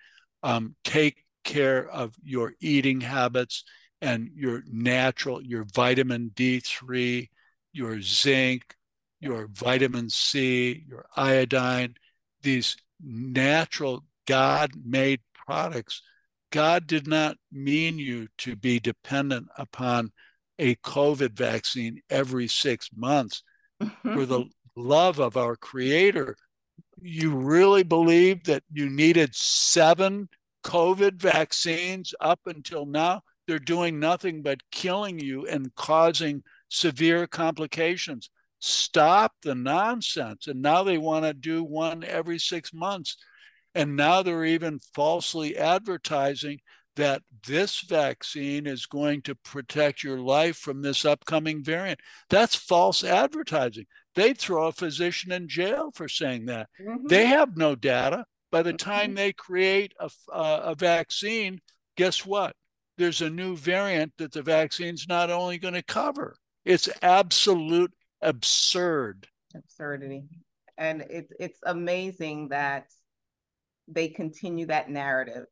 Um, 0.44 0.76
take 0.84 1.26
care 1.44 1.90
of 1.90 2.14
your 2.24 2.54
eating 2.62 3.02
habits 3.02 3.64
and 4.02 4.30
your 4.36 4.64
natural, 4.72 5.42
your 5.42 5.66
vitamin 5.74 6.32
D3, 6.36 7.28
your 7.74 8.02
zinc, 8.02 8.76
your 9.20 9.48
vitamin 9.48 10.10
C, 10.12 10.86
your 10.88 11.06
iodine, 11.16 11.96
these 12.44 12.78
natural 13.04 14.04
God 14.28 14.72
made 14.86 15.22
products. 15.34 16.04
God 16.56 16.88
did 16.88 17.06
not 17.06 17.36
mean 17.52 18.00
you 18.00 18.30
to 18.38 18.56
be 18.56 18.80
dependent 18.80 19.50
upon 19.58 20.14
a 20.58 20.76
COVID 20.76 21.34
vaccine 21.34 22.00
every 22.10 22.48
six 22.48 22.90
months. 22.96 23.44
Mm-hmm. 23.84 24.14
For 24.14 24.26
the 24.26 24.46
love 24.78 25.20
of 25.20 25.36
our 25.36 25.58
Creator, 25.58 26.38
you 27.02 27.36
really 27.36 27.84
believe 27.84 28.46
that 28.46 28.64
you 28.72 28.90
needed 28.90 29.36
seven 29.36 30.30
COVID 30.64 31.18
vaccines 31.22 32.14
up 32.22 32.40
until 32.46 32.86
now, 32.86 33.24
they're 33.48 33.60
doing 33.60 34.00
nothing 34.00 34.42
but 34.42 34.62
killing 34.72 35.20
you 35.20 35.46
and 35.48 35.76
causing 35.76 36.42
severe 36.70 37.28
complications. 37.28 38.30
Stop 38.62 39.34
the 39.44 39.56
nonsense. 39.56 40.48
And 40.48 40.62
now 40.62 40.84
they 40.84 40.98
want 40.98 41.26
to 41.26 41.34
do 41.34 41.66
one 41.66 42.06
every 42.06 42.40
six 42.40 42.74
months. 42.74 43.18
And 43.76 43.96
now 43.96 44.24
they're 44.24 44.46
even 44.46 44.80
falsely 44.94 45.58
advertising 45.58 46.60
that 46.96 47.22
this 47.46 47.82
vaccine 47.82 48.66
is 48.66 48.86
going 48.86 49.22
to 49.24 49.36
protect 49.36 50.02
your 50.02 50.20
life 50.20 50.56
from 50.56 50.82
this 50.82 51.04
upcoming 51.04 51.64
variant. 51.64 52.00
That's 52.30 52.56
false 52.56 53.04
advertising. 53.04 53.86
They'd 54.16 54.38
throw 54.38 54.68
a 54.68 54.72
physician 54.72 55.34
in 55.34 55.50
jail 55.50 55.92
for 55.94 56.08
saying 56.08 56.46
that. 56.46 56.70
Mm-hmm. 56.82 57.08
They 57.08 57.26
have 57.26 57.58
no 57.58 57.76
data. 57.76 58.26
By 58.50 58.64
the 58.64 58.74
time 58.74 59.14
they 59.14 59.34
create 59.34 59.94
a, 60.00 60.10
a 60.32 60.76
vaccine, 60.76 61.60
guess 61.98 62.26
what? 62.26 62.56
There's 62.98 63.22
a 63.22 63.30
new 63.30 63.58
variant 63.58 64.14
that 64.18 64.32
the 64.32 64.42
vaccine's 64.42 65.06
not 65.10 65.30
only 65.30 65.58
going 65.58 65.74
to 65.74 65.84
cover. 65.84 66.38
It's 66.64 66.88
absolute 67.02 67.92
absurd. 68.22 69.28
Absurdity. 69.54 70.24
And 70.78 71.06
it's 71.10 71.32
it's 71.40 71.60
amazing 71.66 72.50
that 72.50 72.86
they 73.88 74.08
continue 74.08 74.66
that 74.68 74.90
narrative 74.90 75.46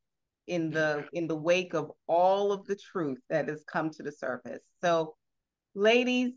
in 0.47 0.69
the 0.69 0.97
mm-hmm. 0.97 1.07
in 1.13 1.27
the 1.27 1.35
wake 1.35 1.73
of 1.73 1.91
all 2.07 2.51
of 2.51 2.65
the 2.65 2.75
truth 2.75 3.19
that 3.29 3.47
has 3.47 3.63
come 3.71 3.89
to 3.91 4.03
the 4.03 4.11
surface. 4.11 4.61
So 4.81 5.15
ladies, 5.75 6.31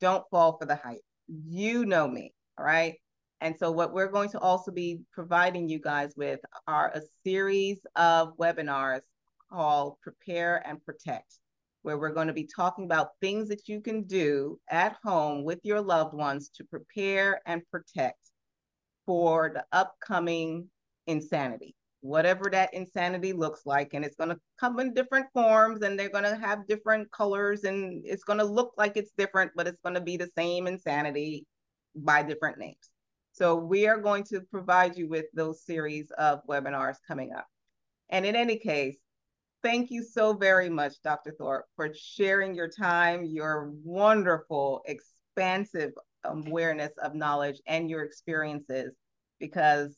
don't 0.00 0.24
fall 0.30 0.56
for 0.58 0.66
the 0.66 0.76
hype. 0.76 1.00
You 1.28 1.84
know 1.84 2.08
me, 2.08 2.32
all 2.58 2.64
right? 2.64 2.94
And 3.40 3.54
so 3.58 3.70
what 3.70 3.92
we're 3.92 4.10
going 4.10 4.30
to 4.30 4.38
also 4.38 4.70
be 4.70 5.00
providing 5.12 5.68
you 5.68 5.78
guys 5.78 6.14
with 6.16 6.40
are 6.66 6.90
a 6.94 7.02
series 7.24 7.80
of 7.96 8.36
webinars 8.38 9.02
called 9.52 9.96
Prepare 10.02 10.66
and 10.66 10.82
Protect, 10.84 11.38
where 11.82 11.98
we're 11.98 12.14
going 12.14 12.28
to 12.28 12.32
be 12.32 12.48
talking 12.56 12.84
about 12.84 13.10
things 13.20 13.48
that 13.48 13.68
you 13.68 13.80
can 13.80 14.04
do 14.04 14.58
at 14.70 14.96
home 15.04 15.44
with 15.44 15.60
your 15.62 15.80
loved 15.80 16.14
ones 16.14 16.48
to 16.56 16.64
prepare 16.64 17.40
and 17.44 17.62
protect 17.70 18.18
for 19.04 19.50
the 19.52 19.64
upcoming 19.72 20.68
insanity, 21.06 21.74
whatever 22.00 22.50
that 22.50 22.74
insanity 22.74 23.32
looks 23.32 23.62
like. 23.64 23.94
And 23.94 24.04
it's 24.04 24.16
going 24.16 24.30
to 24.30 24.38
come 24.58 24.78
in 24.80 24.94
different 24.94 25.26
forms 25.32 25.82
and 25.82 25.98
they're 25.98 26.08
going 26.08 26.24
to 26.24 26.36
have 26.36 26.66
different 26.66 27.10
colors 27.10 27.64
and 27.64 28.02
it's 28.04 28.24
going 28.24 28.38
to 28.38 28.44
look 28.44 28.72
like 28.76 28.96
it's 28.96 29.12
different, 29.16 29.52
but 29.56 29.66
it's 29.66 29.80
going 29.80 29.94
to 29.94 30.00
be 30.00 30.16
the 30.16 30.30
same 30.36 30.66
insanity 30.66 31.46
by 31.96 32.22
different 32.22 32.58
names. 32.58 32.90
So 33.32 33.56
we 33.56 33.88
are 33.88 34.00
going 34.00 34.24
to 34.24 34.42
provide 34.42 34.96
you 34.96 35.08
with 35.08 35.26
those 35.34 35.64
series 35.64 36.10
of 36.12 36.40
webinars 36.48 36.96
coming 37.06 37.32
up. 37.32 37.46
And 38.10 38.24
in 38.24 38.36
any 38.36 38.58
case, 38.58 38.96
thank 39.62 39.90
you 39.90 40.04
so 40.04 40.34
very 40.34 40.68
much, 40.68 41.02
Dr. 41.02 41.34
Thorp, 41.38 41.64
for 41.74 41.92
sharing 41.94 42.54
your 42.54 42.68
time, 42.68 43.24
your 43.24 43.72
wonderful, 43.82 44.82
expansive 44.86 45.92
um, 46.24 46.44
awareness 46.46 46.92
of 47.02 47.14
knowledge 47.14 47.60
and 47.66 47.90
your 47.90 48.02
experiences 48.02 48.94
because 49.40 49.96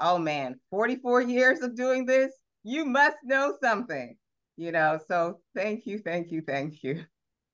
oh 0.00 0.18
man, 0.18 0.58
44 0.70 1.22
years 1.22 1.60
of 1.60 1.76
doing 1.76 2.06
this, 2.06 2.32
you 2.62 2.84
must 2.84 3.16
know 3.24 3.56
something, 3.62 4.16
you 4.56 4.72
know. 4.72 4.98
So 5.08 5.40
thank 5.54 5.86
you, 5.86 5.98
thank 5.98 6.30
you, 6.30 6.42
thank 6.42 6.82
you. 6.82 7.04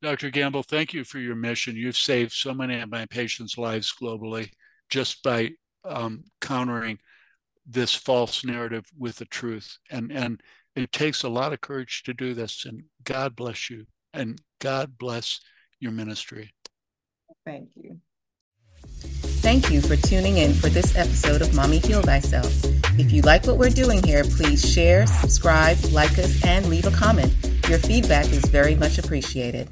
Dr. 0.03 0.31
Gamble, 0.31 0.65
thank 0.65 0.93
you 0.93 1.05
for 1.05 1.19
your 1.19 1.37
mission. 1.37 1.77
You've 1.77 1.97
saved 1.97 2.33
so 2.33 2.53
many 2.53 2.81
of 2.81 2.91
my 2.91 3.07
patients' 3.07 3.57
lives 3.57 3.95
globally 4.01 4.51
just 4.89 5.23
by 5.23 5.51
um, 5.85 6.25
countering 6.41 6.99
this 7.67 7.95
false 7.95 8.45
narrative 8.45 8.85
with 8.99 9.17
the 9.17 9.25
truth. 9.27 9.79
And 9.91 10.11
and 10.11 10.43
it 10.75 10.91
takes 10.91 11.23
a 11.23 11.29
lot 11.29 11.53
of 11.53 11.61
courage 11.61 12.03
to 12.05 12.15
do 12.15 12.35
this. 12.35 12.65
And 12.65 12.85
God 13.05 13.37
bless 13.37 13.71
you. 13.71 13.87
And 14.13 14.41
God 14.61 14.99
bless 14.99 15.41
your 15.81 15.93
ministry. 15.93 16.53
Thank 17.45 17.71
you. 17.77 18.01
Thank 19.43 19.73
you 19.73 19.81
for 19.81 19.97
tuning 19.97 20.39
in 20.39 20.55
for 20.55 20.69
this 20.69 20.95
episode 20.97 21.43
of 21.43 21.53
Mommy 21.53 21.81
Heal 21.81 22.01
Thyself. 22.01 22.47
If 22.97 23.11
you 23.11 23.23
like 23.23 23.45
what 23.45 23.59
we're 23.59 23.71
doing 23.71 24.01
here, 24.01 24.23
please 24.23 24.65
share, 24.65 25.05
subscribe, 25.05 25.77
like 25.91 26.17
us, 26.17 26.45
and 26.45 26.67
leave 26.67 26.87
a 26.87 26.93
comment. 26.93 27.35
Your 27.69 27.81
feedback 27.81 28.27
is 28.27 28.45
very 28.45 28.77
much 28.77 28.99
appreciated. 28.99 29.69